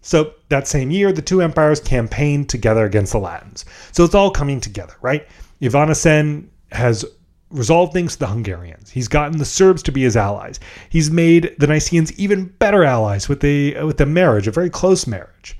So 0.01 0.33
that 0.49 0.67
same 0.67 0.91
year, 0.91 1.11
the 1.11 1.21
two 1.21 1.41
empires 1.41 1.79
campaigned 1.79 2.49
together 2.49 2.85
against 2.85 3.11
the 3.11 3.19
Latins. 3.19 3.65
So 3.91 4.03
it's 4.03 4.15
all 4.15 4.31
coming 4.31 4.61
together, 4.61 4.93
right? 5.01 5.27
Ivan 5.61 5.89
Asen 5.89 6.47
has 6.71 7.05
resolved 7.51 7.93
things 7.93 8.13
to 8.13 8.19
the 8.19 8.27
Hungarians. 8.27 8.89
He's 8.89 9.07
gotten 9.07 9.37
the 9.37 9.45
Serbs 9.45 9.83
to 9.83 9.91
be 9.91 10.03
his 10.03 10.15
allies. 10.15 10.59
He's 10.89 11.11
made 11.11 11.55
the 11.57 11.67
Nicaeans 11.67 12.11
even 12.13 12.45
better 12.45 12.83
allies 12.83 13.27
with 13.27 13.41
the 13.41 13.75
with 13.83 13.97
the 13.97 14.05
marriage, 14.05 14.47
a 14.47 14.51
very 14.51 14.69
close 14.69 15.07
marriage. 15.07 15.57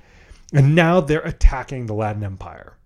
And 0.52 0.74
now 0.74 1.00
they're 1.00 1.20
attacking 1.20 1.86
the 1.86 1.94
Latin 1.94 2.24
Empire. 2.24 2.76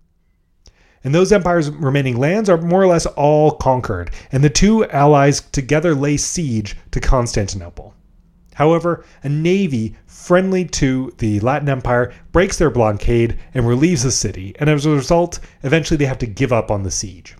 And 1.03 1.13
those 1.13 1.31
empires' 1.31 1.69
remaining 1.69 2.17
lands 2.17 2.49
are 2.49 2.57
more 2.57 2.81
or 2.81 2.87
less 2.87 3.05
all 3.05 3.51
conquered, 3.51 4.09
and 4.31 4.43
the 4.43 4.49
two 4.49 4.85
allies 4.89 5.41
together 5.41 5.93
lay 5.93 6.17
siege 6.17 6.75
to 6.91 6.99
Constantinople. 6.99 7.93
However, 8.55 9.03
a 9.21 9.29
navy 9.29 9.95
friendly 10.07 10.63
to 10.65 11.13
the 11.17 11.41
Latin 11.41 11.67
Empire 11.67 12.13
breaks 12.31 12.57
their 12.57 12.69
blockade 12.69 13.37
and 13.53 13.67
relieves 13.67 14.03
the 14.03 14.11
city, 14.11 14.55
and 14.59 14.69
as 14.69 14.85
a 14.85 14.91
result, 14.91 15.39
eventually 15.63 15.97
they 15.97 16.05
have 16.05 16.19
to 16.19 16.25
give 16.25 16.53
up 16.53 16.71
on 16.71 16.83
the 16.83 16.91
siege. 16.91 17.35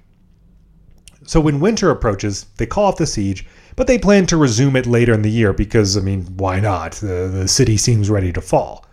So 1.24 1.40
when 1.40 1.62
winter 1.62 1.90
approaches, 1.90 2.48
they 2.58 2.66
call 2.66 2.86
off 2.86 2.98
the 2.98 3.08
siege, 3.08 3.48
but 3.78 3.88
they 3.88 3.98
plan 3.98 4.26
to 4.28 4.38
resume 4.38 4.76
it 4.76 4.86
later 4.86 5.14
in 5.14 5.22
the 5.22 5.32
year 5.32 5.54
because, 5.54 5.98
I 5.98 6.02
mean, 6.02 6.26
why 6.36 6.60
not? 6.60 6.94
The, 6.94 7.30
the 7.34 7.48
city 7.48 7.78
seems 7.78 8.10
ready 8.10 8.34
to 8.34 8.42
fall. 8.42 8.86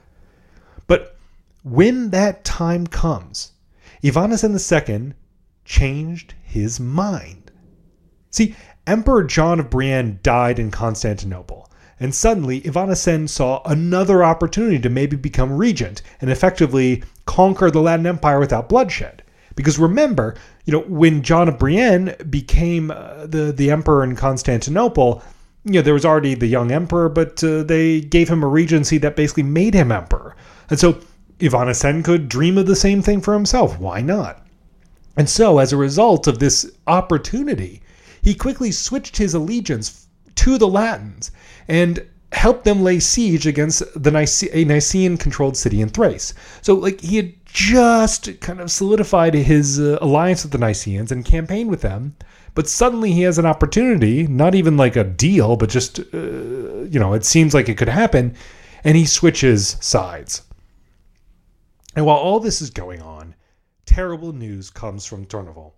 But 0.87 1.16
when 1.64 2.11
that 2.11 2.44
time 2.44 2.87
comes, 2.87 3.52
Ivan 4.04 4.32
II 4.32 5.12
changed 5.64 6.35
his 6.44 6.78
mind. 6.78 7.50
See, 8.30 8.54
Emperor 8.87 9.24
John 9.24 9.61
of 9.61 9.70
Brienne 9.70 10.20
died 10.22 10.58
in 10.58 10.70
Constantinople, 10.70 11.62
and 12.02 12.14
suddenly, 12.14 12.66
Ivan 12.66 12.88
Asen 12.88 13.28
saw 13.28 13.62
another 13.64 14.24
opportunity 14.24 14.78
to 14.80 14.88
maybe 14.88 15.16
become 15.16 15.52
regent 15.52 16.02
and 16.20 16.30
effectively 16.30 17.02
conquer 17.26 17.70
the 17.70 17.80
Latin 17.80 18.06
Empire 18.06 18.40
without 18.40 18.68
bloodshed. 18.68 19.22
Because 19.54 19.78
remember, 19.78 20.34
you 20.64 20.72
know, 20.72 20.80
when 20.80 21.22
John 21.22 21.48
of 21.48 21.58
Brienne 21.58 22.14
became 22.30 22.90
uh, 22.90 23.26
the 23.26 23.52
the 23.52 23.70
emperor 23.70 24.02
in 24.02 24.16
Constantinople, 24.16 25.22
you 25.64 25.74
know, 25.74 25.82
there 25.82 25.94
was 25.94 26.04
already 26.04 26.34
the 26.34 26.46
young 26.46 26.72
emperor, 26.72 27.08
but 27.08 27.42
uh, 27.44 27.62
they 27.62 28.00
gave 28.00 28.28
him 28.28 28.42
a 28.42 28.48
regency 28.48 28.98
that 28.98 29.16
basically 29.16 29.42
made 29.42 29.74
him 29.74 29.92
emperor. 29.92 30.34
And 30.70 30.80
so 30.80 30.98
Ivan 31.40 31.68
Asen 31.68 32.04
could 32.04 32.28
dream 32.28 32.58
of 32.58 32.66
the 32.66 32.76
same 32.76 33.02
thing 33.02 33.20
for 33.20 33.34
himself. 33.34 33.78
Why 33.78 34.00
not? 34.00 34.46
And 35.16 35.28
so, 35.28 35.58
as 35.58 35.72
a 35.72 35.76
result 35.76 36.26
of 36.26 36.38
this 36.38 36.70
opportunity, 36.86 37.82
he 38.22 38.34
quickly 38.34 38.72
switched 38.72 39.18
his 39.18 39.34
allegiance 39.34 40.06
to 40.42 40.59
the 40.59 40.66
Latins 40.66 41.31
and 41.68 42.05
helped 42.33 42.64
them 42.64 42.83
lay 42.83 42.98
siege 42.98 43.46
against 43.46 43.83
the 43.94 44.11
Nice- 44.11 44.42
a 44.42 44.64
Nicaean 44.64 45.16
controlled 45.18 45.57
city 45.57 45.81
in 45.81 45.88
Thrace. 45.88 46.35
So, 46.62 46.74
like, 46.74 47.00
he 47.00 47.16
had 47.16 47.35
just 47.44 48.40
kind 48.40 48.61
of 48.61 48.70
solidified 48.70 49.35
his 49.35 49.78
uh, 49.78 49.98
alliance 50.00 50.42
with 50.42 50.50
the 50.50 50.59
Nicaeans 50.59 51.12
and 51.12 51.24
campaigned 51.24 51.70
with 51.70 51.83
them. 51.83 52.16
But 52.55 52.68
suddenly 52.68 53.12
he 53.12 53.22
has 53.22 53.38
an 53.38 53.46
opportunity, 53.46 54.26
not 54.26 54.55
even 54.55 54.76
like 54.76 54.96
a 54.96 55.05
deal, 55.05 55.57
but 55.57 55.70
just, 55.70 56.00
uh, 56.00 56.85
you 56.92 56.98
know, 56.98 57.14
it 57.14 57.24
seems 57.24 57.55
like 57.55 57.68
it 57.68 57.78
could 57.78 57.88
happen, 57.88 58.35
and 58.83 58.96
he 58.96 59.07
switches 59.07 59.76
sides. 59.81 60.42
And 61.94 62.05
while 62.05 62.16
all 62.16 62.40
this 62.40 62.61
is 62.61 62.70
going 62.70 63.00
on, 63.00 63.35
terrible 63.87 64.33
news 64.33 64.70
comes 64.70 65.07
from 65.07 65.26
Turnovo. 65.26 65.72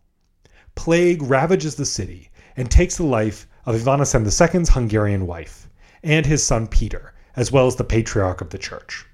Plague 0.74 1.22
ravages 1.22 1.74
the 1.74 1.85
city 1.85 2.31
and 2.57 2.70
takes 2.70 2.96
the 2.96 3.05
life 3.05 3.46
of 3.66 3.74
Ivan 3.74 4.00
II's 4.00 4.68
Hungarian 4.68 5.27
wife 5.27 5.68
and 6.03 6.27
his 6.27 6.44
son 6.44 6.66
Peter, 6.66 7.12
as 7.37 7.50
well 7.50 7.66
as 7.66 7.77
the 7.77 7.85
patriarch 7.85 8.40
of 8.40 8.50
the 8.50 8.59
church. 8.59 9.07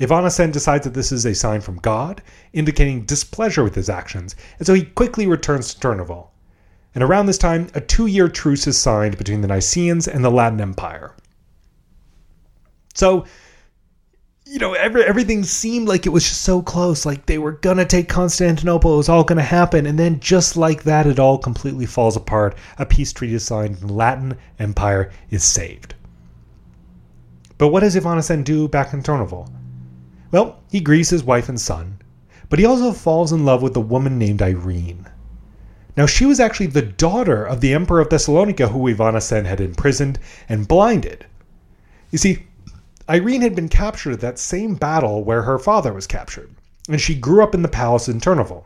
Ivan 0.00 0.24
Asen 0.24 0.50
decides 0.50 0.84
that 0.84 0.94
this 0.94 1.12
is 1.12 1.26
a 1.26 1.34
sign 1.34 1.60
from 1.60 1.76
God, 1.76 2.22
indicating 2.52 3.04
displeasure 3.04 3.62
with 3.62 3.74
his 3.74 3.90
actions, 3.90 4.34
and 4.58 4.66
so 4.66 4.72
he 4.72 4.84
quickly 4.84 5.26
returns 5.26 5.74
to 5.74 5.80
Turnovo. 5.80 6.28
And 6.94 7.04
around 7.04 7.26
this 7.26 7.38
time, 7.38 7.68
a 7.74 7.80
two 7.80 8.06
year 8.06 8.28
truce 8.28 8.66
is 8.66 8.78
signed 8.78 9.18
between 9.18 9.42
the 9.42 9.48
Nicaeans 9.48 10.08
and 10.08 10.24
the 10.24 10.30
Latin 10.30 10.60
Empire. 10.60 11.14
So, 12.94 13.26
you 14.50 14.58
know, 14.58 14.72
every, 14.72 15.04
everything 15.04 15.44
seemed 15.44 15.86
like 15.86 16.06
it 16.06 16.10
was 16.10 16.24
just 16.24 16.40
so 16.40 16.60
close. 16.60 17.06
Like 17.06 17.24
they 17.24 17.38
were 17.38 17.52
going 17.52 17.76
to 17.76 17.84
take 17.84 18.08
Constantinople. 18.08 18.94
It 18.94 18.96
was 18.96 19.08
all 19.08 19.22
going 19.22 19.36
to 19.36 19.44
happen. 19.44 19.86
And 19.86 19.96
then 19.96 20.18
just 20.18 20.56
like 20.56 20.82
that, 20.82 21.06
it 21.06 21.20
all 21.20 21.38
completely 21.38 21.86
falls 21.86 22.16
apart. 22.16 22.56
A 22.76 22.84
peace 22.84 23.12
treaty 23.12 23.34
is 23.34 23.44
signed. 23.44 23.78
And 23.80 23.90
the 23.90 23.94
Latin 23.94 24.36
Empire 24.58 25.12
is 25.30 25.44
saved. 25.44 25.94
But 27.58 27.68
what 27.68 27.80
does 27.80 27.96
Ivan 27.96 28.18
Asen 28.18 28.42
do 28.42 28.66
back 28.66 28.92
in 28.92 29.04
Turnovo? 29.04 29.48
Well, 30.32 30.58
he 30.68 30.80
grieves 30.80 31.10
his 31.10 31.22
wife 31.22 31.48
and 31.48 31.60
son, 31.60 32.00
but 32.48 32.58
he 32.58 32.64
also 32.64 32.90
falls 32.90 33.32
in 33.32 33.44
love 33.44 33.62
with 33.62 33.76
a 33.76 33.80
woman 33.80 34.18
named 34.18 34.42
Irene. 34.42 35.06
Now, 35.96 36.06
she 36.06 36.26
was 36.26 36.40
actually 36.40 36.68
the 36.68 36.82
daughter 36.82 37.44
of 37.44 37.60
the 37.60 37.72
Emperor 37.72 38.00
of 38.00 38.08
Thessalonica, 38.08 38.68
who 38.68 38.88
Ivan 38.88 39.14
Asen 39.14 39.44
had 39.44 39.60
imprisoned 39.60 40.18
and 40.48 40.66
blinded. 40.66 41.26
You 42.10 42.18
see, 42.18 42.46
Irene 43.10 43.42
had 43.42 43.56
been 43.56 43.68
captured 43.68 44.12
at 44.12 44.20
that 44.20 44.38
same 44.38 44.76
battle 44.76 45.24
where 45.24 45.42
her 45.42 45.58
father 45.58 45.92
was 45.92 46.06
captured, 46.06 46.54
and 46.88 47.00
she 47.00 47.16
grew 47.16 47.42
up 47.42 47.56
in 47.56 47.62
the 47.62 47.68
palace 47.68 48.08
in 48.08 48.20
Turnovo. 48.20 48.64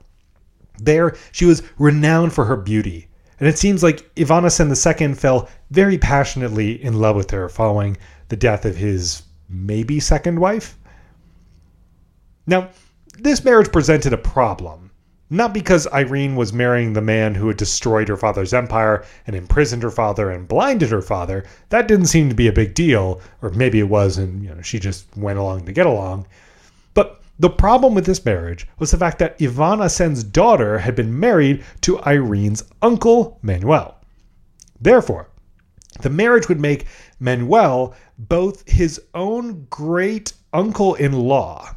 There, 0.79 1.17
she 1.33 1.47
was 1.47 1.63
renowned 1.79 2.35
for 2.35 2.45
her 2.45 2.57
beauty, 2.57 3.09
and 3.41 3.49
it 3.49 3.59
seems 3.59 3.83
like 3.83 4.09
Ivan 4.19 4.45
Asen 4.45 4.69
II 4.69 5.15
fell 5.15 5.49
very 5.71 5.97
passionately 5.97 6.83
in 6.85 7.01
love 7.01 7.17
with 7.17 7.31
her 7.31 7.49
following 7.49 7.97
the 8.29 8.37
death 8.37 8.67
of 8.67 8.77
his 8.77 9.23
maybe 9.49 9.99
second 9.99 10.39
wife. 10.39 10.77
Now, 12.47 12.69
this 13.19 13.45
marriage 13.45 13.73
presented 13.73 14.13
a 14.13 14.19
problem 14.19 14.84
Not 15.31 15.55
because 15.55 15.87
Irene 15.93 16.37
was 16.37 16.53
marrying 16.53 16.93
the 16.93 17.01
man 17.01 17.35
who 17.35 17.49
had 17.49 17.57
destroyed 17.57 18.09
her 18.09 18.17
father's 18.17 18.53
empire 18.53 19.05
and 19.27 19.35
imprisoned 19.35 19.83
her 19.83 19.91
father 19.91 20.31
and 20.31 20.47
blinded 20.47 20.91
her 20.91 21.01
father. 21.01 21.45
That 21.71 21.89
didn't 21.89 22.07
seem 22.07 22.29
to 22.29 22.35
be 22.35 22.47
a 22.47 22.53
big 22.53 22.75
deal, 22.75 23.21
or 23.41 23.51
maybe 23.51 23.81
it 23.81 23.89
was, 23.89 24.19
and 24.19 24.43
you 24.43 24.55
know, 24.55 24.61
she 24.61 24.79
just 24.79 25.07
went 25.17 25.39
along 25.39 25.65
to 25.65 25.73
get 25.73 25.87
along. 25.87 26.27
But 26.93 27.23
the 27.39 27.51
problem 27.51 27.95
with 27.95 28.05
this 28.05 28.25
marriage 28.25 28.69
was 28.79 28.91
the 28.91 28.99
fact 28.99 29.19
that 29.19 29.37
Ivan 29.41 29.81
Asen's 29.81 30.23
daughter 30.23 30.79
had 30.79 30.95
been 30.95 31.19
married 31.19 31.65
to 31.81 31.99
Irene's 32.01 32.63
uncle, 32.83 33.39
Manuel. 33.43 33.97
Therefore, 34.81 35.31
the 36.03 36.11
marriage 36.11 36.49
would 36.49 36.61
make 36.61 36.87
Manuel 37.19 37.95
both 38.19 38.69
his 38.69 39.01
own 39.15 39.67
great 39.71 40.35
uncle 40.53 40.95
in 40.97 41.13
law. 41.13 41.75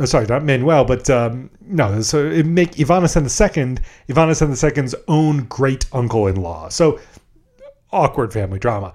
Oh, 0.00 0.04
sorry, 0.06 0.26
not 0.26 0.44
Manuel, 0.44 0.84
but 0.84 1.08
um, 1.08 1.50
no. 1.60 2.00
So 2.02 2.26
it 2.26 2.46
make 2.46 2.80
Ivan 2.80 3.04
Asen 3.04 3.22
II, 3.22 3.78
Asen 4.08 4.76
II's 4.76 4.94
own 5.06 5.44
great 5.44 5.86
uncle 5.92 6.26
in 6.26 6.36
law. 6.36 6.68
So 6.68 6.98
awkward 7.92 8.32
family 8.32 8.58
drama. 8.58 8.94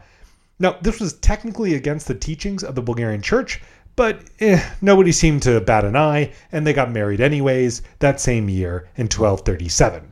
Now, 0.59 0.75
this 0.81 0.99
was 0.99 1.13
technically 1.13 1.73
against 1.75 2.07
the 2.07 2.15
teachings 2.15 2.63
of 2.65 2.75
the 2.75 2.81
Bulgarian 2.81 3.21
church, 3.21 3.61
but 3.95 4.25
eh, 4.41 4.61
nobody 4.81 5.13
seemed 5.13 5.41
to 5.43 5.61
bat 5.61 5.85
an 5.85 5.95
eye, 5.95 6.33
and 6.51 6.67
they 6.67 6.73
got 6.73 6.91
married 6.91 7.21
anyways 7.21 7.81
that 7.99 8.19
same 8.19 8.49
year 8.49 8.89
in 8.97 9.05
1237. 9.05 10.11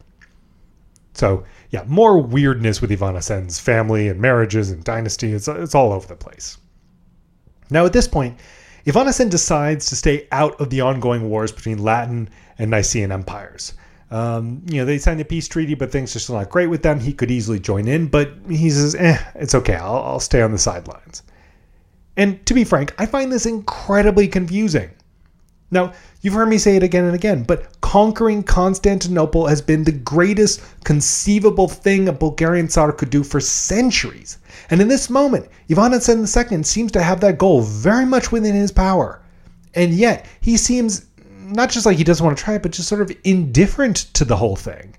So, 1.14 1.44
yeah, 1.72 1.84
more 1.86 2.22
weirdness 2.22 2.80
with 2.80 2.92
Ivan 2.92 3.16
Asen's 3.16 3.60
family 3.60 4.08
and 4.08 4.22
marriages 4.22 4.72
and 4.72 4.84
dynasty. 4.84 5.34
It's, 5.34 5.50
it's 5.50 5.76
all 5.76 5.92
over 5.92 6.08
the 6.08 6.16
place. 6.16 6.58
Now, 7.70 7.86
at 7.86 7.92
this 7.92 8.08
point, 8.08 8.40
Ivan 8.88 9.08
Asen 9.08 9.30
decides 9.30 9.88
to 9.88 9.96
stay 9.98 10.28
out 10.32 10.60
of 10.62 10.70
the 10.70 10.82
ongoing 10.82 11.30
wars 11.30 11.52
between 11.52 11.80
Latin 11.80 12.30
and 12.58 12.72
Nicene 12.72 13.12
empires. 13.12 13.74
Um, 14.12 14.62
you 14.70 14.78
know, 14.78 14.86
they 14.86 14.98
signed 14.98 15.20
a 15.20 15.26
peace 15.26 15.50
treaty, 15.50 15.74
but 15.74 15.92
things 15.92 16.16
are 16.16 16.20
still 16.20 16.36
not 16.36 16.50
great 16.50 16.68
with 16.68 16.84
them. 16.84 17.00
He 17.00 17.12
could 17.12 17.30
easily 17.30 17.60
join 17.60 17.88
in, 17.88 18.08
but 18.08 18.32
he 18.48 18.70
says, 18.70 18.96
eh, 18.96 19.22
it's 19.36 19.54
okay. 19.56 19.76
I'll, 19.76 19.98
I'll 19.98 20.20
stay 20.22 20.42
on 20.42 20.54
the 20.54 20.58
sidelines. 20.58 21.24
And 22.16 22.44
to 22.46 22.54
be 22.54 22.64
frank, 22.64 22.96
I 22.98 23.06
find 23.06 23.30
this 23.30 23.46
incredibly 23.46 24.28
confusing. 24.30 24.90
Now, 25.70 25.92
you've 26.28 26.34
heard 26.34 26.50
me 26.50 26.58
say 26.58 26.76
it 26.76 26.84
again 26.84 27.06
and 27.06 27.16
again, 27.16 27.42
but 27.42 27.80
conquering 27.80 28.44
Constantinople 28.44 29.48
has 29.48 29.62
been 29.62 29.86
the 29.86 29.94
greatest 29.94 30.62
conceivable 30.84 31.70
thing 31.70 32.10
a 32.10 32.12
Bulgarian 32.12 32.68
Tsar 32.68 32.92
could 32.92 33.10
do 33.10 33.24
for 33.24 33.40
centuries. 33.40 34.38
And 34.70 34.82
in 34.82 34.90
this 34.90 35.10
moment, 35.10 35.48
Ivan 35.72 35.94
Asen 35.94 36.52
II 36.52 36.64
seems 36.64 36.92
to 36.92 37.02
have 37.02 37.22
that 37.22 37.38
goal 37.38 37.62
very 37.62 38.06
much 38.06 38.30
within 38.30 38.56
his 38.56 38.74
power. 38.74 39.22
And 39.74 39.94
yet, 39.94 40.26
he 40.42 40.58
seems 40.58 41.06
not 41.46 41.70
just 41.70 41.86
like 41.86 41.96
he 41.96 42.04
doesn't 42.04 42.26
want 42.26 42.38
to 42.38 42.44
try 42.44 42.56
it, 42.56 42.62
but 42.62 42.74
just 42.74 42.90
sort 42.90 43.00
of 43.00 43.16
indifferent 43.24 43.96
to 44.16 44.26
the 44.26 44.36
whole 44.36 44.58
thing. 44.58 44.96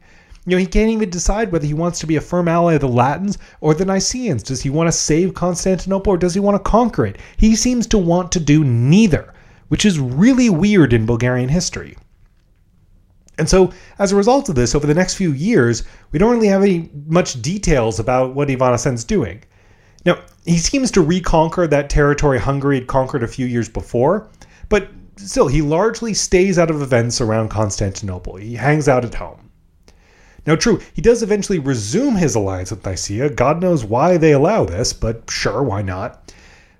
You 0.47 0.53
know, 0.53 0.61
he 0.61 0.65
can't 0.65 0.91
even 0.91 1.11
decide 1.11 1.53
whether 1.53 1.67
he 1.67 1.75
wants 1.75 1.99
to 1.99 2.07
be 2.07 2.17
a 2.17 2.23
firm 2.23 2.49
ally 2.49 2.73
of 2.73 2.81
the 2.81 2.89
Latins 2.89 3.37
or 3.61 3.75
the 3.75 3.85
Nicaeans. 3.85 4.45
Does 4.45 4.63
he 4.63 4.71
want 4.71 4.89
to 4.89 4.93
save 4.93 5.35
Constantinople 5.35 6.15
or 6.15 6.17
does 6.17 6.33
he 6.33 6.41
want 6.41 6.55
to 6.55 6.71
conquer 6.71 7.05
it? 7.05 7.19
He 7.37 7.55
seems 7.55 7.87
to 7.89 7.99
want 7.99 8.33
to 8.33 8.41
do 8.41 8.65
neither 8.65 9.35
which 9.69 9.85
is 9.85 9.99
really 9.99 10.51
weird 10.51 10.93
in 10.93 11.07
Bulgarian 11.07 11.49
history. 11.49 11.97
And 13.39 13.49
so, 13.49 13.73
as 13.99 14.11
a 14.11 14.17
result 14.17 14.49
of 14.49 14.57
this, 14.57 14.75
over 14.75 14.87
the 14.87 14.95
next 14.95 15.15
few 15.15 15.33
years, 15.33 15.85
we 16.11 16.19
don't 16.19 16.35
really 16.35 16.49
have 16.49 16.63
any 16.63 16.91
much 17.07 17.41
details 17.41 18.01
about 18.01 18.35
what 18.35 18.51
Ivan 18.51 18.75
Asen's 18.75 19.05
doing. 19.05 19.45
Now, 20.05 20.19
he 20.45 20.59
seems 20.59 20.91
to 20.93 21.01
reconquer 21.01 21.67
that 21.67 21.91
territory 21.91 22.41
Hungary 22.41 22.81
had 22.81 22.89
conquered 22.89 23.23
a 23.23 23.29
few 23.29 23.47
years 23.47 23.69
before, 23.69 24.29
but 24.69 24.89
still, 25.17 25.47
he 25.47 25.63
largely 25.63 26.15
stays 26.15 26.59
out 26.59 26.71
of 26.71 26.83
events 26.83 27.21
around 27.21 27.51
Constantinople. 27.51 28.37
He 28.37 28.55
hangs 28.55 28.89
out 28.89 29.05
at 29.05 29.15
home. 29.15 29.51
Now, 30.47 30.57
true, 30.57 30.81
he 30.95 31.03
does 31.03 31.23
eventually 31.23 31.59
resume 31.59 32.15
his 32.15 32.35
alliance 32.35 32.71
with 32.71 32.85
Nicaea. 32.85 33.31
God 33.31 33.61
knows 33.61 33.85
why 33.85 34.17
they 34.17 34.33
allow 34.33 34.65
this, 34.65 34.93
but 34.93 35.31
sure, 35.31 35.63
why 35.63 35.83
not? 35.83 36.33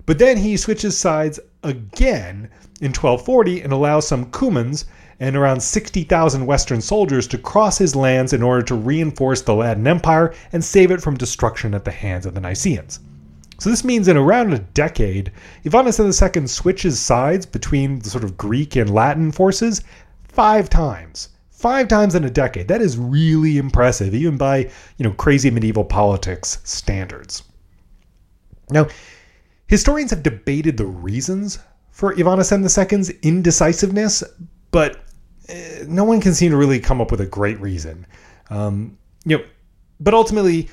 But 0.05 0.17
then 0.17 0.37
he 0.37 0.57
switches 0.57 0.97
sides 0.97 1.39
again 1.63 2.49
in 2.81 2.89
1240 2.89 3.61
and 3.61 3.73
allows 3.73 4.07
some 4.07 4.25
Cumans 4.31 4.85
and 5.19 5.35
around 5.35 5.61
60,000 5.61 6.45
Western 6.45 6.81
soldiers 6.81 7.27
to 7.27 7.37
cross 7.37 7.77
his 7.77 7.95
lands 7.95 8.31
in 8.31 8.41
order 8.41 8.61
to 8.63 8.75
reinforce 8.75 9.41
the 9.41 9.53
Latin 9.53 9.85
Empire 9.85 10.33
and 10.53 10.63
save 10.63 10.91
it 10.91 11.01
from 11.01 11.17
destruction 11.17 11.73
at 11.73 11.83
the 11.83 11.91
hands 11.91 12.25
of 12.25 12.33
the 12.33 12.41
Nicaeans. 12.41 12.99
So 13.59 13.69
this 13.69 13.83
means 13.83 14.07
in 14.07 14.15
around 14.15 14.53
a 14.53 14.59
decade, 14.59 15.33
Ivan 15.65 15.87
Asen 15.87 16.37
II 16.37 16.47
switches 16.47 16.97
sides 16.97 17.45
between 17.45 17.99
the 17.99 18.09
sort 18.09 18.23
of 18.23 18.37
Greek 18.37 18.77
and 18.77 18.89
Latin 18.89 19.33
forces 19.33 19.83
five 20.23 20.69
times. 20.69 21.29
Five 21.51 21.89
times 21.89 22.15
in 22.15 22.23
a 22.23 22.29
decade. 22.29 22.69
That 22.69 22.81
is 22.81 22.97
really 22.97 23.57
impressive, 23.57 24.15
even 24.15 24.37
by, 24.37 24.59
you 24.97 25.03
know, 25.03 25.11
crazy 25.11 25.51
medieval 25.51 25.83
politics 25.83 26.59
standards. 26.63 27.43
Now, 28.69 28.87
historians 29.69 30.09
have 30.09 30.23
debated 30.23 30.75
the 30.75 30.85
reasons 30.85 31.59
for 31.91 32.11
Ivan 32.13 32.39
Asen 32.39 32.63
II's 32.63 33.09
indecisiveness, 33.21 34.23
but 34.71 35.05
eh, 35.47 35.85
no 35.87 36.03
one 36.03 36.19
can 36.19 36.33
seem 36.33 36.51
to 36.51 36.57
really 36.57 36.79
come 36.79 36.99
up 36.99 37.11
with 37.11 37.21
a 37.21 37.25
great 37.25 37.59
reason. 37.61 38.05
Um, 38.49 38.97
you 39.25 39.37
know, 39.37 39.43
but 39.99 40.13
ultimately, 40.13 40.69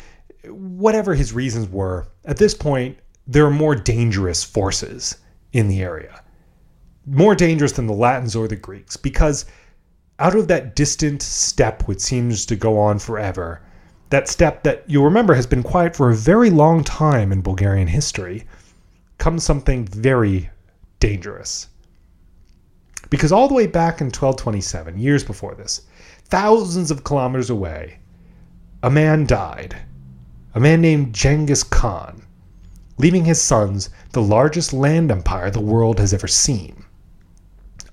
whatever 0.49 1.15
his 1.15 1.33
reasons 1.33 1.69
were, 1.69 2.09
at 2.25 2.39
this 2.39 2.55
point, 2.55 2.99
there 3.27 3.45
are 3.45 3.51
more 3.51 3.75
dangerous 3.75 4.43
forces 4.43 5.19
in 5.53 5.69
the 5.69 5.83
area. 5.83 6.23
More 7.07 7.35
dangerous 7.35 7.73
than 7.73 7.87
the 7.87 7.93
Latins 7.93 8.35
or 8.35 8.49
the 8.49 8.57
Greeks, 8.57 8.97
because 8.97 9.45
out 10.19 10.35
of 10.35 10.49
that 10.49 10.75
distant 10.75 11.23
steppe 11.23 11.87
which 11.87 12.01
seems 12.01 12.47
to 12.47 12.57
go 12.57 12.79
on 12.79 12.99
forever, 12.99 13.61
that 14.11 14.29
steppe 14.29 14.63
that 14.63 14.85
you'll 14.87 15.05
remember 15.05 15.35
has 15.35 15.47
been 15.47 15.63
quiet 15.63 15.95
for 15.95 16.11
a 16.11 16.17
very 16.17 16.49
long 16.49 16.83
time 16.83 17.33
in 17.33 17.43
Bulgarian 17.43 17.89
history, 17.89 18.47
comes 19.19 19.45
something 19.45 19.87
very, 19.87 20.51
dangerous. 21.01 21.69
Because 23.11 23.33
all 23.33 23.49
the 23.49 23.55
way 23.55 23.67
back 23.67 24.01
in 24.01 24.07
1227, 24.07 24.99
years 24.99 25.23
before 25.23 25.55
this, 25.55 25.83
thousands 26.25 26.91
of 26.91 27.05
kilometers 27.05 27.51
away, 27.51 27.99
a 28.83 28.91
man 28.91 29.27
died. 29.27 29.77
A 30.55 30.61
man 30.61 30.81
named 30.81 31.15
Genghis 31.15 31.63
Khan, 31.63 32.23
leaving 32.99 33.25
his 33.25 33.41
sons 33.41 33.91
the 34.13 34.23
largest 34.23 34.73
land 34.73 35.11
empire 35.11 35.51
the 35.51 35.61
world 35.61 35.99
has 35.99 36.15
ever 36.15 36.27
seen. 36.27 36.85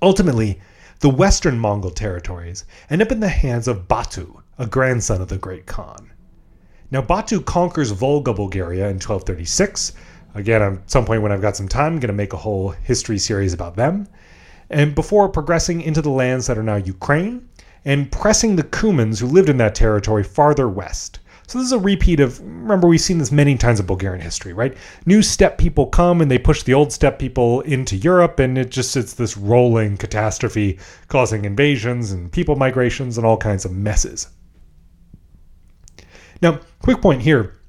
Ultimately, 0.01 0.59
the 0.99 1.09
western 1.09 1.59
Mongol 1.59 1.91
territories 1.91 2.63
end 2.89 3.01
up 3.01 3.11
in 3.11 3.19
the 3.19 3.27
hands 3.27 3.67
of 3.67 3.87
Batu, 3.87 4.41
a 4.57 4.65
grandson 4.65 5.21
of 5.21 5.27
the 5.27 5.37
great 5.37 5.65
Khan. 5.65 6.11
Now, 6.89 7.01
Batu 7.01 7.41
conquers 7.41 7.91
Volga, 7.91 8.33
Bulgaria 8.33 8.85
in 8.85 8.95
1236, 8.95 9.93
Again, 10.35 10.61
at 10.61 10.89
some 10.89 11.05
point 11.05 11.21
when 11.21 11.31
I've 11.31 11.41
got 11.41 11.55
some 11.55 11.67
time, 11.67 11.93
I'm 11.93 11.99
going 11.99 12.07
to 12.07 12.13
make 12.13 12.33
a 12.33 12.37
whole 12.37 12.69
history 12.69 13.19
series 13.19 13.53
about 13.53 13.75
them. 13.75 14.07
And 14.69 14.95
before 14.95 15.29
progressing 15.29 15.81
into 15.81 16.01
the 16.01 16.09
lands 16.09 16.47
that 16.47 16.57
are 16.57 16.63
now 16.63 16.77
Ukraine 16.77 17.47
and 17.85 18.11
pressing 18.11 18.55
the 18.55 18.63
Cumans 18.63 19.19
who 19.19 19.27
lived 19.27 19.49
in 19.49 19.57
that 19.57 19.75
territory 19.75 20.23
farther 20.23 20.67
west. 20.67 21.19
So 21.47 21.59
this 21.59 21.67
is 21.67 21.73
a 21.73 21.79
repeat 21.79 22.19
of 22.19 22.39
remember 22.39 22.87
we've 22.87 23.01
seen 23.01 23.17
this 23.17 23.31
many 23.31 23.57
times 23.57 23.79
in 23.79 23.85
Bulgarian 23.85 24.21
history, 24.21 24.53
right? 24.53 24.75
New 25.05 25.21
steppe 25.21 25.57
people 25.57 25.87
come 25.87 26.21
and 26.21 26.31
they 26.31 26.39
push 26.39 26.63
the 26.63 26.73
old 26.73 26.91
steppe 26.93 27.19
people 27.19 27.61
into 27.61 27.97
Europe 27.97 28.39
and 28.39 28.57
it 28.57 28.71
just 28.71 28.95
it's 28.95 29.13
this 29.13 29.37
rolling 29.37 29.97
catastrophe 29.97 30.79
causing 31.09 31.45
invasions 31.45 32.11
and 32.11 32.31
people 32.31 32.55
migrations 32.55 33.17
and 33.17 33.27
all 33.27 33.37
kinds 33.37 33.65
of 33.65 33.71
messes. 33.71 34.29
Now, 36.41 36.59
quick 36.81 37.01
point 37.01 37.21
here. 37.21 37.59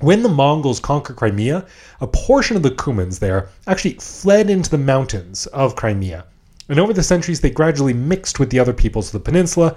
When 0.00 0.22
the 0.22 0.28
Mongols 0.28 0.78
conquered 0.78 1.16
Crimea, 1.16 1.64
a 2.02 2.06
portion 2.06 2.54
of 2.54 2.62
the 2.62 2.70
Cumans 2.70 3.18
there 3.18 3.48
actually 3.66 3.94
fled 3.94 4.50
into 4.50 4.68
the 4.68 4.76
mountains 4.76 5.46
of 5.46 5.74
Crimea. 5.74 6.26
And 6.68 6.78
over 6.78 6.92
the 6.92 7.02
centuries, 7.02 7.40
they 7.40 7.48
gradually 7.48 7.94
mixed 7.94 8.38
with 8.38 8.50
the 8.50 8.58
other 8.58 8.74
peoples 8.74 9.06
of 9.06 9.12
the 9.12 9.30
peninsula, 9.30 9.74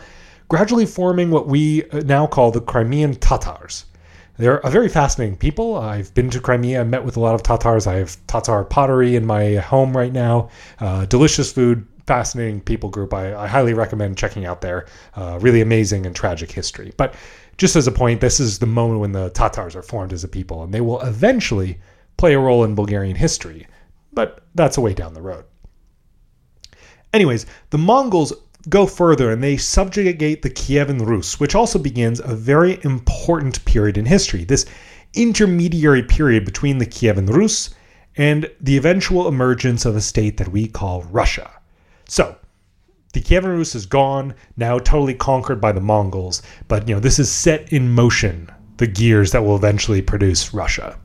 gradually 0.49 0.85
forming 0.85 1.31
what 1.31 1.47
we 1.47 1.85
now 2.03 2.27
call 2.27 2.51
the 2.51 2.59
Crimean 2.59 3.15
Tatars. 3.15 3.85
They're 4.37 4.57
a 4.57 4.69
very 4.69 4.89
fascinating 4.89 5.37
people. 5.37 5.77
I've 5.77 6.13
been 6.13 6.29
to 6.31 6.41
Crimea, 6.41 6.83
met 6.83 7.05
with 7.05 7.15
a 7.15 7.21
lot 7.21 7.35
of 7.35 7.43
Tatars. 7.43 7.87
I 7.87 7.95
have 7.95 8.17
Tatar 8.27 8.65
pottery 8.65 9.15
in 9.15 9.25
my 9.25 9.55
home 9.55 9.95
right 9.95 10.11
now. 10.11 10.49
Uh, 10.79 11.05
delicious 11.05 11.51
food, 11.51 11.87
fascinating 12.07 12.59
people 12.59 12.89
group. 12.89 13.13
I, 13.13 13.35
I 13.35 13.47
highly 13.47 13.73
recommend 13.73 14.17
checking 14.17 14.45
out 14.45 14.59
their 14.59 14.85
uh, 15.15 15.37
really 15.41 15.61
amazing 15.61 16.05
and 16.05 16.15
tragic 16.15 16.51
history. 16.51 16.91
But 16.97 17.15
just 17.59 17.75
as 17.75 17.87
a 17.87 17.91
point, 17.91 18.21
this 18.21 18.39
is 18.39 18.59
the 18.59 18.65
moment 18.65 19.01
when 19.01 19.11
the 19.11 19.29
Tatars 19.31 19.75
are 19.75 19.83
formed 19.83 20.13
as 20.13 20.23
a 20.23 20.29
people, 20.29 20.63
and 20.63 20.73
they 20.73 20.79
will 20.79 21.01
eventually 21.01 21.77
play 22.15 22.33
a 22.33 22.39
role 22.39 22.63
in 22.63 22.73
Bulgarian 22.73 23.17
history, 23.17 23.67
but 24.13 24.45
that's 24.55 24.77
a 24.77 24.81
way 24.81 24.93
down 24.93 25.13
the 25.13 25.21
road. 25.21 25.43
Anyways, 27.13 27.45
the 27.71 27.77
Mongols 27.77 28.31
go 28.69 28.85
further 28.85 29.29
and 29.31 29.43
they 29.43 29.57
subjugate 29.57 30.41
the 30.41 30.49
Kievan 30.49 31.05
Rus, 31.05 31.39
which 31.39 31.53
also 31.53 31.77
begins 31.77 32.21
a 32.21 32.33
very 32.33 32.79
important 32.83 33.63
period 33.65 33.97
in 33.97 34.05
history. 34.05 34.45
This 34.45 34.65
intermediary 35.13 36.03
period 36.03 36.45
between 36.45 36.77
the 36.77 36.85
Kievan 36.85 37.27
Rus 37.27 37.71
and 38.15 38.49
the 38.61 38.77
eventual 38.77 39.27
emergence 39.27 39.85
of 39.85 39.97
a 39.97 40.01
state 40.01 40.37
that 40.37 40.49
we 40.49 40.67
call 40.67 41.03
Russia. 41.03 41.51
So, 42.07 42.37
The 43.11 43.21
Kievan 43.21 43.57
Rus 43.57 43.73
is 43.73 43.87
gone, 43.87 44.35
now 44.55 44.77
totally 44.77 45.15
conquered 45.15 45.59
by 45.59 45.71
the 45.71 45.81
Mongols, 45.81 46.43
but 46.67 46.87
you 46.87 46.93
know, 46.93 46.99
this 46.99 47.17
is 47.17 47.31
set 47.31 47.73
in 47.73 47.89
motion, 47.89 48.51
the 48.77 48.85
gears 48.85 49.31
that 49.31 49.43
will 49.43 49.55
eventually 49.55 50.01
produce 50.01 50.53
Russia. 50.53 50.95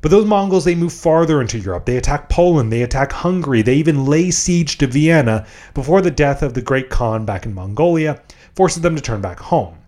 But 0.00 0.12
those 0.12 0.24
Mongols, 0.24 0.64
they 0.64 0.76
move 0.76 0.92
farther 0.92 1.40
into 1.40 1.58
Europe. 1.58 1.84
They 1.84 1.96
attack 1.96 2.28
Poland, 2.28 2.72
they 2.72 2.82
attack 2.82 3.10
Hungary, 3.10 3.62
they 3.62 3.74
even 3.74 4.06
lay 4.06 4.30
siege 4.30 4.78
to 4.78 4.86
Vienna 4.86 5.44
before 5.74 6.00
the 6.00 6.12
death 6.12 6.42
of 6.42 6.54
the 6.54 6.62
great 6.62 6.90
Khan 6.90 7.24
back 7.24 7.44
in 7.44 7.54
Mongolia 7.54 8.22
forces 8.54 8.82
them 8.82 8.94
to 8.94 9.02
turn 9.02 9.20
back 9.20 9.40
home. 9.40 9.78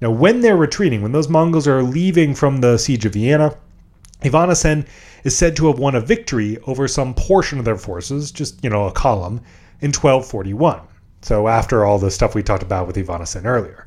Now, 0.00 0.10
when 0.10 0.40
they're 0.40 0.56
retreating, 0.56 1.02
when 1.02 1.12
those 1.12 1.28
Mongols 1.28 1.68
are 1.68 1.84
leaving 1.84 2.34
from 2.34 2.60
the 2.60 2.76
siege 2.76 3.06
of 3.06 3.12
Vienna, 3.12 3.56
Ivan 4.24 4.48
Asen 4.48 4.86
is 5.22 5.36
said 5.36 5.54
to 5.56 5.68
have 5.68 5.78
won 5.78 5.94
a 5.94 6.00
victory 6.00 6.58
over 6.66 6.88
some 6.88 7.14
portion 7.14 7.60
of 7.60 7.64
their 7.64 7.76
forces, 7.76 8.32
just, 8.32 8.62
you 8.64 8.70
know, 8.70 8.86
a 8.86 8.92
column, 8.92 9.40
in 9.84 9.90
1241. 9.90 10.80
So 11.20 11.46
after 11.46 11.84
all 11.84 11.98
the 11.98 12.10
stuff 12.10 12.34
we 12.34 12.42
talked 12.42 12.62
about 12.62 12.86
with 12.86 12.96
Ivan 12.96 13.20
Asen 13.20 13.44
earlier. 13.44 13.86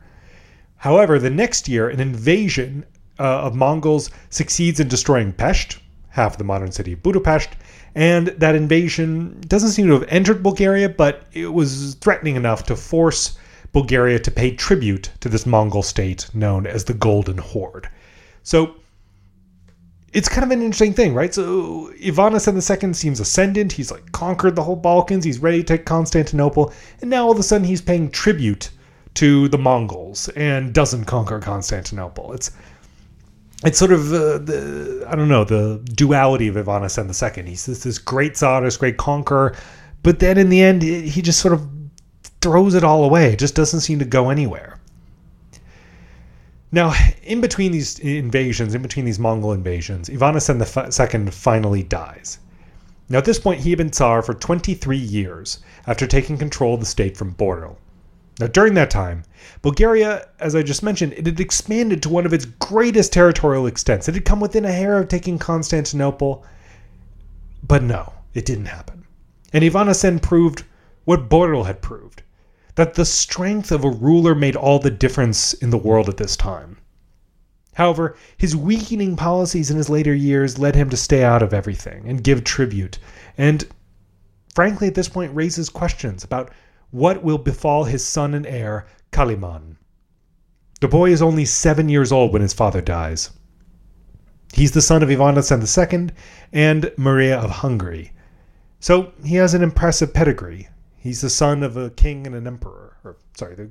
However, 0.76 1.18
the 1.18 1.32
next 1.32 1.68
year, 1.68 1.90
an 1.90 2.00
invasion 2.00 2.86
uh, 3.20 3.24
of 3.42 3.56
Mongols 3.56 4.12
succeeds 4.30 4.80
in 4.80 4.88
destroying 4.88 5.34
Pest, 5.34 5.80
half 6.10 6.38
the 6.38 6.44
modern 6.44 6.72
city 6.72 6.94
of 6.94 7.02
Budapest, 7.02 7.50
and 7.96 8.28
that 8.28 8.54
invasion 8.54 9.42
doesn't 9.48 9.72
seem 9.72 9.88
to 9.88 9.94
have 9.94 10.06
entered 10.10 10.44
Bulgaria, 10.44 10.88
but 10.88 11.26
it 11.34 11.52
was 11.52 11.96
threatening 11.96 12.36
enough 12.36 12.64
to 12.66 12.76
force 12.76 13.36
Bulgaria 13.74 14.20
to 14.20 14.30
pay 14.30 14.52
tribute 14.52 15.10
to 15.22 15.30
this 15.30 15.48
Mongol 15.48 15.82
state 15.82 16.30
known 16.32 16.68
as 16.68 16.84
the 16.84 16.94
Golden 16.94 17.40
Horde. 17.40 17.90
So 18.44 18.76
it's 20.18 20.28
kind 20.28 20.44
of 20.44 20.50
an 20.50 20.64
interesting 20.64 20.96
thing, 20.96 21.14
right? 21.14 21.32
So 21.32 21.92
Ivan 22.04 22.34
Asen 22.34 22.56
II 22.56 22.94
seems 22.96 23.20
ascendant. 23.20 23.72
He's 23.72 23.92
like 23.92 24.12
conquered 24.14 24.56
the 24.56 24.64
whole 24.64 24.76
Balkans. 24.76 25.24
He's 25.24 25.38
ready 25.38 25.60
to 25.60 25.64
take 25.64 25.86
Constantinople. 25.86 26.74
And 27.02 27.12
now 27.12 27.26
all 27.26 27.32
of 27.32 27.38
a 27.38 27.44
sudden 27.44 27.68
he's 27.68 27.84
paying 27.84 28.10
tribute 28.10 28.72
to 29.14 29.48
the 29.50 29.60
Mongols 29.60 30.28
and 30.30 30.74
doesn't 30.74 31.06
conquer 31.06 31.40
Constantinople. 31.40 32.34
It's 32.34 32.50
it's 33.64 33.78
sort 33.78 33.92
of 33.92 34.12
uh, 34.12 34.40
the 34.40 35.06
I 35.08 35.16
don't 35.16 35.30
know 35.30 35.44
the 35.44 35.86
duality 35.94 36.48
of 36.48 36.58
Ivan 36.58 36.82
Asen 36.82 37.38
II. 37.38 37.48
He's 37.48 37.68
this, 37.68 37.84
this 37.84 38.00
great 38.00 38.36
Tsar, 38.36 38.62
this 38.62 38.78
great 38.78 38.98
conqueror, 38.98 39.56
but 40.02 40.18
then 40.18 40.40
in 40.40 40.50
the 40.50 40.64
end 40.64 40.82
he 40.82 41.22
just 41.22 41.40
sort 41.40 41.54
of 41.54 41.70
throws 42.42 42.74
it 42.74 42.84
all 42.84 43.04
away. 43.04 43.34
It 43.34 43.40
just 43.40 43.54
doesn't 43.54 43.82
seem 43.82 44.00
to 44.00 44.06
go 44.06 44.32
anywhere. 44.32 44.77
Now, 46.78 46.94
in 47.24 47.42
between 47.42 47.72
these 47.72 47.98
invasions, 47.98 48.76
in 48.76 48.84
between 48.84 49.06
these 49.06 49.18
Mongol 49.18 49.52
invasions, 49.52 50.12
Ivan 50.12 50.36
Ivanasen 50.36 51.26
II 51.26 51.32
finally 51.32 51.82
dies. 51.82 52.38
Now, 53.10 53.18
at 53.18 53.26
this 53.26 53.40
point, 53.40 53.62
he 53.62 53.72
had 53.72 53.80
been 53.80 53.90
Tsar 53.90 54.22
for 54.22 54.36
23 54.36 54.96
years 54.96 55.58
after 55.88 56.06
taking 56.06 56.38
control 56.38 56.76
of 56.76 56.80
the 56.80 56.86
state 56.86 57.18
from 57.18 57.32
Boril. 57.32 57.80
Now, 58.40 58.46
during 58.46 58.76
that 58.76 58.92
time, 58.92 59.24
Bulgaria, 59.64 60.28
as 60.40 60.54
I 60.56 60.62
just 60.62 60.84
mentioned, 60.84 61.14
it 61.14 61.26
had 61.26 61.40
expanded 61.40 62.04
to 62.04 62.10
one 62.10 62.28
of 62.28 62.34
its 62.34 62.46
greatest 62.46 63.12
territorial 63.12 63.66
extents. 63.66 64.08
It 64.08 64.14
had 64.14 64.26
come 64.26 64.40
within 64.40 64.64
a 64.64 64.72
hair 64.72 65.00
of 65.00 65.08
taking 65.08 65.40
Constantinople, 65.40 66.46
but 67.68 67.82
no, 67.82 68.14
it 68.36 68.46
didn't 68.46 68.66
happen. 68.66 69.04
And 69.52 69.66
Ivan 69.66 69.88
Ivanasen 69.88 70.22
proved 70.22 70.64
what 71.06 71.28
Boril 71.28 71.64
had 71.64 71.82
proved 71.82 72.22
that 72.78 72.94
the 72.94 73.06
strength 73.06 73.72
of 73.72 73.84
a 73.84 73.90
ruler 73.90 74.36
made 74.36 74.56
all 74.56 74.78
the 74.78 74.92
difference 74.92 75.52
in 75.54 75.72
the 75.72 75.78
world 75.80 76.08
at 76.08 76.18
this 76.18 76.38
time. 76.38 76.78
However, 77.74 78.16
his 78.38 78.56
weakening 78.56 79.16
policies 79.16 79.72
in 79.72 79.78
his 79.78 79.90
later 79.90 80.14
years 80.14 80.60
led 80.60 80.76
him 80.76 80.88
to 80.92 80.98
stay 80.98 81.24
out 81.24 81.42
of 81.42 81.56
everything 81.56 82.08
and 82.08 82.24
give 82.24 82.44
tribute, 82.44 83.00
and 83.36 83.68
frankly, 84.54 84.88
at 84.88 84.94
this 84.94 85.10
point, 85.10 85.36
raises 85.36 85.70
questions 85.70 86.24
about 86.24 86.52
what 86.92 87.24
will 87.24 87.40
befall 87.40 87.86
his 87.86 88.06
son 88.06 88.36
and 88.36 88.46
heir, 88.46 88.86
Kaliman. 89.12 89.78
The 90.80 90.88
boy 90.88 91.10
is 91.10 91.22
only 91.22 91.46
seven 91.46 91.90
years 91.90 92.12
old 92.12 92.32
when 92.32 92.44
his 92.44 92.54
father 92.54 92.82
dies. 92.82 93.32
He's 94.54 94.74
the 94.74 94.84
son 94.84 95.02
of 95.02 95.10
Ivan 95.10 95.34
Asen 95.36 95.62
II 95.66 96.10
and 96.54 96.92
Maria 96.96 97.40
of 97.40 97.50
Hungary. 97.50 98.12
So 98.80 99.14
he 99.24 99.36
has 99.38 99.56
an 99.56 99.64
impressive 99.64 100.14
pedigree, 100.14 100.70
He's 101.08 101.22
the 101.22 101.30
son 101.30 101.64
of 101.64 101.78
a 101.78 101.90
king 101.92 102.28
and 102.28 102.36
an 102.36 102.46
emperor, 102.46 102.98
or 103.06 103.16
sorry, 103.38 103.56
the 103.56 103.70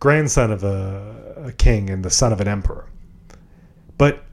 grandson 0.00 0.50
of 0.50 0.64
a, 0.64 1.34
a 1.48 1.52
king 1.52 1.90
and 1.90 2.02
the 2.02 2.08
son 2.08 2.32
of 2.32 2.40
an 2.40 2.48
emperor. 2.48 2.88
But 3.98 4.24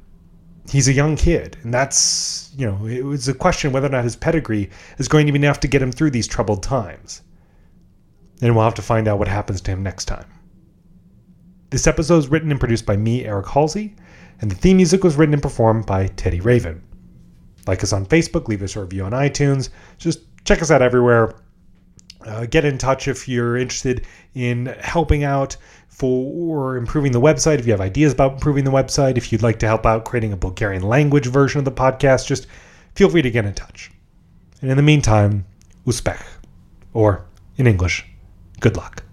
he's 0.72 0.88
a 0.88 0.93
young 0.93 1.18
kid, 1.18 1.58
and 1.64 1.74
that's 1.74 2.53
you 2.56 2.66
know 2.66 2.86
it 2.86 3.03
was 3.03 3.28
a 3.28 3.34
question 3.34 3.74
whether 3.74 3.88
or 3.88 3.89
not 3.89 4.06
his 4.06 4.16
pedigree 4.16 4.70
is 4.99 5.10
going 5.10 5.26
to 5.26 5.34
be 5.34 5.39
enough 5.39 5.60
to 5.60 5.68
get 5.68 5.82
him 5.82 5.91
through 5.91 6.12
these 6.12 6.28
troubled 6.28 6.64
times. 6.64 7.24
And 8.41 8.56
we'll 8.56 8.64
have 8.64 8.76
to 8.76 8.82
find 8.82 9.10
out 9.10 9.20
what 9.20 9.28
happens 9.28 9.60
to 9.60 9.72
him 9.72 9.84
next 9.84 10.06
time. 10.06 10.28
This 11.72 11.88
episode 11.88 12.20
is 12.20 12.30
written 12.30 12.51
and 12.51 12.60
produced 12.60 12.86
by 12.86 12.95
me, 12.95 13.26
Eric 13.26 13.47
Halsey, 13.47 13.97
and 14.39 14.49
the 14.49 14.56
theme 14.56 14.78
music 14.78 15.03
was 15.03 15.18
written 15.18 15.34
and 15.34 15.43
performed 15.43 15.86
by 15.86 16.08
Teddy 16.08 16.39
Raven. 16.39 16.82
Like 17.68 17.84
us 17.84 17.91
on 17.91 18.06
Facebook, 18.06 18.47
leave 18.47 18.62
us 18.62 18.78
a 18.78 18.80
review 18.80 19.03
on 19.03 19.12
iTunes. 19.12 19.68
Just 19.97 20.22
check 20.45 20.62
us 20.62 20.72
out 20.72 20.82
everywhere. 20.82 21.36
Uh, 22.26 22.45
get 22.47 22.65
in 22.65 22.78
touch 22.78 23.07
if 23.07 23.28
you're 23.28 23.55
interested 23.55 24.05
in 24.34 24.65
helping 24.82 25.23
out 25.23 25.55
for 25.88 26.76
improving 26.76 27.11
the 27.11 27.21
website. 27.21 27.59
If 27.59 27.65
you 27.65 27.71
have 27.71 27.82
ideas 27.82 28.11
about 28.11 28.34
improving 28.34 28.63
the 28.63 28.71
website, 28.71 29.15
if 29.15 29.32
you'd 29.32 29.43
like 29.43 29.59
to 29.59 29.67
help 29.67 29.86
out 29.86 30.03
creating 30.03 30.34
a 30.34 30.38
Bulgarian 30.38 30.84
language 30.84 31.28
version 31.28 31.59
of 31.59 31.65
the 31.65 31.71
podcast, 31.71 32.28
just 32.28 32.47
feel 32.95 33.09
free 33.09 33.21
to 33.21 33.32
get 33.32 33.45
in 33.45 33.53
touch. 33.53 33.91
And 34.61 34.71
in 34.71 34.78
the 34.78 34.84
meantime, 34.84 35.45
uspech, 35.86 36.21
or 36.93 37.26
in 37.57 37.67
English, 37.67 38.05
good 38.59 38.76
luck. 38.76 39.05